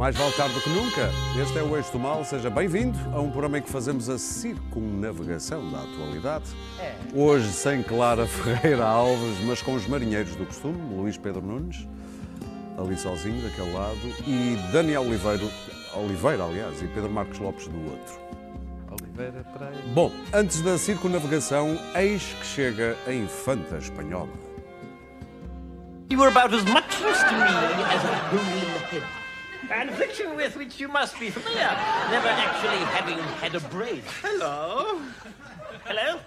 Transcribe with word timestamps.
Mais 0.00 0.16
vale 0.16 0.32
tarde 0.32 0.54
do 0.54 0.62
que 0.62 0.70
nunca. 0.70 1.10
Este 1.38 1.58
é 1.58 1.62
o 1.62 1.76
Eixo 1.76 1.92
do 1.92 1.98
Mal. 1.98 2.24
Seja 2.24 2.48
bem-vindo 2.48 2.98
a 3.14 3.20
um 3.20 3.30
programa 3.30 3.58
em 3.58 3.62
que 3.62 3.68
fazemos 3.68 4.08
a 4.08 4.16
circunnavegação 4.16 5.70
da 5.70 5.80
atualidade. 5.80 6.46
Hoje 7.14 7.52
sem 7.52 7.82
Clara 7.82 8.24
Ferreira 8.26 8.86
Alves, 8.86 9.38
mas 9.44 9.60
com 9.60 9.74
os 9.74 9.86
marinheiros 9.86 10.34
do 10.36 10.46
costume, 10.46 10.94
Luís 10.94 11.18
Pedro 11.18 11.42
Nunes, 11.42 11.86
ali 12.78 12.96
sozinho 12.96 13.42
daquele 13.42 13.74
lado, 13.74 13.98
e 14.26 14.58
Daniel 14.72 15.02
Oliveiro, 15.02 15.50
Oliveira, 15.94 16.44
aliás, 16.44 16.80
e 16.80 16.86
Pedro 16.86 17.10
Marcos 17.10 17.38
Lopes 17.38 17.68
do 17.68 17.90
outro. 17.90 18.18
Oliveira 18.90 19.44
Pereira. 19.52 19.84
Bom, 19.92 20.10
antes 20.32 20.62
da 20.62 20.78
circunnavegação, 20.78 21.78
eis 21.94 22.22
que 22.40 22.46
chega 22.46 22.96
a 23.06 23.12
infanta 23.12 23.76
espanhola. 23.76 24.32
You 26.08 26.18
were 26.18 26.30
about 26.34 26.54
as 26.54 26.64
much 26.64 26.88
to 26.96 27.04
me 27.04 27.10
as 27.12 28.02
a 28.02 29.19
hole 29.68 29.80
in 29.80 29.86
the 29.86 29.88
head. 29.88 29.88
An 29.88 29.92
affliction 29.92 30.36
with 30.36 30.56
which 30.56 30.80
you 30.80 30.88
must 30.88 31.18
be 31.18 31.30
familiar, 31.30 31.70
never 32.10 32.28
actually 32.28 32.78
having 32.96 33.18
had 33.18 33.54
a 33.54 33.60
brain. 33.68 34.02
Hello. 34.22 35.00
Hello? 35.84 36.20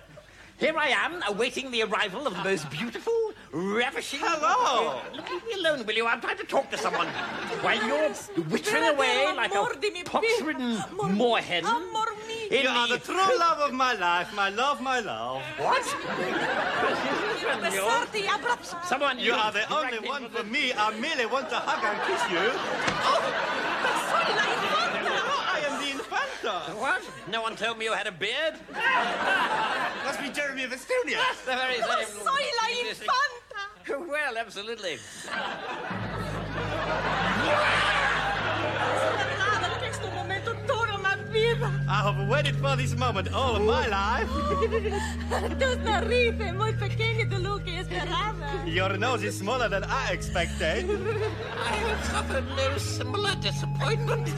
Here 0.60 0.78
I 0.78 0.90
am, 0.90 1.22
awaiting 1.28 1.72
the 1.72 1.82
arrival 1.84 2.28
of 2.28 2.36
the 2.36 2.44
most 2.44 2.70
beautiful, 2.70 3.34
ravishing... 3.52 4.20
Hello. 4.24 5.02
Look, 5.14 5.30
leave 5.30 5.46
me 5.46 5.54
alone, 5.56 5.86
will 5.86 5.96
you? 5.96 6.08
I'm 6.08 6.22
trying 6.22 6.38
to 6.38 6.46
talk 6.46 6.70
to 6.72 6.78
someone. 6.78 7.08
While 7.62 7.86
you're 7.86 8.10
wittering 8.46 8.94
away 8.94 9.34
like 9.36 9.52
a 9.52 9.58
Amor 9.58 9.74
de 9.74 9.92
mi 9.92 10.04
pox-ridden 10.04 10.78
Amor- 10.92 11.10
moorhen... 11.10 11.64
Amor 12.54 12.60
mío. 12.60 12.60
in 12.60 12.64
You 12.64 12.70
are 12.70 12.88
the 12.88 13.00
true 13.00 13.40
love 13.40 13.60
of 13.60 13.74
my 13.74 13.94
life, 13.94 14.34
my 14.36 14.50
love, 14.50 14.82
my 14.82 15.00
love. 15.00 15.42
What? 15.58 15.84
Besarte 17.62 18.20
y 18.20 18.28
abrazar. 18.28 18.84
Someone 18.86 19.20
You 19.20 19.34
are 19.34 19.52
the 19.52 19.66
only 19.74 20.00
one 20.00 20.30
for 20.30 20.38
for 20.40 20.44
me. 20.44 20.74
I 20.74 20.92
merely 21.00 21.26
want 21.26 21.50
to 21.50 21.56
hug 21.56 21.84
and 21.84 22.00
kiss 22.08 22.22
you. 22.32 22.52
Oh, 23.10 23.22
Soy 24.10 24.30
la 24.40 24.46
infanta. 24.54 25.14
Oh, 25.26 25.56
I 25.56 25.60
am 25.68 25.74
the 25.82 25.90
infanta. 25.92 26.56
What? 26.80 27.02
No 27.28 27.42
one 27.42 27.56
told 27.56 27.78
me 27.78 27.86
you 27.86 27.94
had 27.94 28.08
a 28.08 28.12
beard? 28.12 28.56
Must 30.06 30.20
be 30.22 30.30
Jeremy 30.30 30.64
of 30.64 30.72
Estonia. 30.72 31.20
The 31.46 31.56
very 31.56 31.78
oh, 31.82 32.04
same. 32.04 32.24
Soy 32.28 32.46
la 32.60 32.68
infanta. 32.90 33.62
Well, 34.10 34.38
absolutely. 34.38 34.98
I 41.88 42.04
have 42.04 42.28
waited 42.28 42.56
for 42.58 42.76
this 42.76 42.96
moment 42.96 43.32
all 43.34 43.56
of 43.56 43.62
my 43.64 43.88
life. 43.88 44.30
Tus 45.60 45.78
narices 45.78 46.54
muy 46.56 46.74
pequeñas 46.74 47.30
de 47.30 47.40
lo 47.40 47.60
que 47.60 47.80
esperaba. 47.80 48.66
Your 48.66 48.98
nose 48.98 49.24
is 49.24 49.38
smaller 49.38 49.70
than 49.70 49.84
I 49.84 50.12
expected. 50.12 50.90
I 50.90 51.76
have 51.88 52.06
suffered 52.06 52.46
no 52.56 52.78
similar 52.78 53.36
disappointment. 53.36 54.28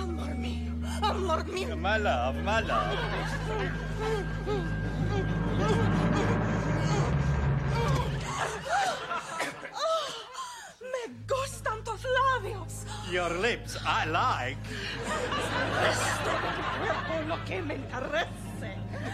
Amor 0.00 0.34
mío, 0.36 0.72
amor 1.02 1.44
mío. 1.44 1.76
My 1.76 1.96
love, 1.98 2.36
my 2.42 2.60
love. 2.60 2.98
Your 13.10 13.30
lips, 13.40 13.76
I 13.84 14.06
like. 14.06 14.56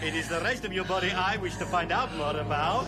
It 0.03 0.15
is 0.15 0.28
the 0.28 0.41
rest 0.41 0.66
of 0.66 0.72
your 0.75 0.84
body 0.84 1.10
I 1.10 1.38
wish 1.38 1.56
to 1.56 1.65
find 1.65 1.91
out 1.91 2.15
more 2.15 2.38
about. 2.38 2.87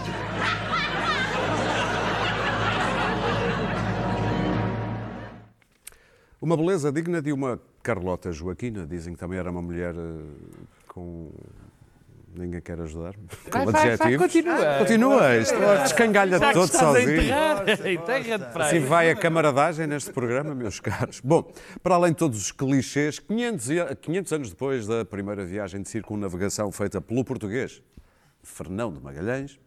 Uma 6.42 6.56
beleza 6.58 6.92
digna 6.92 7.22
de 7.22 7.32
uma 7.32 7.58
Carlota 7.82 8.30
Joaquina. 8.30 8.86
Dizem 8.86 9.14
que 9.14 9.18
também 9.18 9.38
era 9.38 9.50
uma 9.50 9.62
mulher 9.62 9.94
eh, 9.94 10.66
com. 10.88 11.30
Ninguém 12.38 12.60
quer 12.60 12.80
ajudar. 12.80 13.14
Vai, 13.50 13.66
vai, 13.66 13.96
vai, 13.96 14.16
continua. 14.16 14.78
Continua, 14.78 15.36
isto 15.38 15.56
descangalha 15.82 16.38
Já 16.38 16.52
todo 16.52 16.70
sozinho. 16.70 17.20
enterra 17.20 18.52
Assim 18.54 18.78
vai 18.80 19.10
a 19.10 19.16
camaradagem 19.16 19.88
neste 19.88 20.12
programa, 20.12 20.54
meus 20.54 20.78
caros. 20.78 21.20
Bom, 21.20 21.50
para 21.82 21.96
além 21.96 22.12
de 22.12 22.18
todos 22.18 22.38
os 22.40 22.52
clichês, 22.52 23.18
500, 23.18 23.70
e- 23.70 23.96
500 23.96 24.32
anos 24.32 24.50
depois 24.50 24.86
da 24.86 25.04
primeira 25.04 25.44
viagem 25.44 25.82
de 25.82 25.88
circunnavegação 25.88 26.70
feita 26.70 27.00
pelo 27.00 27.24
português 27.24 27.82
Fernão 28.40 28.92
de 28.92 29.00
Magalhães, 29.00 29.58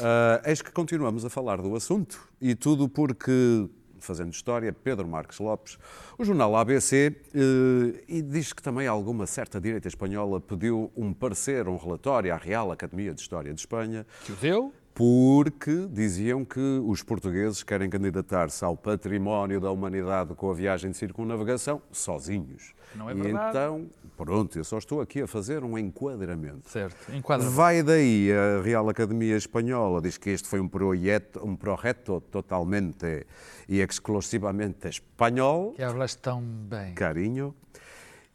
ah, 0.00 0.40
eis 0.46 0.62
que 0.62 0.72
continuamos 0.72 1.22
a 1.24 1.28
falar 1.28 1.60
do 1.60 1.76
assunto. 1.76 2.18
E 2.40 2.54
tudo 2.54 2.88
porque, 2.88 3.68
fazendo 4.06 4.32
história, 4.32 4.72
Pedro 4.72 5.06
Marques 5.06 5.38
Lopes, 5.38 5.78
o 6.16 6.24
jornal 6.24 6.56
ABC, 6.56 7.14
eh, 7.34 8.04
e 8.08 8.22
diz 8.22 8.52
que 8.52 8.62
também 8.62 8.86
alguma 8.86 9.26
certa 9.26 9.60
direita 9.60 9.88
espanhola 9.88 10.40
pediu 10.40 10.90
um 10.96 11.12
parecer, 11.12 11.68
um 11.68 11.76
relatório 11.76 12.32
à 12.32 12.36
Real 12.36 12.70
Academia 12.70 13.12
de 13.12 13.20
História 13.20 13.52
de 13.52 13.60
Espanha, 13.60 14.06
Que 14.24 14.32
o 14.32 14.36
deu? 14.36 14.72
porque 14.94 15.86
diziam 15.90 16.42
que 16.42 16.80
os 16.86 17.02
portugueses 17.02 17.62
querem 17.62 17.90
candidatar-se 17.90 18.64
ao 18.64 18.74
património 18.76 19.60
da 19.60 19.70
humanidade 19.70 20.34
com 20.34 20.50
a 20.50 20.54
viagem 20.54 20.90
de 20.90 20.96
circunnavegação 20.96 21.82
sozinhos. 21.92 22.72
Não 22.96 23.08
é 23.10 23.14
verdade. 23.14 23.50
então, 23.50 23.86
pronto, 24.16 24.58
eu 24.58 24.64
só 24.64 24.78
estou 24.78 25.00
aqui 25.00 25.20
a 25.22 25.26
fazer 25.26 25.62
um 25.64 25.76
enquadramento. 25.78 26.68
Certo, 26.68 27.12
enquadra. 27.12 27.48
Vai 27.48 27.82
daí 27.82 28.30
a 28.32 28.62
Real 28.62 28.88
Academia 28.88 29.36
Espanhola, 29.36 30.00
diz 30.00 30.16
que 30.18 30.30
este 30.30 30.48
foi 30.48 30.60
um 30.60 30.68
projeto, 30.68 31.40
um 31.44 31.54
projeto 31.56 32.20
totalmente 32.30 33.26
e 33.68 33.80
exclusivamente 33.80 34.88
espanhol, 34.88 35.72
Que 35.74 35.82
hablas 35.82 36.14
tão 36.14 36.40
bem. 36.42 36.94
carinho. 36.94 37.54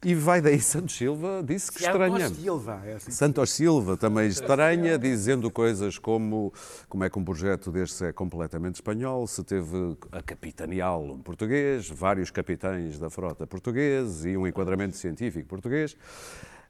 E 0.04 0.16
vai 0.16 0.42
daí 0.42 0.60
Santos 0.60 0.96
Silva, 0.96 1.44
disse 1.46 1.72
que 1.72 1.84
estranha. 1.84 2.28
Silva, 2.30 2.82
é 2.86 2.94
assim. 2.94 3.12
Santos 3.12 3.52
Silva 3.52 3.96
também 3.96 4.28
estranha, 4.28 4.98
dizendo 4.98 5.52
coisas 5.52 6.00
como 6.00 6.52
como 6.90 7.04
é 7.04 7.10
que 7.10 7.20
um 7.20 7.24
projeto 7.24 7.72
deste 7.72 8.06
é 8.06 8.12
completamente 8.12 8.76
espanhol, 8.76 9.28
se 9.28 9.44
teve 9.44 9.96
a 10.12 10.24
capitaneá-lo 10.24 11.14
um 11.14 11.22
português, 11.22 11.88
vários 11.88 12.32
capitães 12.32 12.98
da 12.98 13.12
frota 13.12 13.46
portuguesa 13.46 14.28
e 14.28 14.36
um 14.36 14.48
enquadramento 14.48 14.98
científico 14.98 15.48
português. 15.48 15.96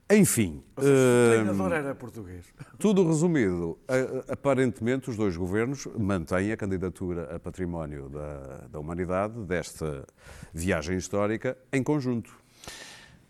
Enfim, 0.10 0.62
O 0.76 0.82
eh, 0.82 1.36
treinador 1.36 1.72
era 1.72 1.96
português. 1.96 2.44
tudo 2.78 3.08
resumido, 3.08 3.80
aparentemente 4.28 5.10
os 5.10 5.16
dois 5.16 5.38
governos 5.38 5.88
mantêm 5.98 6.52
a 6.52 6.58
candidatura 6.58 7.34
a 7.34 7.40
património 7.40 8.10
da, 8.10 8.68
da 8.70 8.78
humanidade 8.78 9.40
desta 9.46 10.06
viagem 10.54 10.98
histórica 10.98 11.58
em 11.72 11.82
conjunto. 11.82 12.41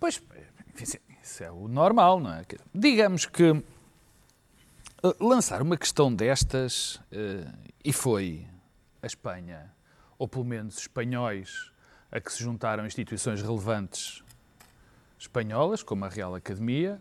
Pois, 0.01 0.19
enfim, 0.73 0.97
isso 1.22 1.44
é 1.44 1.51
o 1.51 1.67
normal, 1.67 2.19
não 2.19 2.34
é? 2.34 2.44
Digamos 2.73 3.28
que 3.28 3.51
eh, 5.03 5.16
lançar 5.19 5.62
uma 5.62 5.78
questão 5.78 6.12
destas, 6.12 7.00
eh, 7.12 7.45
e 7.85 7.94
foi 7.94 8.47
a 9.00 9.06
Espanha, 9.06 9.72
ou 10.17 10.28
pelo 10.28 10.44
menos 10.44 10.79
espanhóis, 10.79 11.72
a 12.12 12.19
que 12.19 12.34
se 12.34 12.44
juntaram 12.44 12.84
instituições 12.84 13.44
relevantes 13.44 14.23
espanholas, 15.19 15.84
como 15.84 16.03
a 16.03 16.09
Real 16.09 16.33
Academia, 16.33 17.00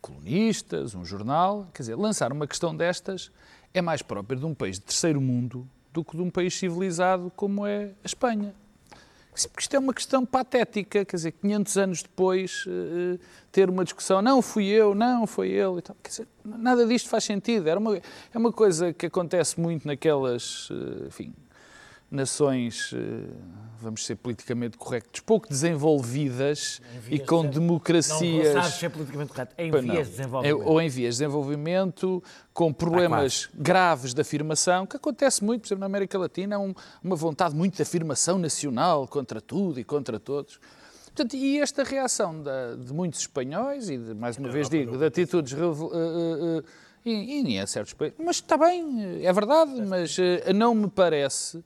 colunistas, 0.00 0.94
um 0.94 1.04
jornal, 1.04 1.68
quer 1.74 1.82
dizer, 1.82 1.96
lançar 1.96 2.32
uma 2.32 2.46
questão 2.46 2.76
destas 2.76 3.32
é 3.74 3.82
mais 3.82 4.02
próprio 4.02 4.38
de 4.38 4.46
um 4.46 4.54
país 4.54 4.78
de 4.78 4.84
terceiro 4.84 5.20
mundo 5.20 5.68
do 5.92 6.04
que 6.04 6.16
de 6.16 6.22
um 6.22 6.30
país 6.30 6.54
civilizado 6.54 7.32
como 7.34 7.66
é 7.66 7.86
a 7.86 8.06
Espanha. 8.06 8.54
Porque 9.34 9.62
isto 9.62 9.74
é 9.74 9.78
uma 9.78 9.92
questão 9.92 10.24
patética, 10.24 11.04
quer 11.04 11.16
dizer, 11.16 11.32
500 11.32 11.76
anos 11.76 12.02
depois, 12.02 12.64
eh, 12.68 13.18
ter 13.50 13.68
uma 13.68 13.82
discussão, 13.82 14.22
não 14.22 14.40
fui 14.40 14.66
eu, 14.66 14.94
não 14.94 15.26
foi 15.26 15.50
ele. 15.50 15.82
Quer 15.82 16.08
dizer, 16.08 16.28
nada 16.44 16.86
disto 16.86 17.08
faz 17.08 17.24
sentido. 17.24 17.68
Era 17.68 17.80
uma, 17.80 17.96
é 17.96 18.38
uma 18.38 18.52
coisa 18.52 18.92
que 18.92 19.06
acontece 19.06 19.58
muito 19.60 19.86
naquelas, 19.86 20.68
eh, 20.70 21.06
enfim, 21.08 21.34
nações, 22.14 22.90
eh, 22.94 23.30
vamos 23.80 24.06
ser 24.06 24.16
politicamente 24.16 24.78
correctos, 24.78 25.20
pouco 25.20 25.48
desenvolvidas 25.48 26.80
e 27.10 27.18
com 27.18 27.42
Não 27.42 27.50
democracias. 27.50 28.52
sabes 28.54 28.74
ser 28.74 28.90
politicamente 28.90 29.30
correto. 29.32 29.54
Em 29.58 29.70
não. 29.70 29.80
vias 29.82 30.06
de 30.06 30.16
desenvolvimento. 30.16 30.62
É, 30.62 30.64
Ou 30.70 30.80
em 30.80 30.88
vias 30.88 31.14
de 31.16 31.18
desenvolvimento, 31.20 32.22
com 32.52 32.72
problemas 32.72 33.48
graves 33.54 34.14
de 34.14 34.20
afirmação, 34.20 34.86
que 34.86 34.96
acontece 34.96 35.44
muito, 35.44 35.62
por 35.62 35.66
exemplo, 35.68 35.80
na 35.80 35.86
América 35.86 36.18
Latina, 36.18 36.56
há 36.56 36.58
um- 36.58 36.74
uma 37.02 37.16
vontade 37.16 37.54
muito 37.54 37.76
de 37.76 37.82
afirmação 37.82 38.38
nacional 38.38 39.06
contra 39.06 39.40
tudo 39.40 39.78
e 39.78 39.84
contra 39.84 40.18
todos. 40.18 40.58
Portanto, 41.06 41.34
e 41.36 41.60
esta 41.60 41.84
reação 41.84 42.42
da- 42.42 42.74
de 42.74 42.92
muitos 42.92 43.20
espanhóis, 43.20 43.88
e 43.88 43.96
de, 43.98 44.14
mais 44.14 44.36
uma 44.36 44.48
vez 44.48 44.68
digo, 44.68 44.96
de 44.98 45.04
atitudes 45.04 45.52
eh, 45.52 45.56
eh, 45.56 46.62
e, 47.04 47.42
e 47.52 47.56
em 47.58 47.66
certos 47.66 47.92
países, 47.92 48.18
mas 48.18 48.36
está 48.36 48.56
bem, 48.56 49.24
é 49.24 49.32
verdade, 49.32 49.80
mas 49.82 50.16
eh, 50.18 50.52
não 50.52 50.74
me 50.74 50.88
parece 50.88 51.62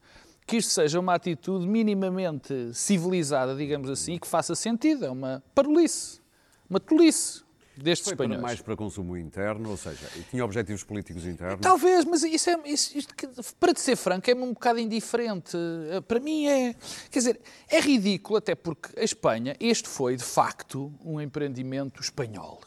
que 0.48 0.56
isto 0.56 0.70
seja 0.70 0.98
uma 0.98 1.14
atitude 1.14 1.66
minimamente 1.68 2.70
civilizada, 2.74 3.54
digamos 3.54 3.88
assim, 3.90 4.14
e 4.14 4.18
que 4.18 4.26
faça 4.26 4.54
sentido. 4.54 5.04
É 5.04 5.10
uma 5.10 5.42
parolice, 5.54 6.20
uma 6.68 6.80
tolice. 6.80 7.42
destes 7.76 8.06
Foi 8.08 8.14
espanhóis. 8.14 8.40
mais 8.42 8.60
para 8.60 8.74
consumo 8.74 9.16
interno, 9.16 9.70
ou 9.70 9.76
seja, 9.76 10.04
tinha 10.30 10.44
objetivos 10.44 10.82
políticos 10.82 11.24
internos. 11.24 11.60
Talvez, 11.60 12.04
mas 12.04 12.24
isso 12.24 12.50
é, 12.50 12.58
isso- 12.64 12.98
isto 12.98 13.14
para 13.60 13.72
te 13.72 13.80
ser 13.80 13.94
franco, 13.94 14.28
é-me 14.28 14.42
um 14.42 14.52
bocado 14.52 14.80
indiferente. 14.80 15.56
Eh, 15.90 16.00
Para 16.00 16.18
mim 16.18 16.46
é. 16.46 16.74
Quer 17.08 17.18
dizer, 17.20 17.40
é 17.70 17.78
ridículo, 17.80 18.36
até 18.38 18.56
porque 18.56 18.98
a 18.98 19.04
Espanha, 19.04 19.54
este 19.60 19.88
foi 19.88 20.16
de 20.16 20.24
facto 20.24 20.92
um 21.04 21.20
empreendimento 21.20 22.00
espanhol. 22.02 22.60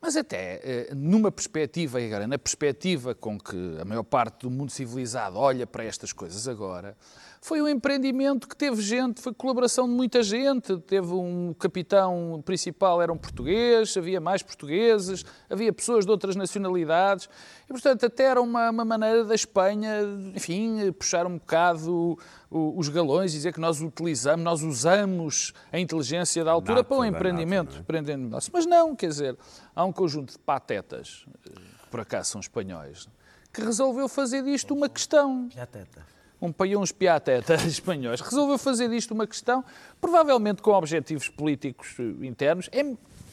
Mas 0.00 0.16
até 0.16 0.60
eh, 0.62 0.94
numa 0.94 1.30
perspectiva, 1.30 1.98
agora 2.00 2.26
na 2.26 2.38
perspectiva 2.38 3.14
com 3.14 3.38
que 3.38 3.76
a 3.80 3.84
maior 3.84 4.04
parte 4.04 4.42
do 4.42 4.50
mundo 4.50 4.70
civilizado 4.70 5.36
olha 5.36 5.66
para 5.66 5.84
estas 5.84 6.12
coisas 6.12 6.46
agora, 6.46 6.96
foi 7.40 7.62
um 7.62 7.68
empreendimento 7.68 8.48
que 8.48 8.56
teve 8.56 8.80
gente, 8.82 9.20
foi 9.20 9.32
colaboração 9.32 9.86
de 9.88 9.94
muita 9.94 10.22
gente, 10.22 10.76
teve 10.80 11.12
um 11.12 11.54
capitão 11.58 12.42
principal, 12.44 13.00
era 13.00 13.12
um 13.12 13.16
português, 13.16 13.96
havia 13.96 14.20
mais 14.20 14.42
portugueses, 14.42 15.24
havia 15.48 15.72
pessoas 15.72 16.04
de 16.04 16.10
outras 16.10 16.34
nacionalidades, 16.36 17.28
e 17.64 17.72
portanto 17.72 18.04
até 18.06 18.24
era 18.24 18.40
uma, 18.40 18.70
uma 18.70 18.84
maneira 18.84 19.24
da 19.24 19.34
Espanha, 19.34 20.00
enfim, 20.34 20.90
puxar 20.92 21.26
um 21.26 21.38
bocado 21.38 22.18
o- 22.50 22.78
os 22.78 22.88
galões 22.88 23.32
e 23.32 23.36
dizer 23.36 23.52
que 23.52 23.60
nós 23.60 23.80
utilizamos, 23.80 24.44
nós 24.44 24.62
usamos 24.62 25.52
a 25.72 25.78
inteligência 25.78 26.42
da 26.44 26.50
altura 26.50 26.76
Nata 26.78 26.88
para 26.88 26.96
um 26.98 27.04
empreendimento 27.04 27.70
não 27.72 27.76
é? 27.78 27.80
empreendendo 27.80 28.28
nosso. 28.28 28.50
Mas 28.52 28.66
não, 28.66 28.96
quer 28.96 29.08
dizer, 29.08 29.36
há 29.76 29.84
um 29.84 29.92
conjunto 29.92 30.32
de 30.32 30.38
patetas, 30.38 31.24
eh, 31.46 31.50
que 31.84 31.88
por 31.90 32.00
acaso 32.00 32.30
são 32.30 32.40
espanhóis, 32.40 33.08
que 33.52 33.60
resolveu 33.62 34.08
fazer 34.08 34.42
disto 34.42 34.74
uma 34.74 34.88
questão. 34.88 35.48
Já 35.50 35.64
teta. 35.66 36.17
Um 36.40 36.52
país, 36.52 36.76
uns 36.76 36.92
piatetas 36.92 37.64
espanhóis, 37.66 38.20
resolveu 38.20 38.58
fazer 38.58 38.88
disto 38.88 39.12
uma 39.12 39.26
questão, 39.26 39.64
provavelmente 40.00 40.62
com 40.62 40.70
objetivos 40.72 41.28
políticos 41.28 41.96
eh, 41.98 42.26
internos. 42.26 42.68
É, 42.72 42.84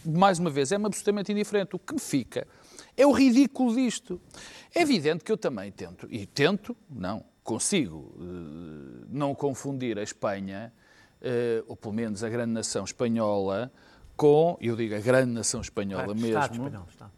mais 0.03 0.39
uma 0.39 0.49
vez, 0.49 0.71
é-me 0.71 0.85
absolutamente 0.85 1.31
indiferente. 1.31 1.75
O 1.75 1.79
que 1.79 1.93
me 1.93 1.99
fica 1.99 2.47
é 2.97 3.05
o 3.05 3.11
ridículo 3.11 3.75
disto. 3.75 4.19
É 4.73 4.81
evidente 4.81 5.23
que 5.23 5.31
eu 5.31 5.37
também 5.37 5.71
tento, 5.71 6.07
e 6.09 6.25
tento, 6.25 6.75
não, 6.89 7.23
consigo 7.43 8.13
eh, 8.19 9.05
não 9.09 9.35
confundir 9.35 9.97
a 9.99 10.03
Espanha, 10.03 10.73
eh, 11.21 11.63
ou 11.67 11.75
pelo 11.75 11.93
menos 11.93 12.23
a 12.23 12.29
grande 12.29 12.51
nação 12.51 12.83
espanhola, 12.83 13.71
com, 14.17 14.57
eu 14.59 14.75
digo 14.75 14.95
a 14.95 14.99
grande 14.99 15.31
nação 15.31 15.61
espanhola 15.61 16.13
mesmo, 16.13 16.27
Estado 16.27 16.53
espanhol, 16.53 16.85
Estado. 16.89 17.11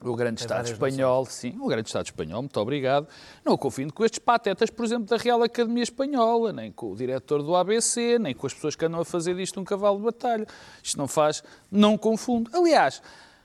O 0.00 0.14
grande 0.14 0.40
Estado 0.40 0.66
espanhol, 0.66 1.26
sim, 1.26 1.56
o 1.60 1.66
grande 1.66 1.88
Estado 1.88 2.06
espanhol, 2.06 2.42
muito 2.42 2.60
obrigado. 2.60 3.08
Não 3.44 3.56
confundo 3.56 3.92
com 3.92 4.04
estes 4.04 4.20
patetas, 4.20 4.70
por 4.70 4.84
exemplo, 4.84 5.06
da 5.06 5.16
Real 5.16 5.42
Academia 5.42 5.82
Espanhola, 5.82 6.52
nem 6.52 6.70
com 6.70 6.92
o 6.92 6.96
diretor 6.96 7.42
do 7.42 7.56
ABC, 7.56 8.18
nem 8.18 8.34
com 8.34 8.46
as 8.46 8.54
pessoas 8.54 8.76
que 8.76 8.84
andam 8.84 9.00
a 9.00 9.04
fazer 9.04 9.34
disto 9.34 9.58
um 9.60 9.64
cavalo 9.64 9.98
de 9.98 10.04
batalha. 10.04 10.46
Isto 10.82 10.98
não 10.98 11.08
faz, 11.08 11.42
não 11.70 11.98
confundo. 11.98 12.48
Aliás, 12.54 13.02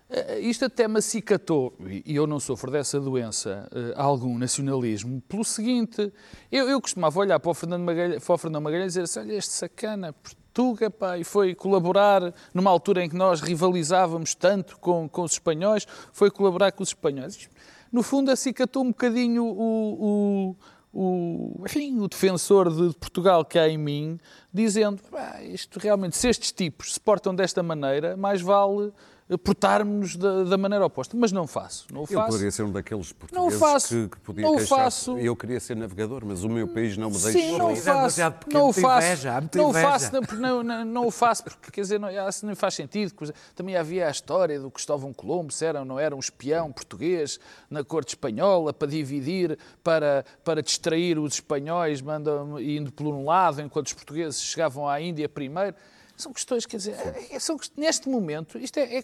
eh, 0.09 0.41
isto 0.41 0.65
até 0.65 0.88
me 0.88 1.00
acicatou, 1.00 1.73
e 1.88 2.03
e 2.05 2.15
eu 2.15 2.27
não 2.27 2.39
sofro 2.39 2.69
dessa 2.69 3.00
doença, 3.00 3.67
eh, 3.73 3.94
algum 3.95 4.38
nacionalismo, 4.38 5.21
pelo 5.21 5.44
seguinte, 5.44 6.13
eu, 6.51 6.69
eu 6.69 6.79
costumava 6.79 7.19
olhar 7.19 7.39
para 7.39 7.50
o 7.50 7.53
Fernando 7.55 7.81
Magalhães, 7.81 8.23
para 8.23 8.35
o 8.35 8.38
Fernando 8.38 8.63
Magalhães 8.63 8.95
e 8.95 9.01
dizer 9.01 9.19
assim, 9.19 9.27
olha 9.27 9.38
este 9.38 9.51
sacana, 9.53 10.13
Portuga, 10.53 10.88
pá, 10.88 11.17
e 11.17 11.23
foi 11.23 11.55
colaborar 11.55 12.31
numa 12.53 12.69
altura 12.69 13.03
em 13.03 13.09
que 13.09 13.15
nós 13.15 13.41
rivalizávamos 13.41 14.35
tanto 14.35 14.77
com, 14.77 15.09
com 15.09 15.23
os 15.23 15.31
espanhóis, 15.31 15.88
foi 16.11 16.29
colaborar 16.29 16.71
com 16.71 16.83
os 16.83 16.89
espanhóis. 16.89 17.50
No 17.91 18.03
fundo, 18.03 18.29
acicatou 18.29 18.83
um 18.83 18.89
bocadinho 18.89 19.44
o, 19.44 20.53
o, 20.53 20.55
o, 20.94 21.65
enfim, 21.65 22.00
o 22.00 22.07
defensor 22.07 22.69
de 22.69 22.95
Portugal 22.97 23.44
que 23.44 23.57
há 23.57 23.67
em 23.67 23.79
mim, 23.79 24.19
dizendo, 24.53 25.01
"Pá, 25.09 25.41
isto 25.41 25.79
realmente, 25.79 26.15
se 26.15 26.29
estes 26.29 26.51
tipos 26.51 26.94
se 26.94 27.00
portam 27.00 27.33
desta 27.33 27.63
maneira, 27.63 28.15
mais 28.15 28.39
vale 28.39 28.94
portarmos 29.38 30.15
da, 30.15 30.44
da 30.44 30.57
maneira 30.57 30.85
oposta. 30.85 31.15
Mas 31.18 31.31
não 31.31 31.47
faço, 31.47 31.88
não 31.91 32.01
o 32.01 32.03
Eu 32.03 32.07
faço. 32.19 32.27
poderia 32.31 32.51
ser 32.51 32.63
um 32.63 32.71
daqueles 32.71 33.09
Não 33.09 33.15
portugueses 33.19 33.59
faço. 33.59 33.88
que, 33.88 34.07
que 34.09 34.18
podia 34.21 34.44
Não 34.44 34.59
faço. 34.59 35.18
Eu 35.18 35.35
queria 35.35 35.59
ser 35.59 35.75
navegador, 35.75 36.24
mas 36.25 36.44
o 36.44 36.50
meu 36.50 36.68
país 36.68 36.97
não 36.97 37.09
me 37.09 37.18
deixa. 37.18 37.31
Sim, 37.39 37.57
não 37.57 37.68
o 37.68 37.71
É 37.71 37.75
faço. 37.75 38.19
Não 38.51 38.74
faço. 38.74 39.06
inveja, 39.07 39.44
Não 39.56 39.74
faço, 39.74 40.13
não, 40.13 40.21
porque 40.21 40.41
não, 40.41 40.63
não, 40.63 40.85
não 40.85 41.07
o 41.07 41.12
faço 41.12 41.44
porque, 41.44 41.71
quer 41.71 41.81
dizer, 41.81 42.00
não, 42.00 42.07
assim 42.27 42.45
não 42.45 42.56
faz 42.56 42.74
sentido. 42.75 43.13
Também 43.56 43.75
havia 43.75 44.07
a 44.07 44.12
história 44.12 44.59
do 44.59 44.69
Cristóvão 44.71 45.13
Colombo, 45.13 45.51
se 45.51 45.65
era 45.65 45.79
ou 45.79 45.86
não 45.86 46.00
era 46.00 46.15
um 46.15 46.19
espião 46.19 46.71
português 46.71 47.39
na 47.69 47.83
corte 47.83 48.09
espanhola 48.09 48.74
para 48.74 48.88
dividir, 48.88 49.57
para, 49.83 50.25
para 50.44 50.62
distrair 50.62 51.18
os 51.19 51.36
espanhóis, 51.36 52.01
mandam, 52.01 52.59
indo 52.59 52.91
por 52.91 53.07
um 53.07 53.25
lado, 53.25 53.62
enquanto 53.62 53.88
os 53.88 53.94
portugueses 53.94 54.41
chegavam 54.41 54.88
à 54.88 55.00
Índia 55.01 55.27
primeiro. 55.29 55.75
São 56.15 56.31
questões, 56.31 56.65
quer 56.65 56.77
dizer, 56.77 56.95
é- 57.31 57.39
são, 57.39 57.57
quest- 57.57 57.74
neste 57.75 58.07
momento, 58.07 58.57
isto 58.60 58.77
é, 58.77 58.98
é, 58.98 59.04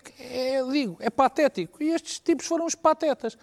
é, 0.57 0.63
digo, 0.63 0.97
é 1.00 1.09
patético. 1.09 1.81
E 1.81 1.89
estes 1.89 2.19
tipos 2.19 2.45
foram 2.45 2.65
os 2.65 2.75
patetas. 2.75 3.38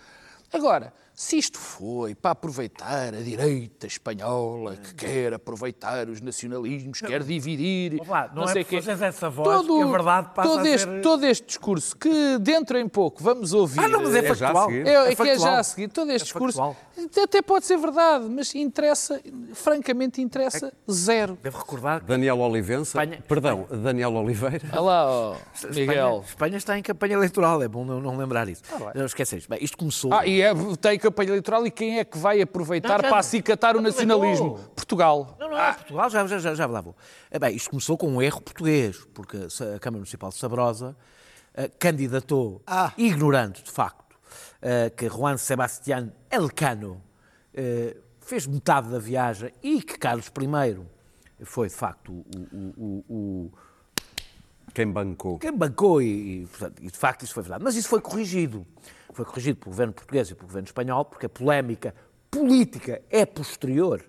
Agora, 0.52 0.92
se 1.18 1.38
isto 1.38 1.58
foi 1.58 2.14
para 2.14 2.32
aproveitar 2.32 3.14
a 3.14 3.20
direita 3.22 3.86
espanhola, 3.86 4.76
que 4.76 4.94
quer 4.94 5.32
aproveitar 5.32 6.08
os 6.10 6.20
nacionalismos, 6.20 7.00
quer 7.00 7.22
dividir, 7.22 7.92
Vamos 7.96 8.08
lá, 8.08 8.30
não 8.34 8.42
é 8.44 8.48
sei 8.52 8.64
quê. 8.64 8.76
fazeres 8.76 9.00
essa 9.00 9.30
voz 9.30 9.66
que 9.66 9.82
a 9.82 9.86
verdade 9.86 10.28
passa 10.34 10.48
todo 10.50 10.60
a 10.66 10.68
este, 10.68 10.84
ser- 10.86 11.00
Todo 11.00 11.24
este 11.24 11.46
discurso 11.46 11.96
que 11.96 12.38
dentro 12.38 12.76
em 12.78 12.86
pouco 12.86 13.22
vamos 13.24 13.54
ouvir... 13.54 13.80
Ah, 13.80 13.88
não, 13.88 14.02
mas 14.02 14.14
é, 14.14 14.18
É 14.18 14.30
a 14.30 14.34
factual. 14.34 14.66
seguir. 14.68 14.86
É, 14.86 14.92
é 14.92 15.04
que 15.06 15.12
é 15.12 15.16
factual. 15.16 15.38
já 15.38 15.58
a 15.58 15.64
seguir. 15.64 15.88
Todo 15.88 16.10
este 16.12 16.22
É 16.22 16.24
discurso 16.24 16.58
factual. 16.58 17.24
até 17.24 17.40
pode 17.40 17.64
ser 17.64 17.78
verdade, 17.78 18.26
mas 18.28 18.54
interessa, 18.54 19.18
francamente 19.54 20.20
interessa 20.20 20.70
zero. 20.90 21.38
Devo 21.42 21.56
recordar 21.58 22.00
que 22.00 22.06
Daniel 22.06 22.38
Olivença, 22.40 23.02
Espanha- 23.02 23.22
perdão, 23.26 23.66
Daniel 23.70 24.12
Oliveira. 24.16 24.68
Olha 24.72 24.80
lá, 24.82 25.06
ó, 25.10 25.36
Miguel. 25.70 25.86
Espanha, 25.86 26.22
Espanha 26.28 26.56
está 26.58 26.78
em 26.78 26.82
campanha 26.82 27.14
eleitoral, 27.14 27.62
é 27.62 27.68
bom 27.68 27.86
não, 27.86 28.00
não 28.02 28.18
lembrar 28.18 28.46
isso. 28.50 28.62
não 28.94 29.06
esqueces. 29.06 29.46
Bem, 29.46 29.58
isto 29.62 29.78
começou. 29.78 30.12
Ah, 30.12 30.26
e 30.26 30.42
é, 30.42 30.52
tem 30.78 30.98
campanha 31.10 31.30
eleitoral 31.30 31.66
e 31.66 31.70
quem 31.70 31.98
é 31.98 32.04
que 32.04 32.18
vai 32.18 32.40
aproveitar 32.40 32.88
Não, 32.88 32.96
já 32.96 33.02
para 33.02 33.10
não. 33.10 33.16
acicatar 33.18 33.76
o 33.76 33.78
Aproveitou. 33.78 34.06
nacionalismo? 34.06 34.58
Portugal. 34.74 35.36
Não, 35.38 35.50
não 35.50 35.58
é 35.58 35.72
Portugal, 35.72 36.10
já, 36.10 36.26
já, 36.26 36.38
já, 36.38 36.54
já 36.54 36.66
lá 36.66 36.80
vou. 36.80 36.96
Eh, 37.30 37.38
Bem, 37.38 37.54
isto 37.56 37.70
começou 37.70 37.96
com 37.96 38.08
um 38.08 38.20
erro 38.22 38.40
português, 38.40 38.96
porque 39.14 39.36
a 39.36 39.78
Câmara 39.78 39.98
Municipal 40.00 40.30
de 40.30 40.36
Sabrosa 40.36 40.96
eh, 41.54 41.68
candidatou, 41.78 42.62
ignorando 42.98 43.62
de 43.62 43.70
facto, 43.70 44.16
eh, 44.60 44.90
que 44.90 45.08
Juan 45.08 45.36
Sebastián 45.36 46.12
Elcano 46.30 47.00
eh, 47.54 47.96
fez 48.20 48.46
metade 48.46 48.88
da 48.90 48.98
viagem 48.98 49.52
e 49.62 49.80
que 49.82 49.96
Carlos 49.98 50.26
I 50.26 51.44
foi 51.44 51.68
de 51.68 51.74
facto 51.74 52.12
o- 52.12 52.24
o- 52.52 52.74
o- 52.76 53.04
o, 53.14 53.52
Quem 54.76 54.86
bancou? 54.86 55.38
quem 55.38 55.52
bancou 55.52 56.02
e, 56.02 56.42
e, 56.42 56.46
portanto, 56.46 56.82
e, 56.82 56.90
de 56.90 56.98
facto 56.98 57.22
isso 57.22 57.32
foi 57.32 57.42
verdade. 57.42 57.64
Mas 57.64 57.76
isso 57.76 57.88
foi 57.88 57.98
corrigido. 57.98 58.66
Foi 59.14 59.24
corrigido 59.24 59.58
pelo 59.58 59.70
governo 59.70 59.94
português 59.94 60.30
e 60.30 60.34
pelo 60.34 60.46
governo 60.46 60.66
espanhol, 60.66 61.02
porque 61.06 61.24
a 61.24 61.28
polémica 61.30 61.94
política 62.30 63.00
é 63.08 63.24
posterior 63.24 64.04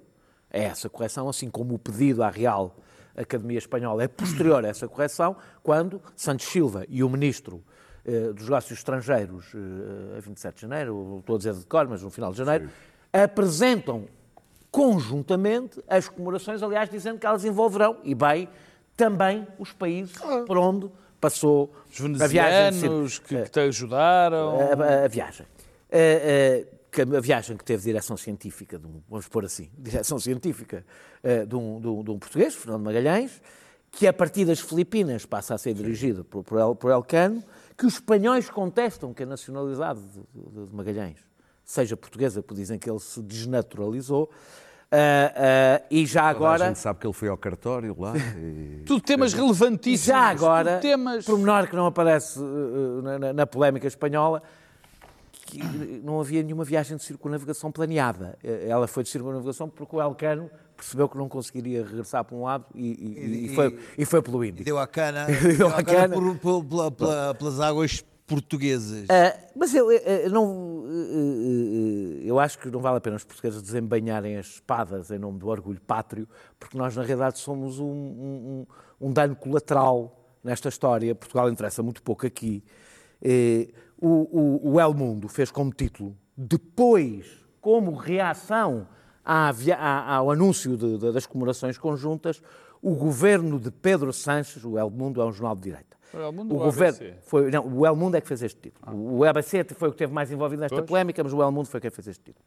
a 0.51 0.57
essa 0.57 0.89
correção, 0.89 1.29
assim 1.29 1.49
como 1.49 1.75
o 1.75 1.79
pedido 1.79 2.21
à 2.21 2.29
Real 2.29 2.75
Academia 3.15 3.57
Espanhola 3.57 4.03
é 4.03 4.07
posterior 4.07 4.63
a 4.63 4.67
essa 4.67 4.87
correção, 4.87 5.37
quando 5.63 6.01
Santos 6.15 6.45
Silva 6.45 6.85
e 6.87 7.03
o 7.03 7.09
ministro 7.09 7.63
eh, 8.05 8.31
dos 8.33 8.43
Negócios 8.43 8.77
Estrangeiros, 8.77 9.45
eh, 9.55 10.17
a 10.17 10.19
27 10.19 10.55
de 10.55 10.61
janeiro, 10.61 11.17
estou 11.19 11.35
a 11.35 11.37
dizer 11.37 11.53
de 11.55 11.65
cor, 11.65 11.87
mas 11.87 12.03
no 12.03 12.11
final 12.11 12.31
de 12.31 12.37
janeiro, 12.37 12.69
apresentam 13.11 14.05
conjuntamente 14.69 15.81
as 15.87 16.07
comemorações, 16.07 16.61
aliás, 16.61 16.89
dizendo 16.89 17.17
que 17.17 17.25
elas 17.25 17.43
envolverão, 17.43 17.97
e 18.03 18.13
bem, 18.13 18.47
também 18.97 19.47
os 19.57 19.71
países 19.71 20.13
por 20.45 20.57
onde 20.57 20.89
passou 21.21 21.71
Os 21.89 22.21
a 22.21 22.27
viagem. 22.27 22.79
venezianos 22.81 23.19
que, 23.19 23.35
Eh, 23.35 23.43
que 23.43 23.51
te 23.51 23.59
ajudaram. 23.61 24.59
a, 24.59 24.63
a- 25.01 25.05
a 25.05 25.07
viagem. 25.07 25.45
A, 25.91 25.95
a- 26.73 26.77
que 26.91 27.01
a 27.01 27.19
viagem 27.21 27.55
que 27.55 27.63
teve 27.63 27.83
direção 27.83 28.17
científica, 28.17 28.77
de 28.79 28.87
um, 28.87 29.01
vamos 29.09 29.27
pôr 29.27 29.45
assim, 29.45 29.69
direção 29.77 30.19
científica 30.19 30.83
eh, 31.23 31.45
de, 31.45 31.55
um, 31.55 31.79
de 31.79 31.87
um- 31.87 32.03
de 32.03 32.11
um 32.11 32.17
português, 32.19 32.55
Fernando 32.55 32.83
Magalhães, 32.83 33.41
que 33.91 34.05
a 34.07 34.13
partir 34.13 34.45
das 34.45 34.59
Filipinas 34.59 35.25
passa 35.25 35.53
a 35.55 35.57
ser 35.57 35.73
dirigida 35.73 36.23
por, 36.23 36.43
por, 36.43 36.59
El, 36.59 36.75
por 36.75 36.91
Elcano, 36.91 37.43
que 37.77 37.85
os 37.85 37.93
espanhóis 37.95 38.49
contestam 38.49 39.13
que 39.13 39.23
a 39.23 39.25
nacionalidade 39.25 39.99
de, 40.01 40.19
de- 40.33 40.67
de 40.67 40.75
Magalhães 40.75 41.17
seja 41.63 41.95
portuguesa, 41.97 42.41
porque 42.41 42.61
dizem 42.61 42.79
que 42.79 42.89
ele 42.89 42.99
se 42.99 43.21
desnaturalizou. 43.21 44.29
Ah, 44.91 45.33
ah, 45.79 45.81
e 45.91 46.05
já 46.05 46.21
Toda 46.21 46.27
a 46.27 46.29
agora. 46.31 46.65
gente 46.67 46.79
sabe 46.79 46.99
que 46.99 47.07
ele 47.07 47.13
foi 47.13 47.27
ao 47.27 47.37
cartório 47.37 47.95
lá. 47.99 48.13
e- 48.37 48.83
Tudo 48.85 49.01
temas 49.01 49.33
relevantíssimos. 49.33 50.05
Já 50.05 50.29
agora, 50.29 50.77
temas... 50.79 51.25
pormenor 51.25 51.67
que 51.67 51.75
não 51.75 51.85
aparece 51.87 52.39
uh, 52.39 53.01
na, 53.19 53.33
na- 53.33 53.45
polémica 53.47 53.85
espanhola, 53.85 54.41
que 55.31 55.61
não 56.03 56.19
havia 56.21 56.41
nenhuma 56.43 56.63
viagem 56.63 56.95
de 56.97 57.03
circunnavegação 57.03 57.71
planeada. 57.71 58.37
Eh, 58.43 58.67
Ela 58.69 58.87
foi 58.87 59.03
de 59.03 59.09
circunnavegação 59.09 59.67
porque 59.69 59.95
o 59.95 60.01
Elcano 60.01 60.49
percebeu 60.75 61.07
que 61.09 61.17
não 61.17 61.27
conseguiria 61.29 61.83
regressar 61.83 62.23
para 62.23 62.35
um 62.35 62.43
lado 62.43 62.65
e, 62.75 62.85
e- 62.87 63.25
e 63.25 63.45
E- 63.51 63.55
foi, 63.55 63.79
e 63.97 64.05
foi 64.05 64.21
pelo 64.21 64.43
E 64.43 64.49
Índico. 64.49 64.63
deu 64.65 64.77
a 64.79 64.85
cana, 64.87 65.25
Deu 65.57 65.67
a 65.67 65.83
cana 65.83 66.09
cana. 66.09 66.15
por- 66.15 66.63
por- 66.63 66.91
pela- 66.91 67.33
pelas 67.33 67.59
águas 67.59 68.05
portuguesas. 68.27 69.07
Ah, 69.09 69.35
mas 69.55 69.73
eu, 69.73 69.89
eu- 69.91 69.99
eu 69.99 70.29
não, 70.29 70.83
eh, 70.85 72.21
eh, 72.25 72.29
eu 72.29 72.37
acho 72.39 72.59
que 72.59 72.69
não 72.69 72.81
vale 72.81 72.97
a 72.97 73.01
pena 73.01 73.15
os 73.15 73.23
portugueses 73.23 73.61
desembanharem 73.61 74.35
as 74.37 74.47
espadas 74.47 75.09
em 75.09 75.17
nome 75.17 75.39
do 75.39 75.47
orgulho 75.47 75.79
pátrio, 75.81 76.27
porque 76.59 76.77
nós, 76.77 76.95
na 76.95 77.03
realidade, 77.03 77.39
somos 77.39 77.79
um, 77.79 77.85
um- 77.87 78.65
um- 78.99 79.13
dano 79.13 79.35
colateral 79.35 80.13
nesta 80.43 80.67
história. 80.69 81.15
Portugal 81.15 81.49
interessa 81.49 81.81
muito 81.81 82.03
pouco 82.03 82.27
aqui. 82.27 82.63
Eh, 83.21 83.69
o, 83.99 84.67
o, 84.67 84.73
o 84.73 84.79
El 84.79 84.93
Mundo 84.93 85.27
fez 85.29 85.49
como 85.49 85.71
título, 85.71 86.15
depois, 86.35 87.25
como 87.61 87.95
reação 87.95 88.87
ao 89.23 90.31
anúncio 90.31 90.77
de- 90.77 90.97
de- 90.97 91.11
das 91.11 91.25
comemorações 91.25 91.77
conjuntas, 91.77 92.41
o 92.81 92.93
governo 92.93 93.59
de 93.59 93.71
Pedro 93.71 94.13
Sanches, 94.13 94.63
o 94.63 94.77
El 94.77 94.89
Mundo 94.89 95.19
é 95.21 95.25
um 95.25 95.31
jornal 95.31 95.55
de 95.55 95.63
direita. 95.63 95.96
O 96.55 96.59
governo 96.65 96.97
ABC? 96.97 97.13
foi, 97.23 97.51
não, 97.51 97.67
o 97.67 97.85
El 97.85 97.95
Mundo 97.95 98.15
é 98.15 98.21
que 98.21 98.27
fez 98.27 98.41
este 98.41 98.59
título. 98.59 99.17
O 99.17 99.23
ABC 99.23 99.63
foi 99.75 99.89
o 99.89 99.91
que 99.91 99.95
esteve 99.95 100.13
mais 100.13 100.31
envolvido 100.31 100.61
nesta 100.61 100.75
polémica, 100.87 101.23
mas 101.23 101.33
o 101.33 101.41
El 101.41 101.51
Mundo 101.51 101.67
foi 101.67 101.79
quem 101.81 101.89
fez 101.91 102.07
este 102.07 102.23
título. 102.23 102.45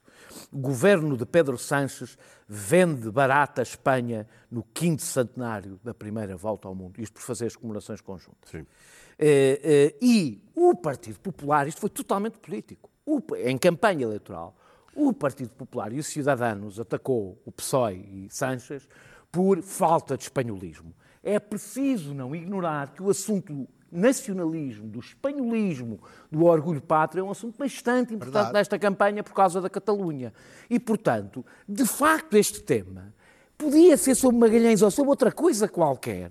O 0.52 0.58
governo 0.58 1.16
de 1.16 1.26
Pedro 1.26 1.58
Sanches 1.58 2.16
vende 2.48 3.10
barata 3.10 3.60
a 3.60 3.64
Espanha 3.64 4.26
no 4.50 4.62
quinto 4.62 5.02
centenário 5.02 5.78
da 5.84 5.92
primeira 5.94 6.36
volta 6.36 6.66
ao 6.68 6.74
mundo. 6.74 7.00
Isto 7.00 7.14
por 7.14 7.22
fazer 7.22 7.46
as 7.46 7.56
comemorações 7.56 8.00
conjuntas. 8.00 8.50
Sim. 8.50 8.66
Eh, 9.18 9.60
eh, 9.62 9.94
e 10.00 10.42
o 10.54 10.74
Partido 10.74 11.20
Popular, 11.20 11.68
isto 11.68 11.80
foi 11.80 11.90
totalmente 11.90 12.38
político, 12.38 12.88
O- 13.04 13.20
em 13.36 13.58
campanha 13.58 14.04
eleitoral, 14.04 14.56
o 14.94 15.12
Partido 15.12 15.50
Popular 15.50 15.92
e 15.92 15.98
os 15.98 16.06
Cidadanos 16.06 16.78
atacou 16.80 17.40
o 17.44 17.52
PSOE 17.52 18.26
e 18.26 18.28
Sanches 18.30 18.88
por 19.30 19.60
falta 19.62 20.16
de 20.16 20.24
espanholismo. 20.24 20.94
É 21.22 21.38
preciso 21.38 22.14
não 22.14 22.34
ignorar 22.34 22.92
que 22.92 23.02
o 23.02 23.10
assunto 23.10 23.52
do 23.52 23.68
nacionalismo, 23.92 24.86
do 24.86 25.00
espanholismo, 25.00 26.00
do 26.30 26.44
orgulho 26.44 26.80
pátrio 26.80 27.22
é 27.22 27.24
um 27.24 27.30
assunto 27.30 27.58
bastante 27.58 28.14
importante 28.14 28.32
Verdade. 28.34 28.52
nesta 28.54 28.78
campanha 28.78 29.22
por 29.22 29.32
causa 29.34 29.60
da 29.60 29.68
Catalunha. 29.68 30.32
E, 30.68 30.78
portanto, 30.78 31.44
de 31.68 31.84
facto, 31.84 32.36
este 32.36 32.62
tema 32.62 33.12
podia 33.58 33.96
ser 33.96 34.14
sobre 34.14 34.38
Magalhães 34.38 34.80
ou 34.80 34.90
sobre 34.90 35.10
outra 35.10 35.32
coisa 35.32 35.68
qualquer. 35.68 36.30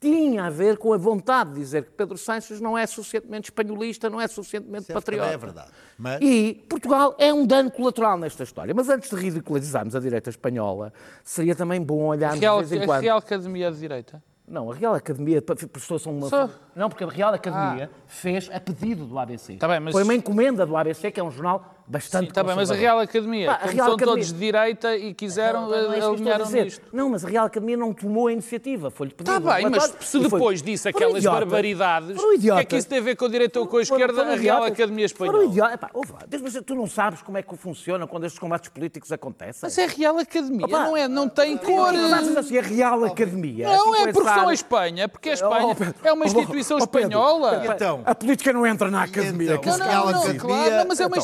Tinha 0.00 0.44
a 0.44 0.50
ver 0.50 0.78
com 0.78 0.94
a 0.94 0.96
vontade 0.96 1.50
de 1.50 1.56
dizer 1.56 1.84
que 1.84 1.90
Pedro 1.90 2.16
Sanches 2.16 2.58
não 2.58 2.78
é 2.78 2.86
suficientemente 2.86 3.50
espanholista, 3.50 4.08
não 4.08 4.18
é 4.18 4.26
suficientemente 4.26 4.84
Certo, 4.86 4.94
patriota. 4.98 5.24
também 5.24 5.34
é 5.34 5.38
verdade. 5.38 5.70
Mas- 5.98 6.20
E 6.22 6.54
Portugal 6.70 7.14
é 7.18 7.34
um 7.34 7.44
dano 7.46 7.70
colateral 7.70 8.16
nesta 8.16 8.42
história. 8.44 8.72
Mas 8.74 8.88
antes 8.88 9.10
de 9.10 9.16
ridicularizarmos 9.16 9.94
a 9.94 10.00
direita 10.00 10.30
espanhola, 10.30 10.90
seria 11.22 11.54
também 11.54 11.82
bom 11.82 12.04
olharmos 12.06 12.40
Real, 12.40 12.62
de 12.62 12.68
vez 12.68 12.80
em 12.80 12.84
a 12.84 12.86
quando. 12.86 13.02
Real 13.02 13.18
Academia 13.18 13.70
de 13.70 13.78
Direita. 13.78 14.22
Não, 14.50 14.70
a 14.70 14.74
Real 14.74 14.94
Academia 14.94 15.40
prestou-se 15.40 16.08
a 16.08 16.10
uma. 16.10 16.28
Só- 16.28 16.50
Não, 16.74 16.88
porque 16.88 17.04
a 17.04 17.08
Real 17.08 17.32
Academia 17.32 17.88
fez 18.08 18.50
a 18.52 18.58
pedido 18.58 19.06
do 19.06 19.16
ABC. 19.16 19.54
Tá 19.56 19.68
bem, 19.68 19.78
mas- 19.78 19.92
Foi 19.92 20.02
uma 20.02 20.12
encomenda 20.14 20.66
do 20.66 20.76
ABC, 20.76 21.10
que 21.12 21.20
é 21.20 21.22
um 21.22 21.30
jornal 21.30 21.76
bastante. 21.90 22.28
Está 22.28 22.42
bem, 22.42 22.54
mas 22.54 22.70
a. 22.70 22.74
Real 22.74 23.00
Academia, 23.00 23.46
Pá, 23.46 23.52
a 23.54 23.66
Real 23.66 23.74
são 23.74 23.94
Academia- 23.94 24.06
todos 24.06 24.32
de 24.32 24.38
direita 24.38 24.96
e 24.96 25.12
quiseram, 25.12 25.62
Não, 25.62 25.68
não 25.68 25.92
é 26.28 26.34
a 26.34 26.64
nisto. 26.64 26.82
Não, 26.92 27.08
mas 27.10 27.24
a 27.24 27.28
Real 27.28 27.46
Academia 27.46 27.76
não 27.76 27.92
tomou 27.92 28.28
a 28.28 28.32
iniciativa. 28.32 28.90
Foi-lhe 28.90 29.12
pedido. 29.12 29.36
Está 29.36 29.50
um 29.50 29.54
bem, 29.54 29.70
mas 29.70 29.94
se 30.00 30.18
e 30.18 30.20
foi- 30.22 30.38
depois 30.38 30.62
disse 30.62 30.88
aquelas 30.88 31.18
idiotas. 31.18 31.40
barbaridades, 31.40 32.16
o 32.18 32.38
que 32.38 32.50
é 32.50 32.64
que 32.64 32.76
isso 32.76 32.88
tem 32.88 32.98
a 32.98 33.02
ver 33.02 33.16
com 33.16 33.24
a 33.24 33.28
direita 33.28 33.60
ou 33.60 33.66
com 33.66 33.76
a 33.78 33.82
esquerda? 33.82 34.14
foram 34.14 34.30
A 34.30 34.34
Real 34.34 34.38
idiotas. 34.58 34.72
Academia 34.72 35.08
Foram 35.08 35.30
Espanhola. 35.32 35.50
idiotas. 35.52 35.74
Epá, 35.74 35.90
ouve 35.92 36.12
mas 36.42 36.60
tu 36.64 36.74
não 36.74 36.86
sabes 36.86 37.22
como 37.22 37.38
é 37.38 37.42
que 37.42 37.56
funciona 37.56 38.06
quando 38.06 38.24
estes 38.24 38.38
combates 38.38 38.68
políticos 38.70 39.12
acontecem. 39.12 39.60
Mas 39.62 39.76
é 39.78 39.86
Real 39.86 40.18
Academia, 40.18 40.66
Opa, 40.66 40.84
não, 40.84 40.96
é, 40.96 41.08
não 41.08 41.28
tem 41.28 41.56
cor. 41.56 41.92
Não 41.92 42.10
sabes 42.10 42.36
assim, 42.36 42.58
a 42.58 42.62
Real 42.62 43.04
Academia. 43.04 43.66
Não, 43.68 43.92
assim, 43.94 44.02
é 44.02 44.12
porque 44.12 44.28
são 44.28 44.48
a 44.48 44.54
Espanha, 44.54 45.08
porque 45.08 45.30
a 45.30 45.34
Espanha 45.34 45.76
Oh, 45.80 46.06
é 46.08 46.12
uma 46.12 46.24
oh, 46.24 46.28
instituição 46.28 46.76
oh, 46.78 46.80
espanhola. 46.80 47.62
Então. 47.66 48.02
a 48.04 48.14
política 48.14 48.52
não 48.52 48.66
entra 48.66 48.90
na 48.90 49.02
academia. 49.02 49.60
Não, 49.64 49.78
não, 49.78 50.12
não, 50.12 50.36
claro, 50.38 50.70
não, 50.76 50.84
mas 50.88 51.00
é 51.00 51.06
uma 51.06 51.16
Então, 51.16 51.22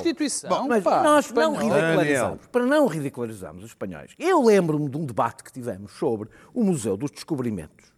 instituição. 0.56 0.68
Mas 0.68 0.84
pá, 0.84 1.02
nós 1.02 1.30
não 1.30 1.52
espanhola. 1.52 1.80
ridicularizamos, 1.80 2.46
para 2.46 2.66
não 2.66 2.86
ridicularizarmos 2.86 3.64
os 3.64 3.70
espanhóis, 3.70 4.12
eu 4.18 4.42
lembro-me 4.42 4.88
de 4.88 4.96
um 4.96 5.04
debate 5.04 5.44
que 5.44 5.52
tivemos 5.52 5.92
sobre 5.92 6.28
o 6.52 6.64
Museu 6.64 6.96
dos 6.96 7.10
Descobrimentos. 7.10 7.92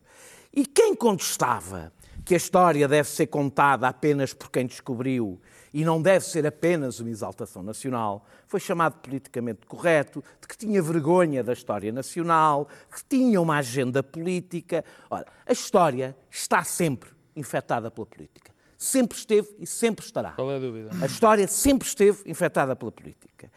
E 0.52 0.66
quem 0.66 0.94
contestava 0.94 1.92
que 2.24 2.34
a 2.34 2.36
história 2.36 2.86
deve 2.86 3.08
ser 3.08 3.26
contada 3.28 3.88
apenas 3.88 4.34
por 4.34 4.50
quem 4.50 4.66
descobriu 4.66 5.40
e 5.72 5.84
não 5.84 6.00
deve 6.00 6.24
ser 6.24 6.46
apenas 6.46 7.00
uma 7.00 7.10
exaltação 7.10 7.62
nacional, 7.62 8.26
foi 8.46 8.60
chamado 8.60 8.98
politicamente 8.98 9.66
correto, 9.66 10.24
de 10.40 10.48
que 10.48 10.56
tinha 10.56 10.82
vergonha 10.82 11.44
da 11.44 11.52
história 11.52 11.92
nacional, 11.92 12.68
que 12.90 13.04
tinha 13.04 13.40
uma 13.40 13.58
agenda 13.58 14.02
política. 14.02 14.84
Ora, 15.10 15.26
a 15.46 15.52
história 15.52 16.16
está 16.30 16.64
sempre 16.64 17.10
infectada 17.36 17.90
pela 17.90 18.06
política. 18.06 18.52
Sempre 18.78 19.18
esteve 19.18 19.48
e 19.58 19.66
sempre 19.66 20.04
estará. 20.04 20.30
Qual 20.30 20.52
é 20.52 20.56
a 20.56 20.60
dúvida? 20.60 20.90
A 21.02 21.06
história 21.06 21.48
sempre 21.48 21.88
esteve 21.88 22.22
infectada 22.30 22.76
pela 22.76 22.92
política. 22.92 23.50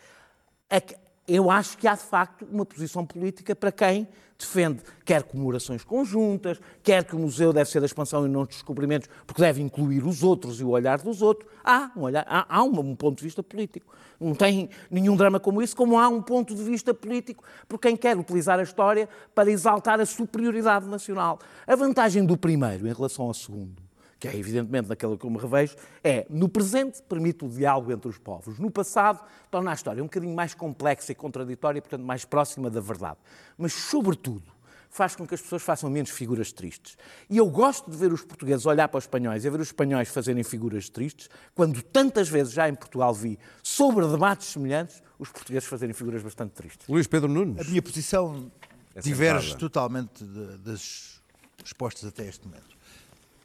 É 0.68 0.82
que 0.82 0.96
Eu 1.28 1.52
acho 1.52 1.78
que 1.78 1.88
há, 1.88 1.94
de 1.94 2.02
facto, 2.02 2.44
uma 2.52 2.66
posição 2.66 3.06
política 3.06 3.56
para 3.56 3.72
quem 3.72 4.08
defende 4.38 4.82
quer 5.06 5.22
comemorações 5.22 5.84
conjuntas, 5.84 6.60
quer 6.82 7.04
que 7.04 7.16
o 7.16 7.20
museu 7.20 7.54
deve 7.54 7.70
ser 7.70 7.80
da 7.80 7.86
expansão 7.86 8.26
e 8.26 8.30
não 8.30 8.44
dos 8.44 8.56
descobrimentos, 8.56 9.08
porque 9.28 9.40
deve 9.40 9.62
incluir 9.62 10.04
os 10.04 10.24
outros 10.24 10.60
e 10.60 10.64
o 10.64 10.70
olhar 10.70 10.98
dos 10.98 11.22
outros. 11.22 11.48
Há 11.64 11.92
um, 11.96 12.02
olhar, 12.02 12.26
há, 12.28 12.48
há 12.50 12.64
um, 12.64 12.80
um 12.80 12.96
ponto 12.96 13.20
de 13.20 13.24
vista 13.24 13.44
político. 13.44 13.94
Não 14.20 14.34
tem 14.34 14.72
nenhum 14.90 15.16
drama 15.16 15.40
como 15.40 15.62
isso, 15.62 15.76
como 15.76 16.00
há 16.00 16.08
um 16.08 16.24
ponto 16.24 16.56
de 16.56 16.64
vista 16.64 16.96
político 16.96 17.44
por 17.68 17.80
quem 17.80 17.96
quer 17.96 18.18
utilizar 18.18 18.60
a 18.60 18.64
história 18.64 19.08
para 19.36 19.52
exaltar 19.52 20.02
a 20.02 20.06
superioridade 20.08 20.88
nacional. 20.88 21.38
A 21.68 21.76
vantagem 21.76 22.26
do 22.26 22.36
primeiro 22.36 22.88
em 22.88 22.94
relação 22.94 23.26
ao 23.26 23.34
segundo 23.36 23.91
que 24.22 24.28
é 24.28 24.36
evidentemente 24.38 24.88
naquilo 24.88 25.18
que 25.18 25.26
eu 25.26 25.32
me 25.32 25.40
revejo, 25.40 25.76
é, 26.04 26.28
no 26.30 26.48
presente, 26.48 27.02
permite 27.02 27.44
o 27.44 27.50
diálogo 27.50 27.92
entre 27.92 28.08
os 28.08 28.20
povos. 28.20 28.60
No 28.60 28.70
passado, 28.70 29.20
torna 29.50 29.72
a 29.72 29.74
história 29.74 30.00
um 30.04 30.06
bocadinho 30.06 30.36
mais 30.36 30.54
complexa 30.54 31.12
e 31.12 31.16
contraditória 31.16 31.80
e, 31.80 31.82
portanto, 31.82 32.04
mais 32.06 32.24
próxima 32.24 32.70
da 32.70 32.80
verdade. 32.80 33.18
Mas, 33.58 33.74
sobretudo, 33.74 34.44
faz 34.92 35.16
com 35.16 35.26
que 35.26 35.34
as 35.34 35.42
pessoas 35.42 35.64
façam 35.64 35.90
menos 35.90 36.12
figuras 36.12 36.52
tristes. 36.52 36.98
E 37.32 37.38
eu 37.38 37.50
gosto 37.50 37.90
de 37.90 37.98
ver 37.98 38.14
os 38.14 38.22
portugueses 38.24 38.64
olhar 38.68 38.88
para 38.90 39.00
os 39.00 39.06
espanhóis 39.06 39.44
e 39.44 39.50
ver 39.50 39.60
os 39.60 39.70
espanhóis 39.70 40.08
fazerem 40.10 40.44
figuras 40.44 40.88
tristes, 40.88 41.28
quando 41.56 41.82
tantas 41.82 42.30
vezes 42.30 42.54
já 42.54 42.70
em 42.70 42.76
Portugal 42.76 43.12
vi, 43.16 43.40
sobre 43.64 44.06
debates 44.08 44.50
semelhantes, 44.50 45.02
os 45.18 45.32
portugueses 45.32 45.68
fazerem 45.68 45.96
figuras 45.96 46.22
bastante 46.22 46.52
tristes. 46.52 46.88
Luís 46.88 47.08
Pedro 47.08 47.28
A 47.28 47.34
Nunes. 47.34 47.68
minha 47.68 47.82
posição 47.82 48.52
É 48.94 49.00
diverge 49.02 49.58
totalmente 49.58 50.24
de- 50.24 50.58
das 50.60 51.20
respostas 51.64 52.06
até 52.08 52.28
este 52.28 52.46
momento. 52.48 52.80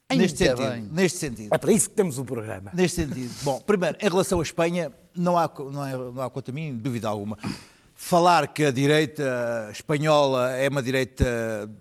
Ainda 0.09 0.23
Neste 0.23 0.39
sentido, 0.39 0.69
bem. 0.71 0.83
neste 0.93 1.19
sentido. 1.19 1.49
É 1.55 1.59
para 1.59 1.73
isso 1.73 1.91
que 1.91 1.97
temos 1.97 2.17
o 2.19 2.25
programa. 2.25 2.71
Neste 2.73 3.03
sentido. 3.03 3.33
Bom, 3.43 3.61
primeiro, 3.61 3.97
em 4.01 4.09
relação 4.09 4.39
à 4.39 4.43
Espanha, 4.43 4.93
não 5.17 5.37
há, 5.37 5.49
co- 5.49 5.71
não 5.71 5.83
há, 5.83 5.91
não 5.97 6.23
há 6.23 6.31
quanto 6.31 6.51
a 6.51 6.55
mim 6.55 6.77
dúvida 6.77 7.09
alguma. 7.09 7.37
Falar 7.99 8.47
que 8.49 8.63
a 8.65 8.71
direita 8.71 9.69
espanhola 9.73 10.53
é 10.53 10.69
uma 10.69 10.83
direita 10.83 11.25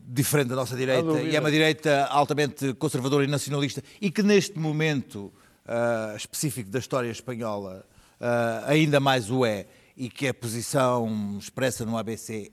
diferente 0.07 0.47
da 0.47 0.55
nossa 0.55 0.75
direita 0.75 1.21
e 1.21 1.35
é 1.35 1.39
uma 1.39 1.51
direita 1.51 2.05
altamente 2.05 2.73
conservadora 2.75 3.23
e 3.25 3.27
nacionalista 3.27 3.83
e 4.01 4.09
que 4.09 4.23
neste 4.23 4.57
momento 4.57 5.31
ah, 5.67 6.13
específico 6.17 6.69
da 6.69 6.79
história 6.79 7.09
espanhola 7.11 7.85
ah, 8.19 8.63
ainda 8.65 8.99
mais 9.01 9.29
o 9.29 9.45
é 9.45 9.67
e 9.95 10.09
que 10.09 10.27
a 10.27 10.33
posição 10.33 11.37
expressa 11.37 11.85
no 11.85 11.97
ABC 11.97 12.49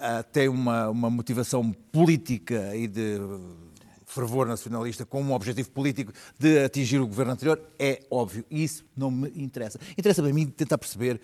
ah, 0.00 0.22
tem 0.22 0.48
uma, 0.48 0.88
uma 0.88 1.10
motivação 1.10 1.72
política 1.90 2.74
e 2.76 2.86
de 2.86 3.18
fervor 4.12 4.46
nacionalista 4.46 5.04
com 5.06 5.22
um 5.22 5.32
objetivo 5.32 5.70
político 5.70 6.12
de 6.38 6.58
atingir 6.64 6.98
o 7.00 7.06
governo 7.06 7.32
anterior, 7.32 7.60
é 7.78 8.02
óbvio. 8.10 8.44
E 8.50 8.62
isso 8.62 8.84
não 8.96 9.10
me 9.10 9.28
interessa. 9.36 9.78
Interessa-me 9.96 10.30
a 10.30 10.34
mim 10.34 10.46
tentar 10.46 10.78
perceber 10.78 11.20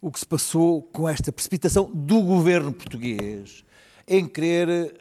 o 0.00 0.10
que 0.10 0.18
se 0.18 0.26
passou 0.26 0.82
com 0.82 1.08
esta 1.08 1.30
precipitação 1.30 1.90
do 1.92 2.20
governo 2.22 2.72
português 2.72 3.64
em 4.08 4.26
querer 4.26 4.96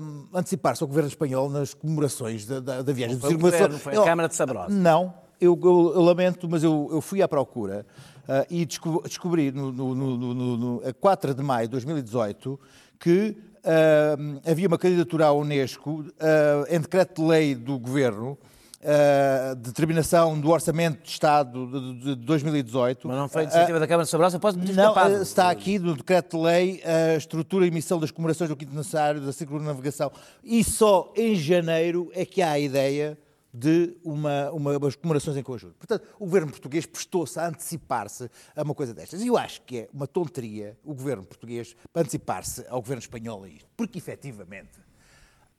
hum, 0.00 0.26
antecipar-se 0.32 0.82
ao 0.82 0.88
governo 0.88 1.08
espanhol 1.08 1.50
nas 1.50 1.74
comemorações 1.74 2.46
da, 2.46 2.58
da, 2.60 2.82
da 2.82 2.92
viagem 2.92 3.16
Não 3.16 3.20
foi 3.20 3.34
o 3.34 3.38
governo, 3.38 3.78
foi 3.78 3.96
a 3.96 4.02
Câmara 4.04 4.28
de 4.28 4.34
Sabrosa. 4.34 4.70
Não, 4.74 5.12
eu, 5.40 5.58
eu- 5.62 5.92
eu 5.94 6.00
lamento, 6.02 6.48
mas 6.48 6.64
eu, 6.64 6.88
fui 7.02 7.20
à 7.20 7.28
procura 7.28 7.84
ah, 8.26 8.46
e 8.48 8.64
desco- 8.64 9.02
descobri 9.06 9.52
no- 9.52 9.70
no- 9.70 9.94
no- 9.94 10.56
no- 10.56 10.82
a 10.88 10.92
4 10.94 11.34
de 11.34 11.42
maio 11.42 11.66
de 11.68 11.72
2018 11.72 12.58
que 12.98 13.36
ah, 13.66 14.50
havia 14.50 14.68
uma 14.68 14.78
candidatura 14.78 15.26
à 15.26 15.32
Unesco 15.32 16.04
ah, 16.20 16.64
em 16.70 16.80
decreto 16.80 17.22
de 17.22 17.28
lei 17.28 17.54
do 17.54 17.78
governo. 17.78 18.38
ah, 18.84 19.54
determinação 19.54 20.38
do 20.38 20.50
Orçamento 20.50 21.02
de 21.02 21.10
Estado 21.10 21.66
de, 21.66 21.94
de- 21.94 22.14
de 22.16 22.24
2018. 22.24 23.08
Mas 23.08 23.16
não 23.16 23.28
foi 23.28 23.42
iniciativa 23.42 23.80
da 23.80 23.86
Câmara 23.86 24.04
de 24.04 24.10
Sabrosa, 24.10 24.38
pode 24.38 24.58
me 24.58 24.64
Não, 24.66 24.70
escapado. 24.90 25.22
está 25.22 25.50
aqui 25.50 25.78
no 25.78 25.96
decreto-lei 25.96 26.80
a 26.84 27.16
estrutura 27.16 27.64
e 27.64 27.68
emissão 27.68 27.98
das 27.98 28.10
comemorações 28.12 28.48
do 28.48 28.54
quinto 28.56 28.74
necessário 28.76 29.20
da 29.20 29.32
circunnavegação 29.32 30.12
e 30.44 30.62
só 30.62 31.12
em 31.16 31.34
janeiro 31.34 32.10
é 32.14 32.24
que 32.24 32.40
há 32.42 32.52
a 32.52 32.58
ideia 32.60 33.18
de 33.58 33.96
uma, 34.04 34.50
uma, 34.50 34.76
umas 34.76 34.94
comemorações 34.94 35.34
em 35.34 35.42
conjunto. 35.42 35.76
Portanto, 35.76 36.06
o 36.20 36.26
governo 36.26 36.50
português 36.50 36.84
prestou-se 36.84 37.40
a 37.40 37.48
antecipar-se 37.48 38.30
a 38.54 38.62
uma 38.62 38.74
coisa 38.74 38.92
destas. 38.92 39.22
E 39.22 39.28
eu 39.28 39.38
acho 39.38 39.62
que 39.62 39.78
é 39.78 39.88
uma 39.94 40.06
tonteria 40.06 40.76
o 40.84 40.92
governo 40.94 41.24
português 41.24 41.74
antecipar-se 41.94 42.66
ao 42.68 42.82
governo 42.82 43.00
espanhol 43.00 43.44
a 43.44 43.48
isto. 43.48 43.66
Porque, 43.74 43.96
efetivamente, 43.96 44.78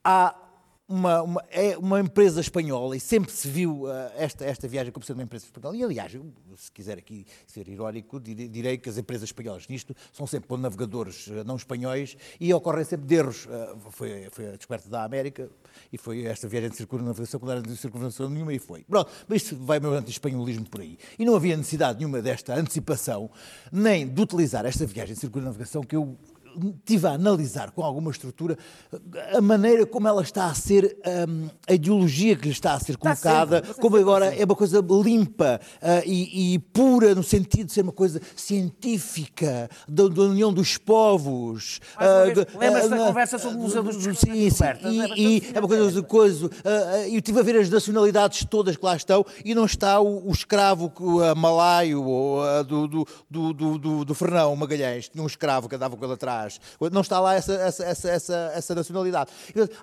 há 0.04 0.36
uma, 0.88 1.22
uma- 1.22 1.44
é 1.50 1.77
uma 1.77 2.00
empresa 2.00 2.39
espanhola 2.39 2.96
e 2.96 3.00
sempre 3.00 3.32
se 3.32 3.48
viu 3.50 3.88
ah, 3.88 4.12
esta, 4.15 4.46
esta 4.46 4.67
viagem 4.67 4.91
como 4.91 5.06
sendo 5.06 5.17
uma 5.17 5.24
empresa 5.24 5.46
espanhola. 5.46 5.75
E, 5.75 5.84
aliás, 5.84 6.13
eu, 6.15 6.25
se 6.56 6.72
quiser 6.72 6.98
aqui 6.98 7.25
ser 7.46 7.67
irónico, 7.67 8.20
direi, 8.20 8.48
direi 8.48 8.77
que 8.77 8.88
as 8.89 8.98
empresas 8.98 9.27
espanholas 9.29 9.67
nisto 9.67 9.94
são 10.13 10.25
sempre 10.25 10.56
navegadores 10.58 11.29
ah, 11.32 11.44
não 11.44 11.56
espanhóis 11.58 12.15
e 12.39 12.53
ocorrem 12.53 12.86
sempre 12.86 13.15
erros. 13.15 13.48
Ah, 13.51 13.75
foi, 13.91 14.27
foi 14.32 14.48
a 14.48 14.56
descoberta 14.56 14.89
da 14.89 15.03
América 15.03 15.50
e 15.91 15.98
foi 15.98 16.24
esta 16.25 16.48
viagem 16.48 16.70
de 16.70 16.77
circunnavegação, 16.77 17.39
não 17.44 17.51
era 17.51 17.62
de 17.62 17.75
circunnavegação 17.75 18.29
nenhuma 18.29 18.53
e 18.53 18.60
foi. 18.60 18.84
Pronto, 18.84 19.12
mas 19.27 19.41
isto 19.44 19.56
vai 19.58 19.79
meu 19.79 19.94
anti-espanholismo 19.94 20.70
por 20.70 20.82
aí. 20.82 20.98
E 21.20 21.25
não 21.25 21.36
havia 21.36 21.58
necessidade 21.58 22.00
nenhuma 22.00 22.22
desta 22.22 22.56
antecipação, 22.56 23.29
nem 23.72 24.08
de 24.08 24.22
utilizar 24.22 24.65
esta 24.65 24.86
viagem 24.86 25.13
de 25.15 25.20
circunnavegação 25.20 25.84
que 25.84 25.96
eu 25.96 26.17
estive 26.79 27.07
a 27.07 27.11
analisar 27.11 27.71
com 27.71 27.83
alguma 27.83 28.11
estrutura 28.11 28.57
a 29.33 29.41
maneira 29.41 29.85
como 29.85 30.07
ela 30.07 30.21
está 30.21 30.47
a 30.47 30.53
ser, 30.53 30.97
hum, 31.27 31.49
a 31.67 31.73
ideologia 31.73 32.35
que 32.35 32.45
lhe 32.45 32.51
está 32.51 32.73
a 32.73 32.79
ser 32.79 32.97
colocada, 32.97 33.63
sempre, 33.63 33.81
como 33.81 33.97
agora 33.97 34.33
é 34.33 34.43
uma 34.43 34.55
coisa 34.55 34.83
limpa 35.03 35.59
ah, 35.81 36.01
e, 36.05 36.53
e 36.55 36.59
pura 36.59 37.13
no 37.13 37.23
sentido 37.23 37.67
de 37.67 37.73
ser 37.73 37.81
uma 37.81 37.91
coisa 37.91 38.21
científica, 38.35 39.69
da, 39.87 40.07
da 40.07 40.21
união 40.23 40.51
dos 40.53 40.77
povos. 40.77 41.79
Vez, 41.99 42.33
de- 42.33 42.57
lembras-te 42.57 42.89
da 42.89 42.95
ah, 42.95 43.07
conversa 43.07 43.37
sobre 43.37 43.57
o 43.57 43.61
Museu 43.61 43.83
dos 43.83 43.95
Sim, 44.17 44.49
sim. 44.49 44.63
E, 45.15 45.37
e 45.37 45.39
desse 45.41 45.55
é 45.55 45.59
uma 45.59 45.67
coisa 45.67 45.91
de 46.01 46.07
coisa. 46.07 46.49
eu 47.09 47.17
estive 47.17 47.39
a 47.39 47.43
ver 47.43 47.57
as 47.57 47.69
nacionalidades 47.69 48.45
todas 48.49 48.75
que 48.75 48.85
lá 48.85 48.95
estão 48.95 49.25
e 49.43 49.53
não 49.53 49.65
está 49.65 49.99
o, 49.99 50.27
o 50.27 50.31
escravo 50.31 50.91
ah, 51.23 51.35
malaio 51.35 52.03
do, 52.67 52.87
do, 52.87 53.07
do, 53.29 53.77
do, 53.77 54.05
do 54.05 54.15
Fernão 54.15 54.55
Magalhães, 54.55 55.09
tinha 55.09 55.23
um 55.23 55.27
escravo 55.27 55.67
que 55.67 55.75
andava 55.75 55.95
com 55.95 56.03
ele 56.03 56.13
atrás. 56.13 56.47
Não 56.92 57.01
está 57.01 57.20
lá 57.20 57.36
essa, 57.36 57.54
essa, 57.54 57.86
essa, 57.86 58.51
essa, 58.54 58.75
nacionalidade. 58.75 59.30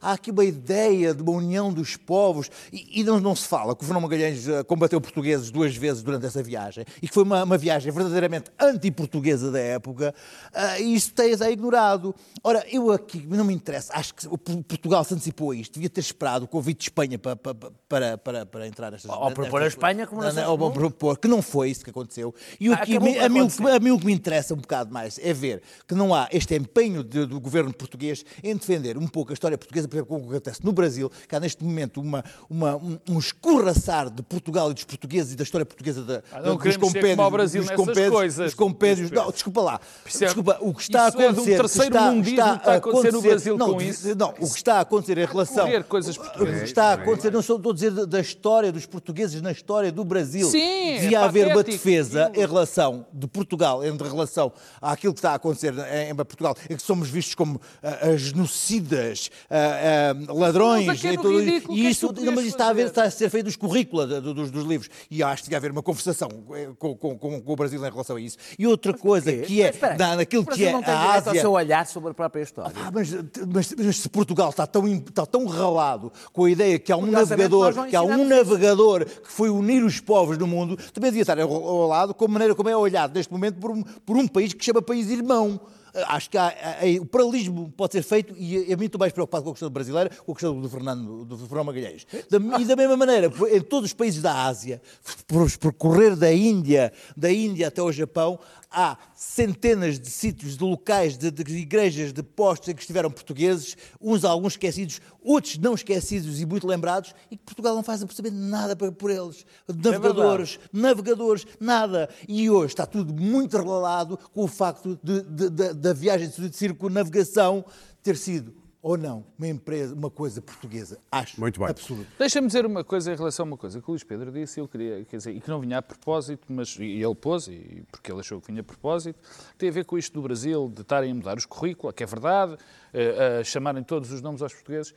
Há 0.00 0.12
aqui 0.12 0.30
uma 0.30 0.44
ideia 0.44 1.14
de 1.14 1.22
uma 1.22 1.32
união 1.32 1.72
dos 1.72 1.96
povos 1.96 2.50
e, 2.72 3.04
não, 3.04 3.20
não 3.20 3.36
se 3.36 3.46
fala 3.46 3.74
que 3.74 3.82
o 3.82 3.86
Fernão 3.86 4.00
Magalhães 4.00 4.48
ah, 4.48 4.64
combateu 4.64 5.00
portugueses 5.00 5.50
duas 5.50 5.76
vezes 5.76 6.02
durante 6.02 6.26
essa 6.26 6.42
viagem 6.42 6.84
e 7.02 7.08
que 7.08 7.14
foi 7.14 7.22
uma, 7.22 7.44
uma 7.44 7.58
viagem 7.58 7.92
verdadeiramente 7.92 8.50
anti-portuguesa 8.60 9.50
da 9.50 9.58
época 9.60 10.14
ah, 10.52 10.78
e 10.78 10.94
isso 10.94 11.12
tem 11.12 11.34
é 11.34 11.50
ignorado. 11.50 12.14
Ora, 12.42 12.64
eu 12.70 12.90
aqui 12.92 13.26
não 13.26 13.44
me 13.44 13.54
interessa, 13.54 13.92
acho 13.94 14.14
que 14.14 14.28
Portugal 14.28 15.02
se 15.04 15.14
antecipou 15.14 15.50
a 15.50 15.56
isto, 15.56 15.74
devia 15.74 15.88
ter 15.90 16.00
esperado 16.00 16.44
o 16.44 16.48
convite 16.48 16.78
de 16.78 16.84
Espanha 16.84 17.18
para, 17.18 17.36
para, 17.36 18.18
para, 18.18 18.46
para, 18.46 18.66
entrar 18.66 18.90
nestas 18.90 19.10
Ao 19.10 19.30
propor 19.32 19.62
a 19.62 19.66
Espanha 19.66 20.06
como 20.06 20.22
nação 20.22 20.56
comum. 20.56 20.70
propor, 20.70 21.18
que 21.18 21.28
não 21.28 21.40
foi 21.40 21.70
isso 21.70 21.82
que 21.84 21.90
aconteceu. 21.90 22.34
E 22.60 22.68
o 22.68 22.74
Ah, 22.74 22.78
que, 22.78 22.96
a, 22.96 23.00
mim, 23.00 23.16
o 23.16 23.24
acontecer. 23.24 23.62
que- 23.62 23.70
a 23.70 23.80
mim 23.80 23.90
o 23.90 23.98
que 23.98 24.06
me 24.06 24.12
interessa 24.12 24.54
um 24.54 24.58
bocado 24.58 24.92
mais 24.92 25.18
é 25.22 25.32
ver 25.32 25.62
que 25.88 25.94
não 25.94 26.14
há 26.14 26.28
este 26.30 26.43
empenho 26.52 27.02
de- 27.04 27.26
do 27.26 27.40
governo 27.40 27.72
português 27.72 28.24
em 28.42 28.54
defender 28.56 28.98
um 28.98 29.06
pouco 29.06 29.30
a 29.30 29.34
história 29.34 29.56
portuguesa, 29.56 29.86
por 29.88 29.96
exemplo, 29.96 30.16
como 30.18 30.30
acontece 30.30 30.64
no 30.64 30.72
Brasil, 30.72 31.10
que 31.28 31.34
há 31.34 31.40
neste 31.40 31.62
momento 31.64 32.00
uma, 32.00 32.24
uma, 32.50 32.76
um, 32.76 32.98
um 33.08 33.18
escorraçar 33.18 34.10
de 34.10 34.22
Portugal 34.22 34.70
e 34.70 34.74
dos 34.74 34.84
portugueses 34.84 35.32
e 35.32 35.36
da 35.36 35.44
história 35.44 35.64
portuguesa 35.64 36.02
da, 36.02 36.22
Ah, 36.32 36.40
não 36.40 36.56
da- 36.56 36.64
dos 36.64 36.76
compêndios. 36.76 37.16
como 37.16 37.30
Brasil 37.30 37.62
dos 37.62 37.70
compêndios, 37.70 38.08
coisas. 38.10 38.44
dos 38.46 38.54
compêndios. 38.54 39.10
Não, 39.10 39.30
desculpa 39.30 39.60
lá. 39.62 39.80
É- 40.04 40.08
Desculpa, 40.24 40.58
o 40.60 40.74
que 40.74 40.82
está 40.82 41.08
isso 41.08 41.18
a 41.18 41.22
é 41.22 41.26
de 41.26 41.28
um 41.28 41.32
acontecer. 41.42 41.56
terceiro 41.56 41.96
está, 41.96 42.54
está 42.56 42.72
a 42.72 42.76
acontecer 42.76 43.12
no 43.12 43.22
Brasil 43.22 43.56
não, 43.58 43.72
com 43.74 43.80
isso. 43.82 44.14
Não, 44.16 44.30
o 44.30 44.50
que 44.50 44.56
está 44.56 44.74
a 44.76 44.80
acontecer 44.80 45.18
em 45.18 45.24
relação. 45.26 45.68
Coisas 45.88 46.16
O 46.16 46.20
portuguesas. 46.20 46.58
que 46.60 46.64
está 46.68 46.84
a 46.90 46.92
acontecer, 46.94 47.30
não 47.30 47.42
sou- 47.42 47.56
estou 47.56 47.70
a 47.72 47.74
dizer 47.74 47.90
da- 48.06 48.20
história 48.20 48.72
dos 48.72 48.86
portugueses 48.86 49.40
na 49.42 49.52
história 49.52 49.92
do 49.92 50.04
Brasil. 50.04 50.48
Sim, 50.50 50.98
Devia 51.00 51.18
é 51.18 51.22
haver 51.22 51.46
uma 51.46 51.56
patético 51.56 51.84
defesa 51.84 52.24
aquilo. 52.26 52.42
em 52.42 52.46
relação 52.48 53.06
de 53.12 53.26
Portugal, 53.26 53.84
em 53.84 53.96
relação 53.96 54.52
àquilo 54.80 55.12
que 55.12 55.18
está 55.18 55.32
a 55.32 55.34
acontecer 55.34 55.74
em, 55.92 56.10
em 56.10 56.14
Portugal, 56.34 56.56
em 56.68 56.76
que 56.76 56.82
somos 56.82 57.08
vistos 57.08 57.34
como 57.34 57.60
ah, 57.82 58.16
genocidas, 58.16 59.30
ah, 59.50 60.14
ah, 60.28 60.32
ladrões. 60.32 60.86
Mas 60.86 61.02
e 61.04 61.16
tudo- 61.16 61.38
ridículo, 61.38 61.74
o 61.74 61.76
e 61.76 61.86
é 61.86 61.90
isso, 61.90 62.06
não, 62.12 62.32
mas 62.32 62.44
isso 62.44 62.54
está 62.54 62.68
a, 62.68 62.72
ver, 62.72 62.86
está 62.86 63.02
a 63.04 63.10
ser 63.10 63.28
feito 63.30 63.46
nos 63.46 63.56
currículos 63.56 64.06
dos, 64.22 64.50
dos 64.50 64.64
livros. 64.64 64.88
E 65.10 65.22
acho 65.22 65.42
que 65.42 65.48
devia 65.48 65.58
haver 65.58 65.70
uma 65.70 65.82
conversação 65.82 66.28
eh, 66.54 66.68
com, 66.78 66.96
com- 66.96 67.18
com- 67.18 67.40
com 67.40 67.52
o 67.52 67.56
Brasil 67.56 67.78
em 67.84 67.90
relação 67.90 68.16
a 68.16 68.20
isso. 68.20 68.36
E 68.58 68.66
outra 68.66 68.92
coisa 68.94 69.32
que 69.32 69.62
é, 69.62 69.72
Mas 69.80 69.98
na- 69.98 70.16
naquilo 70.16 70.42
o 70.42 70.46
que 70.46 70.64
é 70.64 70.72
não 70.72 70.82
tem 70.82 70.92
a 70.94 71.02
ao 71.02 71.10
Ásia. 71.10 71.40
seu 71.40 71.52
olhar 71.52 71.86
sobre 71.86 72.10
a 72.10 72.14
própria 72.14 72.42
história. 72.42 72.72
Ah, 72.76 72.90
mas, 72.92 73.12
mas- 73.52 73.74
mas 73.78 73.96
se 73.98 74.08
Portugal 74.08 74.50
está 74.50 74.66
tão, 74.66 74.86
está 74.86 75.26
tão 75.26 75.46
ralado 75.46 76.12
com 76.32 76.44
a 76.44 76.50
ideia 76.50 76.78
que 76.78 76.92
há 76.92 76.96
um 76.96 77.06
navegador, 77.06 77.86
que 77.86 77.96
há 77.96 78.02
um 78.02 78.26
navegador 78.26 79.04
que 79.04 79.30
foi 79.30 79.50
unir 79.50 79.84
os 79.84 80.00
povos 80.00 80.36
do 80.38 80.46
mundo, 80.46 80.76
também 80.92 81.10
devia 81.10 81.22
estar 81.22 81.38
ao, 81.38 81.50
ao 81.52 81.86
lado 81.88 82.14
com 82.14 82.24
a 82.24 82.28
maneira 82.28 82.54
como 82.54 82.68
é 82.68 82.76
olhado 82.76 83.14
neste 83.14 83.32
momento 83.32 83.56
por 83.58 83.70
um, 83.70 83.82
por 83.82 84.16
um 84.16 84.26
país 84.26 84.52
que 84.52 84.64
chama 84.64 84.80
país 84.82 85.08
irmão. 85.10 85.60
Acho 86.08 86.28
que 86.28 86.36
há- 86.36 86.48
há- 86.48 87.00
o 87.00 87.06
paralelismo 87.06 87.72
pode 87.76 87.92
ser 87.92 88.02
feito 88.02 88.34
e 88.36 88.74
mim 88.76 88.86
estou 88.86 88.98
mais 88.98 89.12
preocupado 89.12 89.44
com 89.44 89.50
a 89.50 89.52
questão 89.52 89.70
brasileira, 89.70 90.10
com 90.26 90.32
a 90.32 90.34
questão 90.34 90.60
do 90.60 90.68
Fernando, 90.68 91.24
do 91.24 91.38
Fernando 91.38 91.66
Magalhães. 91.66 92.06
Da- 92.28 92.60
e 92.60 92.64
da 92.64 92.74
mesma 92.74 92.96
maneira, 92.96 93.32
em 93.52 93.60
todos 93.60 93.90
os 93.90 93.94
países 93.94 94.20
da 94.20 94.44
Ásia, 94.44 94.82
por 95.26 95.50
percorrer 95.58 96.16
da 96.16 96.32
Índia, 96.32 96.92
da 97.16 97.30
Índia 97.32 97.68
até 97.68 97.80
ao 97.80 97.92
Japão, 97.92 98.38
há 98.74 98.98
centenas 99.14 99.98
de 99.98 100.10
sítios, 100.10 100.56
de 100.56 100.64
locais, 100.64 101.16
de, 101.16 101.30
de 101.30 101.56
igrejas, 101.56 102.12
de 102.12 102.22
postos 102.22 102.68
em 102.68 102.74
que 102.74 102.80
estiveram 102.80 103.10
portugueses, 103.10 103.76
uns 104.00 104.24
alguns 104.24 104.54
esquecidos, 104.54 105.00
outros 105.22 105.56
não 105.58 105.74
esquecidos 105.74 106.40
e 106.40 106.46
muito 106.46 106.66
lembrados, 106.66 107.14
e 107.30 107.36
que 107.36 107.44
Portugal 107.44 107.74
não 107.74 107.82
faz 107.82 108.02
absolutamente 108.02 108.36
nada 108.36 108.74
por 108.76 109.10
eles. 109.10 109.46
Navegadores, 109.68 110.58
navegadores, 110.72 111.46
nada. 111.60 112.08
E 112.28 112.50
hoje 112.50 112.72
está 112.72 112.84
tudo 112.84 113.14
muito 113.14 113.56
relalado 113.56 114.18
com 114.32 114.42
o 114.42 114.48
facto 114.48 114.98
da 115.02 115.92
viagem 115.92 116.28
de 116.28 116.56
circunnavegação 116.56 117.64
ter 118.02 118.16
sido, 118.16 118.54
ou 118.84 118.98
não, 118.98 119.24
uma 119.38 119.48
empresa, 119.48 119.94
uma 119.94 120.10
coisa 120.10 120.42
portuguesa. 120.42 120.98
Acho 121.10 121.40
Muito 121.40 121.58
bem. 121.58 121.70
absurdo. 121.70 122.06
Deixa-me 122.18 122.46
dizer 122.46 122.66
uma 122.66 122.84
coisa 122.84 123.10
em 123.10 123.16
relação 123.16 123.44
a 123.44 123.46
uma 123.46 123.56
coisa 123.56 123.80
que 123.80 123.88
o 123.88 123.92
Luís 123.92 124.04
Pedro 124.04 124.30
disse, 124.30 124.60
eu 124.60 124.68
queria, 124.68 125.02
quer 125.06 125.16
dizer, 125.16 125.32
e 125.34 125.40
que 125.40 125.48
não 125.48 125.58
vinha 125.58 125.78
a 125.78 125.82
propósito, 125.82 126.44
mas 126.50 126.76
e 126.78 127.02
ele 127.02 127.14
pôs, 127.14 127.48
e 127.48 127.82
porque 127.90 128.12
ele 128.12 128.20
achou 128.20 128.42
que 128.42 128.48
vinha 128.48 128.60
a 128.60 128.64
propósito, 128.64 129.18
tem 129.56 129.70
a 129.70 129.72
ver 129.72 129.86
com 129.86 129.96
isto 129.96 130.12
do 130.12 130.20
Brasil, 130.20 130.70
de 130.70 130.82
estarem 130.82 131.12
a 131.12 131.14
mudar 131.14 131.38
os 131.38 131.46
currículos, 131.46 131.94
que 131.96 132.02
é 132.02 132.06
verdade, 132.06 132.58
eh, 132.92 133.38
a 133.40 133.44
chamarem 133.44 133.82
todos 133.82 134.12
os 134.12 134.20
nomes 134.20 134.42
aos 134.42 134.52
portugueses. 134.52 134.94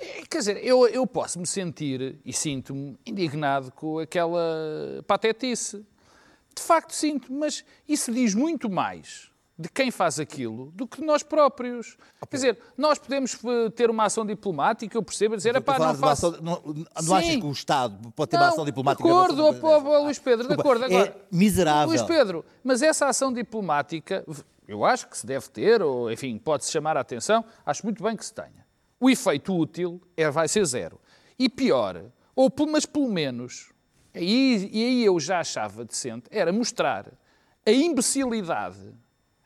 Eh, 0.00 0.22
Quer 0.28 0.38
dizer, 0.38 0.56
eu, 0.66 0.88
eu 0.88 1.06
posso 1.06 1.38
me 1.38 1.46
sentir 1.46 2.18
e 2.24 2.32
sinto-me 2.32 2.98
indignado 3.06 3.70
com 3.70 4.00
aquela 4.00 5.04
patetice. 5.06 5.86
De 6.52 6.62
facto 6.62 6.92
sinto, 6.92 7.32
mas 7.32 7.64
isso 7.88 8.12
diz 8.12 8.34
muito 8.34 8.68
mais 8.68 9.29
de 9.60 9.68
quem 9.68 9.90
faz 9.90 10.18
aquilo 10.18 10.70
do 10.70 10.86
que 10.86 11.00
de 11.00 11.06
nós 11.06 11.22
próprios. 11.22 11.98
Quer 12.30 12.36
dizer, 12.36 12.58
nós 12.78 12.98
podemos 12.98 13.36
eh, 13.44 13.68
ter 13.70 13.90
uma 13.90 14.04
ação 14.04 14.24
diplomática, 14.24 14.96
eu 14.96 15.02
percebo, 15.02 15.36
dizer, 15.36 15.54
Estou 15.54 15.58
a 15.58 15.62
"Epá, 15.62 15.74
falar 15.74 15.92
não 15.92 15.98
uma 16.00 16.08
faço... 16.08 16.26
ação- 16.28 16.40
não, 16.42 16.62
não 17.02 17.14
achas 17.14 17.36
que 17.36 17.44
o 17.46 17.52
Estado 17.52 18.10
pode 18.12 18.30
ter 18.30 18.36
uma 18.38 18.46
Não, 18.46 18.52
ação 18.52 18.64
diplomática? 18.64 19.04
De 19.06 19.10
acordo, 19.14 19.34
relação 19.36 19.68
a 19.68 19.72
ó, 19.76 19.80
coisas 19.82 20.00
ó, 20.00 20.04
Luís 20.04 20.18
Pedro, 20.18 20.48
de 20.48 20.54
acordo. 20.54 20.84
Agora, 20.86 21.08
É 21.08 21.36
miserável. 21.36 21.88
Luís 21.88 22.02
Pedro, 22.02 22.44
mas 22.64 22.80
essa 22.80 23.06
ação 23.06 23.30
diplomática, 23.32 24.24
eu 24.66 24.84
acho 24.84 25.08
que 25.08 25.18
se 25.18 25.26
deve 25.26 25.48
ter, 25.50 25.82
ou 25.82 26.10
enfim, 26.10 26.38
pode-se 26.38 26.70
chamar 26.72 26.96
a 26.96 27.00
atenção, 27.00 27.44
acho 27.66 27.84
muito 27.84 28.02
bem 28.02 28.16
que 28.16 28.24
se 28.24 28.32
tenha. 28.32 28.64
O 28.98 29.10
efeito 29.10 29.54
útil 29.54 30.00
é, 30.16 30.30
vai 30.30 30.48
ser 30.48 30.64
zero. 30.64 30.98
E 31.38 31.48
pior, 31.48 32.02
ou 32.34 32.48
pelo- 32.50 32.72
mas 32.72 32.86
pelo 32.86 33.08
menos, 33.12 33.70
aí, 34.14 34.70
e 34.72 34.84
aí 34.84 35.04
eu 35.04 35.20
já 35.20 35.40
achava 35.40 35.84
decente, 35.84 36.28
era 36.30 36.50
mostrar 36.52 37.06
a 37.66 37.70
imbecilidade, 37.70 38.78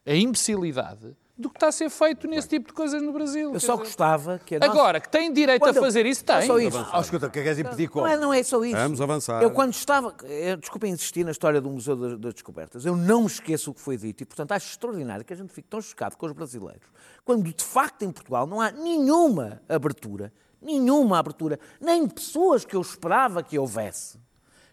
a 0.06 0.14
imbecilidade 0.14 1.16
do 1.36 1.50
que 1.50 1.56
está 1.56 1.66
a 1.66 1.72
ser 1.72 1.90
feito 1.90 2.28
nesse 2.28 2.48
tipo 2.48 2.68
de 2.68 2.72
coisas 2.72 3.02
no 3.02 3.12
Brasil. 3.12 3.52
Eu 3.52 3.58
só 3.58 3.72
dizer. 3.72 3.84
gostava 3.86 4.38
que 4.38 4.54
a 4.54 4.60
nossa... 4.60 4.70
Agora, 4.70 5.00
que 5.00 5.08
tem 5.08 5.32
direito 5.32 5.60
Quando 5.60 5.74
a 5.76 5.78
eu- 5.80 5.82
fazer 5.82 6.06
isso, 6.06 6.24
Não 6.28 6.38
tem. 6.38 6.46
só 6.46 6.58
isso. 6.60 6.86
Ah, 6.92 7.00
escuta, 7.00 7.28
que 7.28 7.42
queres 7.42 7.58
impedir 7.58 7.88
como? 7.88 8.06
Não 8.06 8.12
é, 8.12 8.16
não 8.16 8.32
é 8.32 8.40
só 8.44 8.64
isso. 8.64 8.76
Vamos 8.76 9.00
avançar. 9.00 9.42
Eu 9.42 9.50
quando 9.50 9.72
estava, 9.72 10.14
eu, 10.22 10.56
desculpem 10.56 10.92
insistir 10.92 11.24
na 11.24 11.32
história 11.32 11.60
do 11.60 11.68
Museu 11.68 11.96
das, 11.96 12.18
das 12.20 12.34
Descobertas, 12.34 12.86
eu 12.86 12.94
não 12.94 13.22
me 13.22 13.26
esqueço 13.26 13.72
o 13.72 13.74
que 13.74 13.80
foi 13.80 13.96
dito 13.96 14.22
e, 14.22 14.26
portanto, 14.26 14.52
acho 14.52 14.68
extraordinário 14.70 15.24
que 15.24 15.32
a 15.32 15.36
gente 15.36 15.52
fique 15.52 15.66
tão 15.68 15.80
chocado 15.82 16.16
com 16.16 16.24
os 16.24 16.32
brasileiros, 16.32 16.86
quando 17.24 17.52
de 17.52 17.64
facto 17.64 18.02
em 18.04 18.12
Portugal 18.12 18.46
não 18.46 18.60
há 18.60 18.70
nenhuma 18.70 19.60
abertura, 19.68 20.32
nenhuma 20.62 21.18
abertura, 21.18 21.58
nem 21.80 22.06
pessoas 22.06 22.64
que 22.64 22.76
eu 22.76 22.80
esperava 22.80 23.42
que 23.42 23.58
houvesse, 23.58 24.20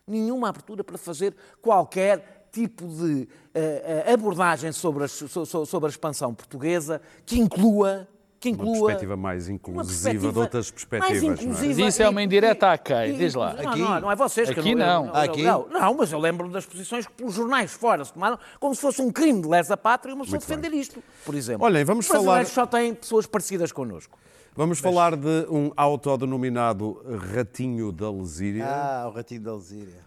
nenhuma 0.06 0.50
abertura 0.50 0.84
para 0.84 0.98
fazer 0.98 1.36
qualquer 1.60 2.41
tipo 2.52 2.86
de 2.88 3.28
eh, 3.54 4.12
abordagem 4.14 4.72
sobre, 4.72 5.08
so- 5.08 5.46
sobre 5.66 5.88
a 5.88 5.90
expansão 5.90 6.34
portuguesa 6.34 7.02
que 7.26 7.40
inclua 7.40 8.08
que 8.40 8.50
Uma 8.50 8.56
inclua 8.56 8.74
perspectiva 8.88 9.16
mais 9.16 9.48
uma 9.48 9.54
inclusiva 9.54 10.32
de 10.32 10.40
outras 10.40 10.72
perspectivas. 10.72 11.22
mais 11.24 11.46
não 11.46 11.54
é? 11.54 11.68
Mas 11.68 11.78
isso 11.78 12.02
é 12.02 12.10
uma 12.10 12.24
indireta 12.24 12.72
a 12.72 12.78
quem? 12.78 13.16
Diz 13.16 13.36
lá. 13.36 13.54
Não, 13.54 13.70
Aqui? 13.70 13.80
não, 13.80 14.02
não 14.02 14.12
é 14.12 14.16
vocês 14.16 14.50
que 14.50 14.60
Aqui 14.60 14.72
eu 14.72 14.78
não. 14.78 15.06
eu- 15.06 15.16
Aqui? 15.16 15.44
Não, 15.44 15.68
não, 15.70 15.94
mas 15.94 16.12
eu 16.12 16.18
lembro 16.18 16.50
das 16.50 16.66
posições 16.66 17.06
que 17.06 17.14
pelos 17.14 17.36
jornais 17.36 17.72
fora 17.72 18.04
se 18.04 18.12
tomaram 18.12 18.40
como 18.60 18.74
se 18.74 18.82
fosse 18.82 19.00
um 19.00 19.12
crime 19.12 19.42
de 19.44 19.48
lesa 19.48 19.78
pátria 19.78 20.16
uma 20.16 20.24
pessoa 20.24 20.40
Muito 20.40 20.48
bem. 20.50 20.58
defender 20.58 20.76
isto, 20.76 21.04
por 21.24 21.36
exemplo. 21.36 21.64
Olhem, 21.68 21.86
vamos 21.86 22.08
Os 22.10 22.12
falar- 22.12 22.46
só 22.48 22.66
têm 22.66 22.96
pessoas 22.96 23.28
parecidas 23.28 23.72
connosco. 23.72 24.18
Vamos 24.56 24.80
falar 24.80 25.16
de 25.16 25.46
um 25.50 25.72
autodenominado 25.78 27.00
ratinho 27.34 27.92
da 27.92 28.10
Lesíria. 28.12 28.66
Ah, 28.68 29.08
o 29.08 29.12
ratinho 29.16 29.42
da 29.42 29.52
Alzíria. 29.52 30.00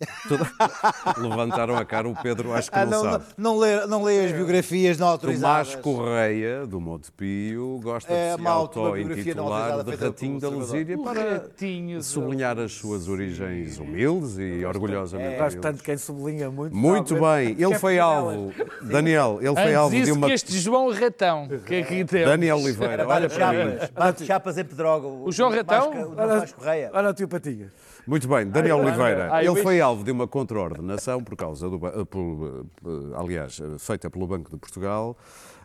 Levantaram 1.18 1.76
a 1.76 1.84
cara 1.84 2.08
o 2.08 2.14
Pedro, 2.14 2.52
acho 2.54 2.70
que 2.70 2.78
Ah, 2.78 2.86
não, 2.86 3.04
não, 3.04 3.12
sabe. 3.12 3.24
não, 3.36 3.52
não, 3.54 3.58
lê, 3.60 3.86
não 3.86 4.02
lê 4.02 4.24
as 4.24 4.32
biografias 4.32 4.98
não 4.98 5.08
autorizadas. 5.08 5.74
Tomás 5.74 5.84
Correia, 5.84 6.66
do 6.66 6.80
Monte 6.80 7.12
Pio, 7.12 7.78
gosta 7.82 8.12
É 8.12 8.36
de 8.36 8.42
se 8.42 8.48
auto-intitular 8.48 9.84
de 9.84 9.94
Ratinho 9.96 10.40
da 10.40 10.48
O 10.48 11.04
para 11.04 11.32
ratinho 11.32 12.02
sublinhar 12.02 12.58
as 12.58 12.72
suas 12.72 13.08
origens 13.08 13.78
humildes 13.78 14.38
e 14.38 14.64
orgulhosamente 14.64 15.36
Gosto 15.36 15.56
tanto 15.56 15.64
humildes. 15.64 15.78
de 15.80 15.84
quem 15.84 15.96
sublinha 15.96 16.50
muito. 16.50 16.74
Muito 16.74 17.14
bem, 17.14 17.50
ele 17.50 17.74
é 17.74 17.78
foi 17.78 17.98
alvo, 17.98 18.52
Daniel, 18.82 19.38
ele 19.40 19.54
foi 19.54 19.62
Antes 19.62 19.74
alvo 19.76 20.02
de 20.02 20.12
uma... 20.12 20.26
que 20.28 20.32
este 20.32 20.58
João 20.58 20.90
Ratão, 20.92 21.48
que 21.66 21.76
aqui 21.76 22.04
temos. 22.04 22.28
Daniel 22.28 22.56
Oliveira, 22.60 23.06
olha 23.06 23.28
para 23.28 23.52
mim. 23.52 23.78
Bate 23.94 24.24
chapas 24.24 24.56
em 24.58 24.64
Pedroga. 24.64 25.06
O 25.06 25.30
João 25.30 25.50
Ratão? 25.50 25.90
O 25.90 26.16
Tomás 26.16 26.52
Correia. 26.52 26.90
Olha 26.92 27.10
o 27.10 27.14
tio 27.14 27.28
Patinhas. 27.28 27.70
Muito 28.06 28.26
bem, 28.28 28.46
Daniel 28.46 28.78
Oliveira. 28.78 29.28
Ele 29.44 29.62
foi 29.62 29.80
alvo 29.80 30.02
de 30.04 30.10
uma 30.10 30.26
contraordenação 30.26 31.22
por 31.22 31.36
causa 31.36 31.68
do, 31.68 31.86
eh, 31.86 32.04
por, 32.04 32.64
eh, 32.84 33.16
aliás, 33.16 33.60
eh, 33.60 33.78
feita 33.78 34.10
pelo 34.10 34.26
Banco 34.26 34.50
de 34.50 34.56
Portugal. 34.56 35.16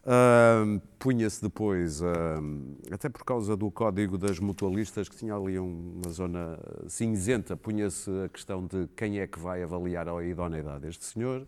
Ahm, 0.07 0.79
Punha-se 0.99 1.41
depois, 1.41 2.01
ahm, 2.01 2.75
até 2.91 3.09
por 3.09 3.23
causa 3.23 3.55
do 3.55 3.69
código 3.71 4.17
das 4.17 4.39
mutualistas, 4.39 5.07
que 5.09 5.15
tinha 5.15 5.35
ali 5.35 5.59
um- 5.59 5.99
uma 6.03 6.11
zona 6.11 6.57
cinzenta, 6.87 7.55
punha-se 7.57 8.09
a 8.25 8.29
questão 8.29 8.65
de 8.65 8.87
quem 8.95 9.19
é 9.19 9.27
que 9.27 9.39
vai 9.39 9.61
avaliar 9.63 10.07
a 10.09 10.23
idoneidade 10.23 10.81
deste 10.81 11.05
senhor. 11.05 11.45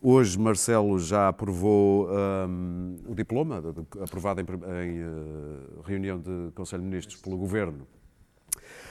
Hoje, 0.00 0.38
Marcelo 0.38 0.98
já 0.98 1.28
aprovou 1.28 2.08
o 3.06 3.14
diploma, 3.14 3.62
aprovado 4.02 4.40
em, 4.40 4.44
em, 4.44 4.98
eh, 4.98 5.04
reunião 5.84 6.18
de 6.18 6.50
Conselho 6.54 6.82
de 6.82 6.88
Ministros 6.88 7.20
pelo 7.20 7.36
Governo, 7.36 7.86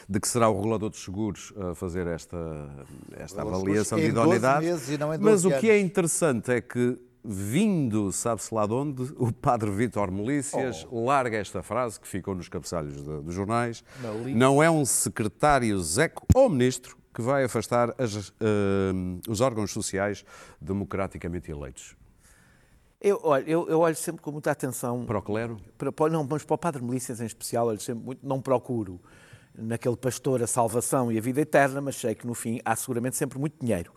de 0.07 0.19
que 0.19 0.27
será 0.27 0.49
o 0.49 0.55
regulador 0.55 0.89
dos 0.89 1.03
seguros 1.03 1.51
a 1.57 1.73
fazer 1.75 2.05
esta, 2.07 2.37
esta 3.17 3.41
avaliação 3.41 3.97
de 3.97 4.05
seguros 4.05 4.35
em 4.35 4.39
12 4.39 4.93
idoneidade. 4.93 5.23
Mas 5.23 5.41
12 5.43 5.47
o 5.55 5.59
que 5.59 5.69
é 5.69 5.79
interessante 5.79 6.51
é 6.51 6.61
que, 6.61 6.97
vindo, 7.23 8.11
sabe-se 8.11 8.53
lá 8.53 8.67
de 8.67 8.73
onde, 8.73 9.01
o 9.17 9.31
padre 9.31 9.71
Vítor 9.71 10.11
Melícias 10.11 10.85
Oh. 10.91 11.05
larga 11.05 11.37
esta 11.37 11.63
frase 11.63 11.99
que 11.99 12.07
ficou 12.07 12.35
nos 12.35 12.47
cabeçalhos 12.47 12.95
de- 13.03 13.21
dos 13.23 13.33
jornais. 13.33 13.83
Não 14.35 14.61
é 14.61 14.69
um 14.69 14.85
secretário 14.85 15.79
Zeco 15.81 16.23
ou 16.35 16.49
ministro 16.49 16.95
que 17.13 17.21
vai 17.21 17.45
afastar 17.45 17.95
as, 17.97 18.31
eh, 18.41 18.93
os 19.27 19.39
órgãos 19.41 19.71
sociais 19.71 20.23
democraticamente 20.61 21.49
eleitos. 21.49 21.95
Eu, 23.01 23.19
olha, 23.23 23.43
eu, 23.49 23.67
eu 23.69 23.79
olho 23.79 23.95
sempre 23.95 24.21
com 24.21 24.31
muita 24.31 24.51
atenção 24.51 25.05
Para 25.05 25.19
o 25.19 25.21
clero? 25.21 25.57
para, 25.77 25.91
para- 25.91 26.11
não, 26.11 26.27
mas 26.29 26.43
para 26.43 26.55
o 26.55 26.57
Padre 26.57 26.83
Melícias 26.83 27.21
em 27.21 27.25
especial, 27.25 27.67
olho 27.67 27.79
sempre 27.79 28.03
muito, 28.03 28.25
não 28.27 28.41
procuro 28.41 28.99
naquele 29.57 29.95
pastor 29.95 30.41
a 30.43 30.47
salvação 30.47 31.11
e 31.11 31.17
a 31.17 31.21
vida 31.21 31.41
eterna, 31.41 31.81
mas 31.81 31.95
sei 31.95 32.15
que 32.15 32.25
no 32.27 32.33
fim 32.33 32.59
há 32.63 32.75
seguramente 32.75 33.15
sempre 33.15 33.39
muito 33.39 33.55
dinheiro. 33.59 33.91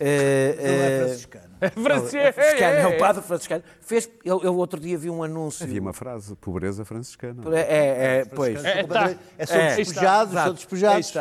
Eh, 0.00 0.54
Ele 0.56 0.68
é 0.68 0.86
eh, 0.86 1.04
franciscano. 1.04 1.54
É 1.60 1.66
é 1.66 2.32
franciscano, 2.32 2.78
é 2.78 2.86
o 2.86 2.98
padre 2.98 3.22
franciscano. 3.22 3.64
Fez, 3.80 4.08
eu, 4.24 4.40
eu 4.44 4.56
outro 4.56 4.78
dia 4.78 4.96
vi 4.96 5.10
um 5.10 5.24
anúncio. 5.24 5.64
Havia 5.64 5.80
uma 5.80 5.92
frase, 5.92 6.36
pobreza 6.36 6.84
franciscana. 6.84 7.42
É, 7.56 7.60
é, 7.60 8.18
é, 8.20 8.24
pois. 8.24 8.64
É, 8.64 8.84
tá. 8.84 9.16
É, 9.36 9.44
são 9.44 9.56
É, 9.56 9.74
despejados, 9.74 10.34
está. 10.34 10.44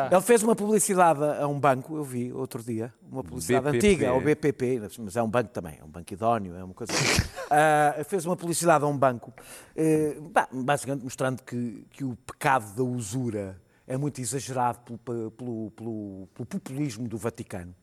são. 0.08 0.12
Ele 0.12 0.22
fez 0.22 0.44
uma 0.44 0.56
publicidade 0.56 1.24
a 1.24 1.48
um 1.48 1.60
banco, 1.60 1.96
eu 1.96 2.04
vi 2.04 2.32
outro 2.32 2.62
dia, 2.62 2.94
uma 3.12 3.24
publicidade 3.24 3.66
BPP. 3.66 3.78
antiga, 3.88 4.10
ao 4.10 4.22
BPP, 4.22 4.82
mas 5.00 5.16
é 5.16 5.24
um 5.24 5.30
banco 5.30 5.50
também, 5.50 5.80
é 5.82 5.84
um 5.84 5.90
banco 5.90 6.14
idóneo, 6.14 6.56
é 6.56 6.64
uma 6.64 6.74
coisa 6.74 6.94
assim. 6.94 7.22
Ah, 7.50 7.96
fez 8.04 8.26
uma 8.26 8.36
publicidade 8.36 8.84
a 8.84 8.88
um 8.88 8.98
banco, 8.98 9.34
eh, 9.74 10.18
bah, 10.34 10.50
basicamente 10.52 11.02
mostrando 11.06 11.42
que, 11.44 11.86
que 11.92 12.04
o 12.04 12.14
pecado 12.28 12.76
da 12.76 12.84
usura 12.84 13.56
é 13.88 13.98
muito 13.98 14.20
exagerado 14.22 14.98
pelo, 15.00 15.32
pelo- 15.32 15.72
pelo- 15.72 16.28
pelo 16.34 16.46
populismo 16.46 17.08
do 17.08 17.18
Vaticano. 17.18 17.74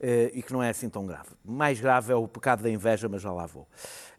eh, 0.00 0.30
e 0.34 0.42
que 0.42 0.52
não 0.52 0.62
é 0.62 0.68
assim 0.70 0.88
tão 0.90 1.06
grave. 1.06 1.28
Mais 1.44 1.80
grave 1.80 2.12
é 2.12 2.16
o 2.16 2.26
pecado 2.28 2.62
da 2.62 2.68
inveja, 2.68 3.08
mas 3.08 3.22
já 3.22 3.32
lá 3.32 3.46
vou. 3.46 3.66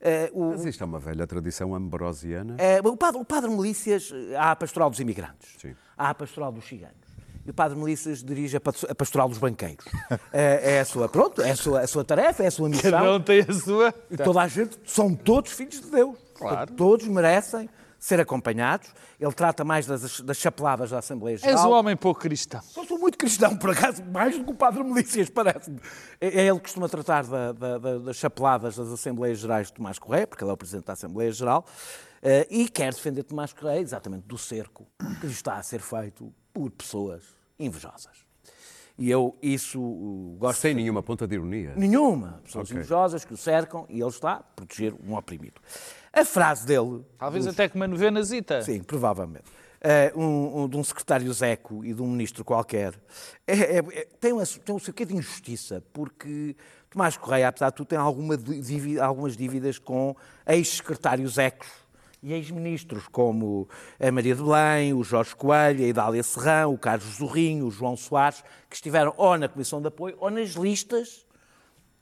Eh, 0.01 0.31
o- 0.33 0.51
Mas 0.51 0.65
isto 0.65 0.81
é 0.81 0.85
uma 0.85 0.97
velha 0.99 1.27
tradição 1.27 1.75
ambrosiana. 1.75 2.55
é, 2.57 2.79
o, 2.79 2.95
padre, 2.97 3.21
o 3.21 3.25
padre 3.25 3.51
Melícias, 3.51 4.11
há 4.39 4.51
a 4.51 4.55
pastoral 4.55 4.89
dos 4.89 4.99
imigrantes, 4.99 5.53
Sim. 5.59 5.75
há 5.97 6.09
a 6.09 6.15
pastoral 6.15 6.51
dos 6.51 6.65
ciganos. 6.65 6.95
E 7.45 7.51
o 7.51 7.53
padre 7.53 7.77
Melícias 7.77 8.23
dirige 8.23 8.57
a 8.57 8.61
pas- 8.61 8.85
a 8.89 8.95
pastoral 8.95 9.29
dos 9.29 9.37
banqueiros. 9.37 9.85
É, 10.33 10.75
é 10.77 10.79
a 10.79 10.85
sua, 10.85 11.07
pronto, 11.09 11.41
é 11.43 11.51
a 11.51 11.55
sua, 11.55 11.81
a 11.81 11.87
sua 11.87 12.03
tarefa, 12.03 12.41
é 12.43 12.47
a 12.47 12.51
sua 12.51 12.69
Cada 12.71 13.01
missão. 13.01 13.15
um 13.17 13.21
tem 13.21 13.41
a 13.41 13.53
sua. 13.53 13.93
E 14.09 14.17
toda 14.17 14.41
a 14.41 14.47
gente, 14.47 14.79
são 14.85 15.13
todos 15.13 15.51
filhos 15.51 15.81
de 15.81 15.91
Deus. 15.91 16.17
Claro. 16.33 16.71
Todos 16.73 17.05
merecem 17.07 17.69
ser 18.05 18.19
acompanhados. 18.19 18.87
Ele 19.19 19.31
trata 19.33 19.63
mais 19.63 19.87
das, 19.87 20.19
das 20.21 20.37
chapeladas 20.37 20.91
da 20.91 20.99
Assembleia 20.99 21.37
Geral. 21.37 21.55
És 21.57 21.65
um 21.65 21.71
homem 21.71 21.95
pouco 21.97 22.21
cristão. 22.21 22.61
Eu 22.77 22.85
sou 22.85 22.99
muito 22.99 23.17
cristão, 23.17 23.57
por 23.57 23.71
acaso, 23.71 24.03
mais 24.05 24.37
do 24.37 24.43
que 24.45 24.51
o 24.51 24.53
Padre 24.53 24.83
Melícias, 24.83 25.27
parece-me. 25.29 25.79
É 26.21 26.27
é 26.41 26.47
ele 26.47 26.57
que 26.57 26.63
costuma 26.65 26.87
tratar 26.87 27.23
da- 27.25 27.51
da- 27.51 27.77
da- 27.79 27.97
das 27.97 28.15
chapeladas 28.17 28.75
das 28.75 28.89
Assembleias 28.91 29.39
Gerais 29.39 29.67
de 29.67 29.73
Tomás 29.73 29.97
Correia, 29.97 30.27
porque 30.27 30.43
ele 30.43 30.51
é 30.51 30.53
o 30.53 30.57
Presidente 30.57 30.85
da 30.85 30.93
Assembleia 30.93 31.31
Geral, 31.31 31.65
eh, 32.21 32.45
e 32.51 32.69
quer 32.69 32.93
defender 32.93 33.23
Tomás 33.23 33.51
Correia 33.53 33.79
exatamente 33.79 34.25
do 34.27 34.37
cerco 34.37 34.85
que 35.19 35.25
lhe 35.25 35.33
está 35.33 35.55
a 35.57 35.63
ser 35.63 35.79
feito 35.79 36.31
por 36.53 36.69
pessoas 36.71 37.23
invejosas. 37.57 38.23
E 38.97 39.11
eu 39.11 39.35
isso 39.41 39.81
uh, 39.81 40.37
gosto 40.39 40.61
Sem 40.61 40.73
nenhuma 40.73 41.03
ponta 41.03 41.27
de 41.27 41.35
ironia. 41.35 41.73
nenhuma. 41.75 42.39
Pessoas 42.45 42.69
Ok. 42.69 42.77
invejosas 42.77 43.25
que 43.25 43.33
o 43.33 43.37
cercam 43.37 43.85
e 43.89 43.99
ele 43.99 44.07
está 44.09 44.33
a 44.35 44.43
proteger 44.43 44.93
um 45.05 45.15
oprimido. 45.17 45.59
A 46.15 46.23
frase 46.23 46.65
dele, 46.65 47.03
Talvez 47.17 47.45
até 47.45 47.67
com 47.67 47.75
uma 47.77 47.87
novena 47.87 48.23
zita. 48.23 48.61
Sim, 48.61 48.81
provavelmente. 48.81 49.43
Eh, 49.81 50.13
um, 50.15 50.61
um- 50.63 50.69
de 50.69 50.77
um 50.77 50.83
secretário 50.83 51.31
Zeco 51.33 51.83
e 51.85 51.93
de 51.93 52.01
um 52.01 52.07
ministro 52.07 52.43
qualquer, 52.43 52.93
é- 53.45 53.53
é- 53.77 53.77
é- 53.79 54.07
tem, 54.19 54.33
um, 54.33 54.41
tem 54.43 54.73
um 54.75 54.79
seu 54.79 54.93
quê 54.93 55.05
de 55.05 55.13
injustiça, 55.15 55.83
porque 55.93 56.55
Tomás 56.89 57.17
Correia, 57.17 57.49
apesar 57.49 57.69
de 57.69 57.75
tudo, 57.75 57.87
tem 57.87 57.97
alguma 57.99 58.35
dívi- 58.37 58.99
algumas 58.99 59.35
dívidas 59.37 59.77
com 59.77 60.15
ex-secretários 60.47 61.33
Zecos 61.33 61.67
e 62.23 62.33
ex-ministros, 62.33 63.07
como 63.11 63.67
a 63.99 64.09
Maria 64.11 64.33
de 64.33 64.41
Belém, 64.41 64.93
o 64.93 65.03
Jorge 65.03 65.35
Coelho, 65.35 65.83
a 65.83 65.87
Idália 65.87 66.23
Serrão, 66.23 66.73
o 66.73 66.77
Carlos 66.79 67.17
Zorrinho, 67.17 67.67
o 67.67 67.71
João 67.71 67.95
Soares, 67.97 68.41
que 68.69 68.75
estiveram 68.77 69.13
ou 69.17 69.37
na 69.37 69.47
Comissão 69.49 69.81
de 69.81 69.87
Apoio 69.89 70.15
ou 70.19 70.31
nas 70.31 70.51
listas 70.51 71.24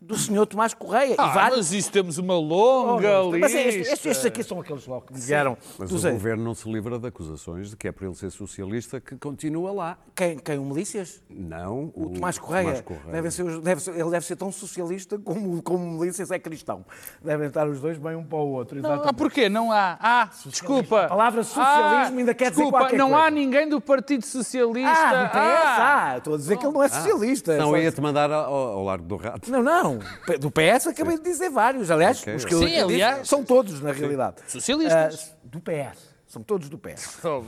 do 0.03 0.17
senhor 0.17 0.45
Tomás 0.45 0.73
Correia. 0.73 1.15
Ah, 1.17 1.29
e 1.29 1.33
vários... 1.33 1.57
mas 1.57 1.71
isso 1.73 1.91
temos 1.91 2.17
uma 2.17 2.37
longa 2.37 3.21
Oh, 3.21 3.31
lista. 3.31 3.39
Mas 3.39 3.53
estes, 3.53 3.87
estes- 3.87 4.05
estes 4.05 4.25
aqui 4.25 4.43
são 4.43 4.59
aqueles 4.59 4.85
logo 4.85 5.07
que 5.07 5.13
me 5.13 5.19
vieram. 5.19 5.57
Mas 5.79 5.91
o 5.91 6.11
governo 6.11 6.43
não 6.43 6.53
se 6.53 6.69
livra 6.71 6.99
de 6.99 7.07
acusações 7.07 7.69
de 7.71 7.75
que 7.77 7.87
é 7.87 7.91
por 7.91 8.05
ele 8.05 8.15
ser 8.15 8.29
socialista 8.31 8.99
que 8.99 9.15
continua 9.15 9.71
lá. 9.71 9.97
Quem, 10.15 10.37
quem 10.37 10.57
o 10.59 10.65
Milícias? 10.65 11.21
Não, 11.29 11.91
O 11.95 12.09
Tomás 12.09 12.37
Correia. 12.37 12.63
Tomás 12.65 12.81
Correia. 12.81 13.11
Deve 13.11 13.31
ser, 13.31 13.59
deve 13.61 13.81
ser- 13.81 13.91
ele 13.99 14.09
deve 14.09 14.25
ser 14.25 14.35
tão 14.35 14.51
socialista 14.51 15.17
como, 15.17 15.61
como 15.63 15.83
o 15.83 15.91
Milícias 15.99 16.29
é 16.31 16.37
cristão. 16.39 16.85
Devem 17.23 17.47
estar 17.47 17.67
os 17.67 17.79
dois 17.79 17.97
bem 17.97 18.15
um 18.15 18.23
para 18.23 18.37
o 18.39 18.49
outro. 18.51 18.75
Não, 18.81 18.89
exatamente. 18.89 19.09
ah, 19.09 19.13
porquê? 19.13 19.49
Não 19.49 19.71
há. 19.71 19.97
Ah, 19.99 20.29
desculpa. 20.45 21.05
A 21.05 21.07
palavra 21.07 21.43
socialismo 21.43 22.19
ainda 22.19 22.33
quer 22.33 22.49
dizer 22.51 22.61
desculpa, 22.63 22.77
qualquer 22.79 22.97
não 22.97 23.09
coisa. 23.11 23.23
há 23.25 23.31
ninguém 23.31 23.69
do 23.69 23.79
Partido 23.81 24.25
Socialista. 24.25 24.91
Ah, 24.91 25.23
do 25.23 25.29
PS? 25.29 25.37
Ah, 25.37 26.15
estou 26.17 26.33
a 26.33 26.37
dizer 26.37 26.57
que 26.57 26.65
ele 26.65 26.73
não 26.73 26.83
é 26.83 26.89
socialista. 26.89 27.57
Não, 27.57 27.75
ia-te 27.77 28.01
mandar 28.01 28.31
ao, 28.31 28.53
ao 28.53 28.83
Largo 28.83 29.05
do 29.05 29.15
Rato. 29.15 29.49
Não, 29.51 29.63
não. 29.63 29.92
Do 30.39 30.51
PS 30.51 30.87
acabei 30.87 31.17
de 31.17 31.23
dizer 31.23 31.49
vários. 31.49 31.89
Aliás, 31.91 32.21
Ok. 32.21 32.35
os 32.35 32.45
que 32.45 32.53
eu 32.53 32.59
Sim, 32.59 32.65
disse 32.67 32.79
aliás. 32.81 33.27
são 33.27 33.43
todos, 33.43 33.81
na 33.81 33.91
realidade. 33.91 34.37
Socialistas. 34.47 35.31
Ah, 35.33 35.37
do 35.43 35.59
PS. 35.59 36.13
São 36.27 36.41
todos 36.43 36.69
do 36.69 36.77
PS. 36.79 37.19
Oh, 37.25 37.41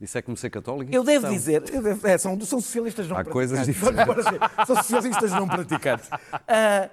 Isso 0.00 0.16
é 0.16 0.22
como 0.22 0.36
ser 0.36 0.48
católico? 0.50 0.90
Eu 0.94 1.04
devo 1.04 1.26
Não. 1.26 1.32
dizer, 1.34 1.62
eu 1.72 1.82
devo- 1.82 2.06
é, 2.06 2.16
são, 2.16 2.40
são 2.40 2.60
socialistas 2.60 3.06
não 3.08 3.16
Há 3.18 3.24
praticantes. 3.24 3.78
coisas 3.78 3.98
assim, 4.26 4.66
São 4.66 4.76
socialistas 4.76 5.30
não 5.32 5.46
praticantes. 5.46 6.08
Ah, 6.48 6.88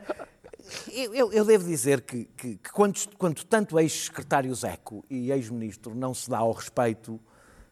eu, 0.91 1.13
eu- 1.15 1.31
eu 1.31 1.45
devo 1.45 1.63
dizer 1.63 2.01
que, 2.01 2.25
que- 2.35 2.57
que 2.57 2.71
quando, 2.71 2.99
quando 3.17 3.43
tanto 3.45 3.79
ex-secretário 3.79 4.53
Zeco 4.53 5.05
e 5.09 5.31
ex-ministro 5.31 5.95
não 5.95 6.13
se 6.13 6.29
dá 6.29 6.39
ao 6.39 6.51
respeito, 6.51 7.17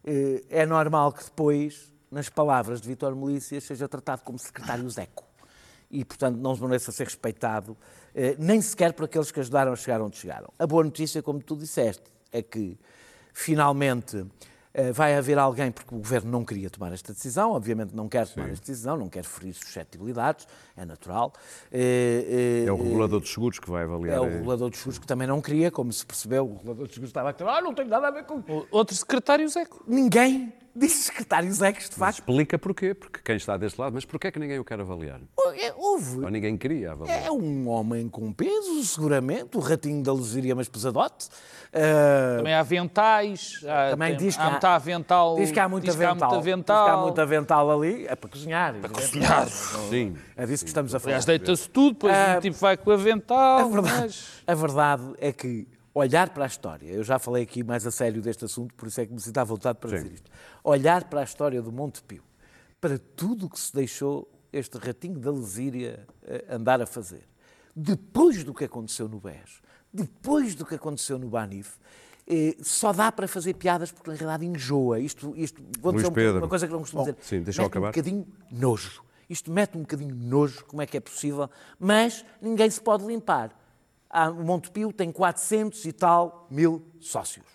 eh, 0.05 0.41
é 0.49 0.65
normal 0.65 1.11
que 1.11 1.23
depois, 1.25 1.91
nas 2.09 2.29
palavras 2.29 2.79
de 2.79 2.87
Vítor 2.87 3.13
Melícias, 3.13 3.65
seja 3.65 3.89
tratado 3.89 4.21
como 4.23 4.39
secretário 4.39 4.89
Zeco. 4.89 5.25
E, 5.95 6.03
portanto, 6.03 6.35
não 6.37 6.55
mereça 6.57 6.91
ser 6.91 7.05
respeitado, 7.05 7.77
eh, 8.13 8.35
nem 8.37 8.59
sequer 8.61 8.91
por 8.93 9.05
aqueles 9.05 9.31
que 9.31 9.39
ajudaram 9.39 9.71
a 9.71 9.75
chegar 9.77 10.01
onde 10.01 10.17
chegaram. 10.17 10.49
A 10.59 10.67
boa 10.67 10.83
notícia, 10.83 11.23
como 11.23 11.39
tu 11.41 11.55
disseste, 11.55 12.03
é 12.33 12.41
que, 12.41 12.77
finalmente, 13.33 14.25
eh, 14.73 14.91
vai 14.91 15.15
haver 15.15 15.37
alguém, 15.37 15.71
porque 15.71 15.95
o 15.95 15.97
Governo 15.99 16.29
não 16.29 16.43
queria 16.43 16.69
tomar 16.69 16.91
esta 16.91 17.13
decisão, 17.13 17.51
obviamente 17.51 17.95
não 17.95 18.09
quer 18.09 18.27
tomar 18.27 18.49
esta 18.49 18.65
decisão, 18.65 18.97
não 18.97 19.07
quer 19.07 19.23
ferir 19.23 19.53
suscetibilidades, 19.53 20.45
é 20.75 20.83
natural. 20.83 21.31
Eh, 21.71 22.65
É 22.67 22.71
o 22.73 22.75
regulador 22.75 23.21
dos 23.21 23.31
seguros 23.31 23.57
que 23.57 23.69
vai 23.71 23.83
avaliar. 23.83 24.17
é 24.17 24.19
o 24.19 24.25
regulador 24.25 24.69
dos 24.69 24.79
seguros 24.79 24.99
que 24.99 25.07
também 25.07 25.27
não 25.27 25.39
queria, 25.41 25.71
como 25.71 25.93
se 25.93 26.05
percebeu, 26.05 26.45
o 26.45 26.57
regulador 26.57 26.87
dos 26.87 26.93
seguros 26.93 27.09
estava 27.09 27.29
a 27.29 27.31
dizer, 27.31 27.47
ah, 27.47 27.61
não 27.61 27.73
tem 27.73 27.85
nada 27.87 28.09
a 28.09 28.11
ver 28.11 28.25
com... 28.25 28.43
Outro 28.69 28.93
secretário 28.95 29.47
Zeco. 29.47 29.81
Ninguém 29.87 30.51
disse 30.75 31.03
secretários 31.03 31.61
ex, 31.61 31.89
de 31.89 31.95
facto. 31.95 32.19
Explica 32.19 32.57
porquê, 32.59 32.93
porque 32.93 33.19
quem 33.23 33.35
está 33.37 33.55
deste 33.57 33.79
lado, 33.79 33.93
mas 33.93 34.05
porquê 34.05 34.27
é 34.27 34.31
que 34.31 34.39
ninguém 34.39 34.59
o 34.59 34.63
quer 34.65 34.79
avaliar? 34.79 35.19
É, 35.57 35.73
Houve. 35.75 36.23
Ou 36.23 36.29
ninguém 36.29 36.57
queria 36.57 36.91
avaliar? 36.91 37.25
É 37.25 37.31
um 37.31 37.67
homem 37.69 38.09
com 38.09 38.31
peso, 38.33 38.83
seguramente, 38.83 39.55
o 39.55 39.59
ratinho 39.59 40.03
da 40.03 40.11
Lusíria, 40.11 40.53
mas 40.55 40.67
pesadote. 40.67 41.27
Ah, 41.73 42.37
Também 42.37 42.53
há 42.53 42.59
aventais. 42.61 43.59
Há, 43.67 43.91
também 43.91 44.09
tem- 44.15 44.17
diz 44.27 44.35
que 44.35 44.41
há 44.41 44.45
há, 44.45 44.49
muito 44.51 44.65
avental. 44.65 45.35
diz 45.35 45.51
que 45.51 45.59
há 45.59 45.69
muito 45.69 45.83
que 45.83 45.89
avental. 45.89 46.41
Diz 46.41 46.63
que 46.65 46.71
há 46.71 46.97
muito 46.97 47.21
avental 47.21 47.71
ali. 47.71 48.07
É 48.07 48.15
para 48.15 48.29
cozinhar. 48.29 48.75
Para 48.75 48.89
cozinhar. 48.89 49.47
Sim. 49.89 50.15
É 50.37 50.45
disso 50.45 50.63
que 50.63 50.69
estamos 50.69 50.93
a 50.95 50.99
falar. 50.99 51.11
Aliás, 51.13 51.25
deita-se 51.25 51.69
tudo, 51.69 51.93
depois 51.93 52.13
Ah, 52.13 52.35
o 52.37 52.41
tipo 52.41 52.57
vai 52.57 52.77
com 52.77 52.89
o 52.89 52.93
avental. 52.93 53.59
A 53.59 53.63
verdade, 53.67 53.97
mas- 54.01 54.43
a 54.47 54.53
verdade 54.55 55.03
é 55.19 55.31
que 55.33 55.67
olhar 55.95 56.29
para 56.29 56.43
a 56.43 56.47
história, 56.47 56.87
eu 56.91 57.03
já 57.03 57.17
falei 57.17 57.41
aqui 57.43 57.63
mais 57.63 57.87
a 57.87 57.91
sério 57.91 58.21
deste 58.21 58.43
assunto, 58.45 58.75
por 58.75 58.87
isso 58.87 58.99
é 59.01 59.05
que 59.05 59.13
me 59.13 59.19
sinto 59.19 59.37
à 59.37 59.43
vontade 59.43 59.79
para 59.79 59.89
Sim. 59.91 59.95
dizer 59.95 60.13
isto. 60.15 60.29
Olhar 60.63 61.05
para 61.05 61.21
a 61.21 61.23
história 61.23 61.61
do 61.61 61.71
Monte 61.71 62.03
Pio, 62.03 62.21
para 62.81 62.99
tudo 62.99 63.45
o 63.45 63.49
que 63.49 63.59
se 63.59 63.73
deixou 63.73 64.29
este 64.51 64.77
ratinho 64.77 65.17
da 65.19 65.31
Lesíria 65.31 66.05
eh, 66.23 66.45
andar 66.49 66.81
a 66.81 66.85
fazer, 66.85 67.23
depois 67.75 68.43
do 68.43 68.53
que 68.53 68.65
aconteceu 68.65 69.07
no 69.07 69.19
BES, 69.19 69.61
depois 69.91 70.53
do 70.53 70.65
que 70.65 70.75
aconteceu 70.75 71.17
no 71.17 71.27
Banif, 71.29 71.77
eh, 72.27 72.55
só 72.61 72.91
dá 72.91 73.11
para 73.11 73.27
fazer 73.27 73.53
piadas 73.53 73.91
porque 73.91 74.09
na 74.11 74.15
realidade 74.17 74.45
enjoa. 74.45 74.99
Isto, 74.99 75.33
isto 75.37 75.61
vou 75.79 75.93
dizer 75.93 76.07
um- 76.07 76.37
uma 76.39 76.47
coisa 76.49 76.67
que 76.67 76.73
não 76.73 76.79
costumo 76.81 77.05
Bom, 77.05 77.11
dizer. 77.11 77.23
sim, 77.23 77.41
deixa 77.41 77.61
eu 77.61 77.67
acabar. 77.67 77.87
um 77.87 77.91
bocadinho 77.91 78.27
nojo. 78.51 79.01
Isto 79.29 79.49
mete 79.51 79.77
um 79.77 79.81
bocadinho 79.81 80.13
nojo, 80.15 80.65
como 80.65 80.81
é 80.81 80.85
que 80.85 80.97
é 80.97 80.99
possível, 80.99 81.49
mas 81.79 82.23
ninguém 82.41 82.69
se 82.69 82.79
pode 82.81 83.05
limpar. 83.05 83.51
O 84.31 84.43
Montepio 84.43 84.93
tem 84.93 85.11
400 85.11 85.83
e 85.85 85.91
tal 85.91 86.47
mil 86.49 86.85
sócios. 86.99 87.45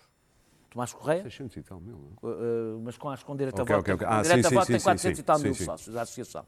Tomás 0.69 0.93
Correia, 0.93 1.23
600 1.23 1.57
e 1.57 1.63
tal 1.63 1.81
mil, 1.81 1.97
não? 2.23 2.31
uh, 2.31 2.77
uh, 2.77 2.81
mas 2.85 2.97
com 2.97 3.09
a 3.09 3.15
Ok, 3.15 3.75
a 3.75 3.79
voto, 3.79 3.81
ok, 3.81 3.95
ok. 3.95 4.07
com 4.07 4.13
Ah, 4.13 4.23
sim, 4.23 4.33
a 4.47 4.49
sim, 4.51 4.55
voto 4.55 4.67
sim, 4.67 4.73
tem 4.73 4.79
sim, 4.81 4.85
400 4.85 5.17
sim. 5.17 5.21
e 5.21 5.25
tal 5.25 5.37
Sim, 5.39 5.43
mil 5.45 5.55
sim. 5.55 5.65
sócios 5.65 5.95
da 5.95 6.03
associação. 6.03 6.47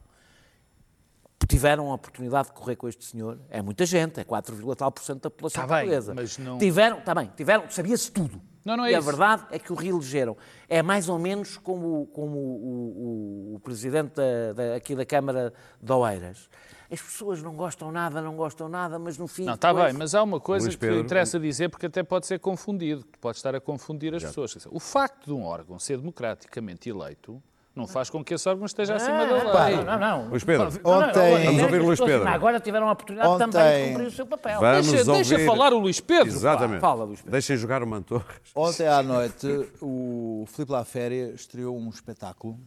Tiveram 1.48 1.90
a 1.90 1.94
oportunidade 1.94 2.48
de 2.48 2.55
correr 2.55 2.77
com 2.77 2.88
este 2.88 3.05
senhor. 3.05 3.38
É 3.51 3.61
muita 3.61 3.85
gente, 3.85 4.20
é 4.20 4.25
4, 4.25 4.77
tal 4.77 4.92
por 4.92 5.03
cento 5.03 5.22
da 5.22 5.31
população 5.31 5.62
Tá 5.66 5.75
bem, 5.75 5.77
portuguesa. 5.87 6.14
mas 6.14 6.38
não- 6.38 6.57
Tiveram, 6.59 6.98
está 6.98 7.14
bem, 7.14 7.31
tiveram, 7.37 7.68
sabia-se 7.68 8.12
tudo. 8.12 8.40
Não, 8.64 8.77
não 8.77 8.85
é 8.85 8.92
e 8.92 8.94
a 8.94 8.98
isso. 8.98 9.07
verdade 9.09 9.44
é 9.51 9.59
que 9.59 9.72
o 9.72 9.75
reelegeram. 9.75 10.37
É 10.68 10.83
mais 10.83 11.09
ou 11.09 11.18
menos 11.18 11.57
como, 11.59 12.07
como 12.14 12.38
o, 12.38 13.53
o- 13.53 13.55
o 13.57 13.61
presidente 13.61 14.12
da- 14.14 14.53
da- 14.53 14.77
aqui 14.77 14.94
da 14.94 15.05
Câmara 15.05 15.53
de 15.83 15.92
Oeiras. 15.92 16.48
As 16.92 17.00
pessoas 17.00 17.42
não 17.42 17.55
gostam 17.55 17.90
nada, 17.90 18.20
não 18.20 18.37
gostam 18.37 18.68
nada, 18.68 18.98
mas 18.98 19.16
no 19.16 19.26
fim. 19.26 19.44
Não, 19.46 19.55
está 19.55 19.72
depois- 19.72 19.92
bem, 19.92 19.98
mas 19.98 20.14
há 20.14 20.22
uma 20.22 20.38
coisa 20.38 20.66
Luís 20.66 20.76
que 20.76 20.81
Pedro. 20.81 21.00
interessa 21.00 21.40
dizer, 21.40 21.70
porque 21.70 21.87
até 21.87 22.02
pode 22.02 22.26
ser 22.26 22.38
confundido, 22.38 23.02
que 23.11 23.18
pode 23.18 23.38
estar 23.38 23.55
a 23.55 23.61
confundir 23.61 24.14
as 24.14 24.22
pessoas. 24.22 24.52
Quer 24.52 24.59
dizer, 24.59 24.68
O 24.72 24.78
facto 24.78 25.24
de 25.24 25.33
um 25.33 25.42
órgão 25.44 25.78
ser 25.78 25.96
democraticamente 25.96 26.90
eleito 26.90 27.42
não 27.74 27.87
faz 27.87 28.11
com 28.11 28.22
que 28.22 28.35
esse 28.35 28.46
órgão 28.46 28.66
esteja 28.66 28.96
acima 28.96 29.24
da 29.24 29.37
Ah, 29.62 29.64
lei. 29.68 29.76
Não, 29.76 29.85
não, 29.85 29.98
não. 29.98 30.28
Luís 30.28 30.44
Pedro, 30.44 30.66
Ontem- 30.66 30.83
não, 30.85 31.44
Vamos 31.46 31.62
ouvir 31.62 31.76
as 31.78 31.85
Luís 31.87 31.98
pessoas 32.00 32.11
Pedro. 32.12 32.28
Agora 32.28 32.61
tiveram 32.61 32.88
a 32.88 32.92
oportunidade 32.92 33.28
Ontem- 33.31 33.50
também 33.50 33.83
de 33.85 33.88
cumprir 33.92 34.07
o 34.09 34.11
seu 34.11 34.26
papel. 34.26 34.61
Vamos 34.61 34.87
Deixa, 34.92 35.05
deixa 35.12 35.35
ouvir- 35.35 35.46
falar 35.46 35.72
o 35.72 35.78
Luís 35.78 35.98
Pedro. 35.98 36.26
pá. 36.26 36.37
Exatamente. 36.37 36.81
Fala, 36.83 37.05
Luís 37.05 37.20
Pedro. 37.20 37.33
Deixem 37.33 37.57
jogar 37.57 37.83
o 37.83 37.87
Mantorres. 37.87 38.26
Ontem 38.55 38.87
à 38.87 39.02
noite 39.02 39.70
o 39.81 40.44
Filipe 40.48 40.72
Laféria 40.72 41.33
estreou 41.35 41.74
um 41.74 41.88
espetáculo 41.88 42.59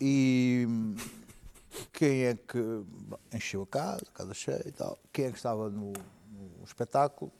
e 0.00 0.66
quem 1.92 2.24
é 2.24 2.34
que 2.34 2.82
encheu 3.34 3.62
a 3.62 3.66
casa, 3.66 4.02
a 4.08 4.18
casa 4.18 4.34
cheia 4.34 4.62
e 4.66 4.72
tal, 4.72 4.98
quem 5.12 5.26
é 5.26 5.30
que 5.30 5.36
estava 5.36 5.68
no, 5.70 5.92
no 6.30 6.64
espetáculo? 6.64 7.30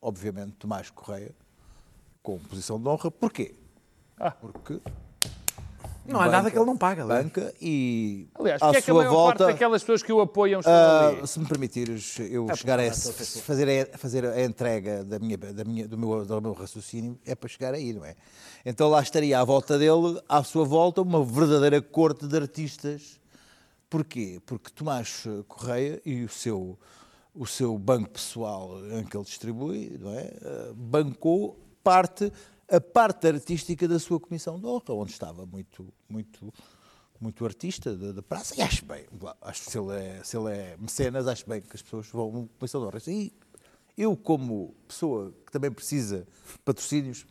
Obviamente 0.00 0.52
Tomás 0.58 0.90
Correia, 0.90 1.34
com 2.22 2.38
posição 2.38 2.80
de 2.80 2.88
honra. 2.88 3.10
Porquê? 3.10 3.54
Ah. 4.18 4.30
Porque 4.30 4.80
Não 6.06 6.20
há 6.20 6.28
nada 6.28 6.50
que 6.50 6.58
ele 6.58 6.66
não 6.66 6.76
paga. 6.76 7.02
aliás. 7.02 7.24
banca 7.24 7.54
e 7.60 8.28
Aliás, 8.34 8.60
à 8.60 8.66
porque 8.66 8.78
é 8.78 8.82
que 8.82 8.90
a 8.90 8.94
sua 8.94 9.02
maior 9.04 9.10
volta... 9.12 9.38
parte 9.38 9.52
daquelas 9.54 9.82
pessoas 9.82 10.02
que 10.02 10.12
o 10.12 10.20
apoiam 10.20 10.60
estão 10.60 10.72
ali? 11.08 11.26
se 11.26 11.40
me 11.40 11.46
permitires, 11.46 12.18
eu 12.20 12.54
chegar 12.54 12.78
a 12.78 12.84
esse- 12.84 13.40
fazer, 13.40 13.90
a, 13.94 13.98
fazer 13.98 14.26
a 14.26 14.42
entrega 14.44 15.02
da 15.02 15.18
minha, 15.18 15.38
da 15.38 15.64
minha, 15.64 15.88
do, 15.88 15.96
meu, 15.96 16.24
do 16.26 16.40
meu 16.42 16.52
raciocínio 16.52 17.18
é 17.24 17.34
para 17.34 17.48
chegar 17.48 17.72
aí, 17.72 17.94
não 17.94 18.04
é? 18.04 18.14
Então 18.66 18.88
lá 18.90 19.00
estaria 19.00 19.40
à 19.40 19.44
volta 19.44 19.78
dele, 19.78 20.20
à 20.28 20.44
sua 20.44 20.64
volta, 20.66 21.00
uma 21.00 21.24
verdadeira 21.24 21.80
corte 21.80 22.26
de 22.26 22.36
artistas. 22.36 23.18
Porquê? 23.94 24.42
Porque 24.44 24.72
Tomás 24.72 25.22
Correia 25.46 26.02
e 26.04 26.24
o 26.24 26.28
seu, 26.28 26.76
o 27.32 27.46
seu 27.46 27.78
banco 27.78 28.10
pessoal 28.10 28.84
em 28.90 29.04
que 29.04 29.16
ele 29.16 29.24
distribui, 29.24 29.96
não 30.00 30.10
é? 30.10 30.32
Ah, 30.42 30.72
bancou 30.74 31.56
parte, 31.80 32.32
a 32.68 32.80
parte 32.80 33.28
artística 33.28 33.86
da 33.86 34.00
sua 34.00 34.18
comissão 34.18 34.58
de 34.58 34.66
honra, 34.66 34.94
onde 34.94 35.12
estava 35.12 35.46
muito, 35.46 35.94
muito, 36.08 36.52
muito 37.20 37.44
artista 37.44 37.96
da, 37.96 38.10
da 38.10 38.20
praça. 38.20 38.56
E 38.58 38.62
acho 38.62 38.84
bem, 38.84 39.06
acho 39.42 39.62
que 39.62 39.70
se 39.70 39.78
ele, 39.78 39.96
é, 39.96 40.24
se 40.24 40.36
ele 40.36 40.50
é 40.50 40.76
mecenas, 40.76 41.28
acho 41.28 41.48
bem 41.48 41.60
que 41.60 41.76
as 41.76 41.82
pessoas 41.82 42.08
vão 42.08 42.30
uma 42.30 42.48
comissão 42.58 42.80
de 42.80 42.88
honra. 42.88 42.98
E 43.06 43.32
eu, 43.96 44.16
como 44.16 44.74
pessoa 44.88 45.32
que 45.46 45.52
também 45.52 45.70
precisa 45.70 46.26
de 46.50 46.58
patrocínios, 46.64 47.24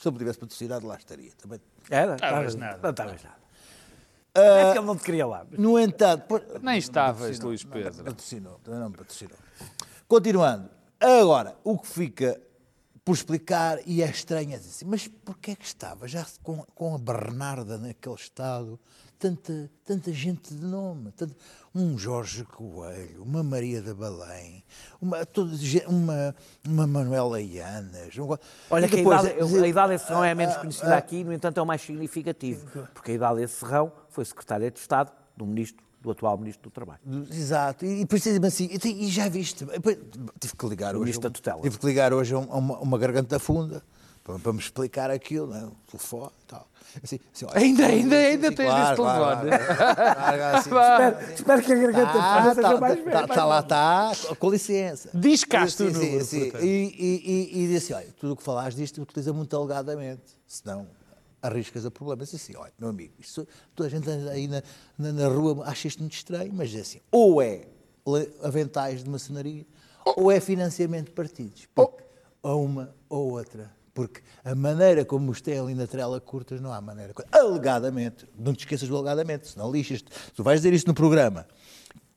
se 0.00 0.08
eu 0.08 0.12
me 0.12 0.18
tivesse 0.18 0.38
patrocinado, 0.38 0.86
lá 0.86 0.96
estaria. 0.96 1.32
Também. 1.36 1.60
Era? 1.90 2.16
Nada. 2.56 2.80
Não 2.82 2.90
estavas 2.90 3.22
nada. 3.22 3.41
É 4.34 4.64
porque 4.64 4.78
ele 4.78 4.86
não 4.86 4.96
te 4.96 5.02
queria 5.04 5.26
lá. 5.26 5.46
mas- 5.50 5.58
No 5.58 5.78
entanto, 5.78 6.26
por- 6.26 6.42
Nem 6.62 6.78
estavas, 6.78 7.38
Luís 7.40 7.64
não, 7.64 7.70
Pedro. 7.72 8.04
Patrocinou, 8.04 8.58
também 8.64 8.80
não 8.80 8.90
me 8.90 8.96
patrocinou. 8.96 9.36
Continuando. 10.08 10.68
Agora, 11.00 11.56
o 11.64 11.78
que 11.78 11.88
fica 11.88 12.40
por 13.04 13.14
explicar, 13.14 13.78
e 13.84 14.00
é 14.02 14.08
estranho, 14.08 14.54
é 14.54 14.56
dizer 14.56 14.70
assim, 14.70 14.84
mas 14.84 15.08
porquê 15.08 15.50
é 15.52 15.56
que 15.56 15.64
estava 15.64 16.06
já 16.06 16.24
com, 16.42 16.58
com 16.74 16.94
a 16.94 16.98
Bernarda 16.98 17.76
naquele 17.76 18.14
estado, 18.14 18.78
tanta, 19.18 19.68
tanta 19.84 20.12
gente 20.12 20.54
de 20.54 20.64
nome, 20.64 21.10
tanto- 21.12 21.34
um 21.74 21.98
Jorge 21.98 22.44
Coelho, 22.44 23.24
uma 23.24 23.42
Maria 23.42 23.82
da 23.82 23.92
Belém, 23.92 24.62
uma, 25.00 25.26
toda, 25.26 25.50
uma, 25.88 26.34
uma 26.64 26.86
Manuela 26.86 27.40
Ianas. 27.40 28.16
um- 28.16 28.36
Olha 28.70 28.86
e 28.86 28.88
que 28.88 28.94
a 28.94 28.98
depois- 28.98 29.20
Idália, 29.24 29.64
a 29.64 29.66
Idália 29.68 29.98
Serrão 29.98 30.22
é 30.24 30.30
a 30.30 30.34
menos 30.36 30.56
conhecida 30.56 30.96
aqui, 30.96 31.24
no 31.24 31.32
entanto 31.32 31.58
é 31.58 31.62
o 31.62 31.66
mais 31.66 31.82
significativo, 31.82 32.64
porque 32.94 33.10
a 33.10 33.14
Idália 33.14 33.48
Serrão 33.48 33.90
foi 34.12 34.24
secretária 34.24 34.70
de 34.70 34.78
Estado 34.78 35.12
do 35.36 35.46
ministro, 35.46 35.84
do 36.00 36.10
atual 36.10 36.36
ministro 36.38 36.68
do 36.68 36.72
Trabalho. 36.72 37.00
Exato, 37.30 37.84
e 37.84 38.00
depois 38.00 38.22
diz-me 38.22 38.46
assim, 38.46 38.68
e 38.70 39.06
e 39.06 39.08
já 39.08 39.28
viste, 39.28 39.64
depois 39.64 39.96
tive 40.40 40.56
que 40.56 40.66
ligar 40.66 40.94
hoje, 40.94 41.04
ministro 41.04 41.28
da 41.28 41.34
tutela. 41.34 41.60
tive 41.62 41.78
que 41.78 41.86
ligar 41.86 42.12
hoje 42.12 42.34
a 42.34 42.38
um- 42.38 42.44
uma, 42.44 42.78
uma 42.78 42.98
garganta 42.98 43.38
funda 43.38 43.82
para, 44.24 44.38
para 44.38 44.52
me 44.52 44.58
explicar 44.60 45.10
aquilo, 45.10 45.46
né? 45.48 45.64
o 45.64 45.90
telefone 45.90 46.30
e 46.42 46.46
tal. 46.46 46.68
Assim, 47.02 47.18
assim, 47.34 47.46
olha, 47.46 47.58
Ainda- 47.58 47.86
ainda- 47.86 48.16
ainda 48.16 48.52
tens 48.52 48.66
claro, 48.68 48.86
esse 48.92 48.96
claro, 48.96 49.40
telefone. 49.40 49.66
claro, 49.66 50.04
claro, 50.14 50.56
assim, 50.56 50.68
Espero, 50.68 51.34
espero 51.34 51.62
que 51.62 51.72
a 51.72 51.76
garganta 51.76 52.12
Tá, 52.12 52.36
funda 52.42 52.54
tá, 52.54 52.68
seja 52.68 52.80
mais 52.80 52.98
tá, 52.98 53.04
velha. 53.10 53.28
tá 53.28 53.44
lá, 53.46 53.60
está, 53.60 54.12
com 54.38 54.50
licença. 54.50 55.10
Discaste 55.14 55.76
Sim, 55.78 55.88
o 55.88 55.92
número, 55.92 56.26
portanto. 56.26 56.64
E, 56.64 56.66
e, 56.66 57.50
e, 57.54 57.64
e 57.64 57.68
disse 57.68 57.92
assim, 57.94 58.04
olha, 58.04 58.14
tudo 58.20 58.32
o 58.34 58.36
que 58.36 58.42
falaste 58.42 58.76
disto 58.76 59.00
utiliza 59.00 59.32
muito 59.32 59.56
alegadamente, 59.56 60.22
senão 60.46 60.86
arriscas 61.42 61.84
a 61.84 61.90
problemas. 61.90 62.34
Assim, 62.34 62.54
olha, 62.56 62.72
meu 62.78 62.88
amigo, 62.88 63.12
isto, 63.18 63.46
toda 63.74 63.88
a 63.88 63.90
gente 63.90 64.08
aí 64.08 64.48
na, 64.48 64.62
na, 64.96 65.12
na 65.12 65.28
rua 65.28 65.64
acha 65.66 65.88
isto 65.88 66.00
muito 66.00 66.14
estranho, 66.14 66.52
mas 66.54 66.70
diz 66.70 66.82
assim, 66.82 67.00
ou 67.10 67.42
é 67.42 67.66
aventais 68.42 69.02
de 69.04 69.10
maçonaria, 69.10 69.66
ou 70.16 70.30
é 70.30 70.40
financiamento 70.40 71.06
de 71.06 71.12
partidos. 71.12 71.68
Porque, 71.74 72.02
ou 72.42 72.64
uma 72.64 72.94
ou 73.08 73.32
outra. 73.32 73.70
Porque 73.94 74.22
a 74.42 74.54
maneira 74.54 75.04
como 75.04 75.30
os 75.30 75.40
têm 75.40 75.58
ali 75.58 75.74
na 75.74 75.86
trela 75.86 76.18
curtas, 76.20 76.60
não 76.60 76.72
há 76.72 76.80
maneira. 76.80 77.12
Alegadamente, 77.30 78.26
não 78.38 78.54
te 78.54 78.60
esqueças 78.60 78.88
do 78.88 78.96
alegadamente, 78.96 79.48
senão 79.48 79.70
lixas-te. 79.70 80.10
Se 80.12 80.32
tu 80.32 80.42
vais 80.42 80.60
dizer 80.60 80.72
isto 80.72 80.86
no 80.86 80.94
programa, 80.94 81.46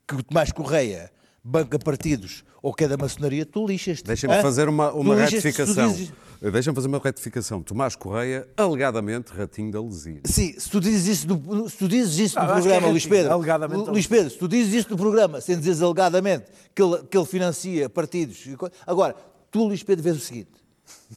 que 0.08 0.16
o 0.16 0.24
Tomás 0.24 0.52
Correia 0.52 1.12
banca 1.44 1.78
partidos 1.78 2.44
ou 2.62 2.74
que 2.74 2.86
é 2.86 2.88
da 2.88 2.98
maçonaria, 2.98 3.46
tu 3.46 3.68
lixas-te. 3.68 4.06
Deixem-me 4.06 4.36
Hã? 4.36 4.42
fazer 4.42 4.70
uma, 4.70 4.92
uma 4.94 5.16
retificação. 5.16 5.94
Deixem-me 6.42 6.76
fazer 6.76 6.88
uma 6.88 7.00
retificação. 7.00 7.62
Tomás 7.62 7.96
Correia, 7.96 8.48
alegadamente, 8.58 9.32
ratinho 9.32 9.72
da 9.72 9.82
Lesíria. 9.82 10.22
Sim, 10.26 10.54
se 10.58 10.70
tu 10.70 10.80
dizes 10.80 11.08
isso 11.08 11.28
no, 11.28 11.70
se 11.70 11.78
tu 11.78 11.88
dizes 11.88 12.18
isso 12.18 12.36
no 12.36 12.42
Ah, 12.44 12.46
que 12.46 12.52
é 12.52 12.62
programa, 12.62 12.88
Luís 12.90 13.06
Pedro, 13.06 13.32
alegadamente. 13.32 13.90
Luís 13.90 14.08
Pedro, 14.08 14.30
se 14.30 14.38
tu 14.38 14.48
dizes 14.48 14.74
isso 14.74 14.90
no 14.92 14.98
programa, 14.98 15.42
sem 15.42 15.58
dizeres 15.58 15.82
alegadamente 15.82 16.46
que 16.74 16.82
ele, 16.82 17.04
que 17.04 17.18
ele 17.18 17.26
financia 17.26 17.90
partidos. 17.90 18.46
e 18.46 18.56
Agora, 18.86 19.16
tu, 19.50 19.64
Luís 19.66 19.84
Pedro, 19.84 20.04
vês 20.04 20.18
o 20.18 20.20
seguinte: 20.20 20.52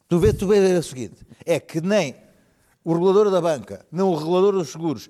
tu 0.07 0.19
vês, 0.19 0.33
tu 0.35 0.47
vês 0.47 0.85
o 0.85 0.89
seguinte, 0.89 1.25
é 1.45 1.59
que 1.59 1.81
nem 1.81 2.15
o 2.83 2.93
regulador 2.93 3.29
da 3.29 3.41
banca, 3.41 3.85
nem 3.91 4.03
o 4.03 4.15
regulador 4.15 4.53
dos 4.53 4.69
seguros, 4.69 5.09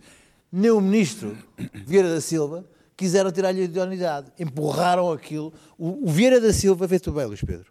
nem 0.52 0.72
o 0.72 0.82
ministro 0.82 1.38
Vieira 1.86 2.14
da 2.14 2.20
Silva 2.20 2.66
quiseram 2.98 3.32
tirar-lhe 3.32 3.62
a 3.62 3.64
idoneidade. 3.64 4.30
Empurraram 4.38 5.10
aquilo. 5.12 5.54
O, 5.78 6.06
o 6.06 6.12
Vieira 6.12 6.42
da 6.42 6.52
Silva, 6.52 6.86
vê 6.86 7.00
tu 7.00 7.14
bem, 7.14 7.26
Luís 7.26 7.42
Pedro, 7.42 7.68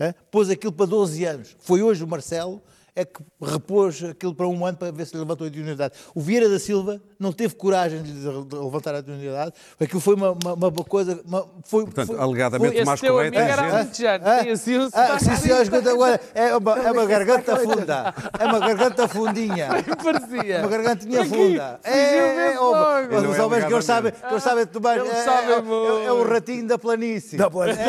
hã? 0.00 0.14
pôs 0.30 0.50
aquilo 0.50 0.72
para 0.72 0.86
12 0.86 1.24
anos. 1.24 1.56
Foi 1.58 1.82
hoje 1.82 2.02
o 2.02 2.06
Marcelo 2.06 2.62
é 2.94 3.04
que 3.04 3.22
repôs 3.40 4.02
aquilo 4.02 4.34
para 4.34 4.48
um 4.48 4.66
ano 4.66 4.76
para 4.76 4.90
ver 4.90 5.06
se 5.06 5.16
levantou 5.16 5.44
a 5.44 5.48
idoneidade. 5.48 5.94
O 6.14 6.20
Vieira 6.20 6.48
da 6.48 6.58
Silva 6.58 7.00
não 7.18 7.32
teve 7.32 7.54
coragem 7.54 8.02
de, 8.02 8.12
levantar 8.56 8.94
a 8.94 9.00
dignidade. 9.00 9.52
Aquilo 9.80 10.00
foi 10.00 10.14
uma, 10.14 10.30
uma, 10.30 10.54
uma 10.54 10.84
coisa. 10.84 11.20
Uma, 11.24 11.46
foi, 11.64 11.84
Portanto, 11.84 12.06
foi, 12.06 12.18
alegadamente 12.18 12.76
Esse 12.76 12.84
mais 12.84 13.00
teu 13.00 13.14
correto 13.14 13.36
amigo 13.36 13.50
é 13.50 13.52
era 13.52 13.76
alentejano, 13.76 14.24
Ah, 14.24 14.36
ah, 14.38 15.18
sotaque 15.18 15.24
sim, 15.24 15.36
sim, 15.36 15.62
escuta, 15.62 15.90
agora 15.90 16.20
é 16.34 16.56
uma, 16.56 16.78
é 16.78 16.92
uma 16.92 17.06
garganta 17.06 17.56
funda. 17.56 18.14
É 18.38 18.44
uma 18.44 18.60
garganta 18.60 19.08
fundinha. 19.08 19.68
parecia. 20.02 20.58
Uma 20.60 20.68
gargantinha 20.68 21.20
Aqui, 21.22 21.28
funda. 21.30 21.80
É, 21.82 22.18
é, 22.18 22.54
Não 22.54 23.30
os 23.30 23.36
é 23.36 23.42
homens 23.42 23.64
que 23.64 23.72
eles 23.72 23.84
sabem, 23.84 24.12
que 24.12 24.26
eles 24.26 24.42
sabem 24.42 24.66
tomar. 24.66 24.98
Eles 24.98 25.10
É, 25.10 25.52
é, 25.52 25.54
é, 25.54 26.04
é 26.04 26.12
o 26.12 26.22
ratinho 26.22 26.68
da 26.68 26.78
planície. 26.78 27.36
Da 27.36 27.50
planície. 27.50 27.82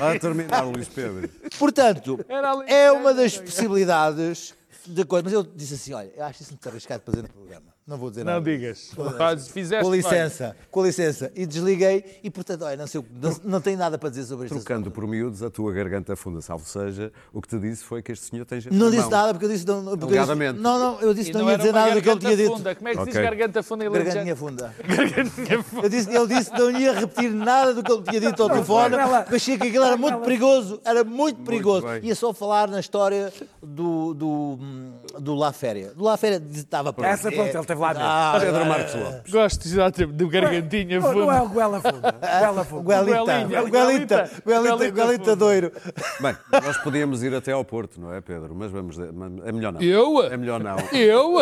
A 0.00 0.18
terminar, 0.18 0.62
Luís 0.62 0.88
Pedro. 0.88 1.28
Portanto, 1.58 2.24
é 2.66 2.92
uma 2.92 3.12
das 3.12 3.36
possibilidades 3.36 4.54
de 4.86 5.04
coisa. 5.04 5.24
Mas 5.24 5.32
eu 5.32 5.42
disse 5.42 5.74
assim: 5.74 5.92
olha, 5.94 6.10
eu 6.16 6.24
acho 6.24 6.42
isso 6.42 6.52
muito 6.52 6.68
arriscado 6.68 7.02
para 7.02 7.12
dizer 7.12 7.22
no 7.22 7.28
programa. 7.28 7.77
Não 7.88 7.96
vou 7.96 8.10
dizer 8.10 8.22
Não 8.22 8.34
nada. 8.34 8.44
digas. 8.44 8.90
Faz- 9.16 9.48
Fizeste 9.48 9.82
Com 9.82 9.90
bem. 9.90 10.00
licença, 10.00 10.54
com 10.70 10.84
licença. 10.84 11.32
E 11.34 11.46
desliguei 11.46 12.20
e, 12.22 12.28
portanto, 12.30 12.62
olha, 12.66 12.76
não, 12.76 12.86
sei, 12.86 13.02
não, 13.18 13.36
não 13.44 13.60
tenho 13.62 13.78
nada 13.78 13.96
para 13.96 14.10
dizer 14.10 14.24
sobre 14.26 14.44
isto. 14.44 14.54
Trocando 14.56 14.90
por 14.90 15.06
miúdos, 15.06 15.42
a 15.42 15.48
tua 15.48 15.72
garganta 15.72 16.14
funda, 16.14 16.42
salvo 16.42 16.66
seja, 16.68 17.10
o 17.32 17.40
que 17.40 17.48
te 17.48 17.58
disse 17.58 17.82
foi 17.82 18.02
que 18.02 18.12
este 18.12 18.26
senhor 18.26 18.44
tem 18.44 18.60
gente 18.60 18.74
Não 18.74 18.90
disse 18.90 19.02
mão. 19.04 19.10
nada 19.10 19.32
porque 19.32 19.46
eu 19.46 19.48
disse. 19.50 19.66
Não, 19.66 19.82
porque 19.96 20.04
eu 20.18 20.24
disse- 20.26 20.52
não, 20.60 20.78
não, 20.78 21.00
eu 21.00 21.14
disse 21.14 21.30
E 21.30 21.32
que 21.32 21.38
não, 21.38 21.44
não 21.46 21.50
ia 21.52 21.56
dizer 21.56 21.72
nada 21.72 21.94
do 21.94 22.02
que 22.02 22.10
ele 22.10 22.20
tinha 22.20 22.36
dito. 22.36 22.52
funda. 22.56 22.74
Como 22.74 22.88
é 22.88 22.92
que 22.92 22.98
se 22.98 23.04
diz 23.06 23.14
Ok. 23.16 23.22
garganta 23.30 23.62
funda 23.62 23.84
em 23.86 23.90
Gargantinha 23.90 24.36
funda. 24.36 24.74
Gargantinha 24.86 25.62
funda. 25.62 25.82
Eu 25.86 25.88
disse, 25.88 26.14
ele 26.14 26.26
disse 26.26 26.50
que 26.50 26.58
não 26.58 26.70
ia 26.70 26.92
repetir 26.92 27.30
nada 27.32 27.72
do 27.72 27.82
que 27.82 27.90
ele 27.90 28.02
tinha 28.02 28.20
dito 28.20 28.42
ao 28.42 28.50
telefone, 28.50 28.96
mas 28.96 29.32
achei 29.32 29.56
que 29.56 29.66
aquilo 29.66 29.84
era 29.84 29.96
muito 29.96 30.18
perigoso, 30.18 30.78
era 30.84 31.02
muito 31.04 31.40
perigoso. 31.42 31.86
bem. 31.86 32.04
Ia 32.04 32.14
só 32.14 32.34
falar 32.34 32.68
na 32.68 32.80
história 32.80 33.32
do, 33.62 34.12
do, 34.12 34.58
do 35.18 35.34
La 35.34 35.52
Féria. 35.54 35.92
Do 35.94 36.04
La 36.04 36.18
Féria 36.18 36.42
estava 36.52 36.92
pronto. 36.92 37.08
Essa, 37.08 37.32
pronto, 37.32 37.56
ele 37.56 37.77
lá 37.78 37.88
mesmo. 37.94 38.04
Ah, 38.08 38.36
Pedro 38.40 38.66
Marcos 38.66 38.94
Lopes. 38.94 39.32
Gosto 39.32 39.66
exatamente 39.66 40.16
do 40.16 40.28
gargantinha 40.28 41.00
Não, 41.00 41.12
não 41.12 41.32
é 41.32 41.40
o 41.40 41.48
Goela 41.48 41.80
Funda. 41.80 42.12
Goela 42.42 42.64
Funda. 42.64 43.02
Guelita, 43.04 43.70
Guelita, 43.70 44.30
Guelita, 44.46 44.90
Guelita, 44.90 45.36
doiro. 45.36 45.72
Bem, 46.20 46.36
nós 46.52 46.76
podíamos 46.78 47.22
ir 47.22 47.34
até 47.34 47.52
ao 47.52 47.64
Porto, 47.64 48.00
não 48.00 48.12
é, 48.12 48.20
Pedro? 48.20 48.54
Mas 48.54 48.70
vamos. 48.70 48.98
É 48.98 49.52
melhor 49.52 49.72
não. 49.72 49.80
Eu? 49.80 50.22
É 50.24 50.36
melhor 50.36 50.62
não. 50.62 50.76
Eu? 50.92 51.36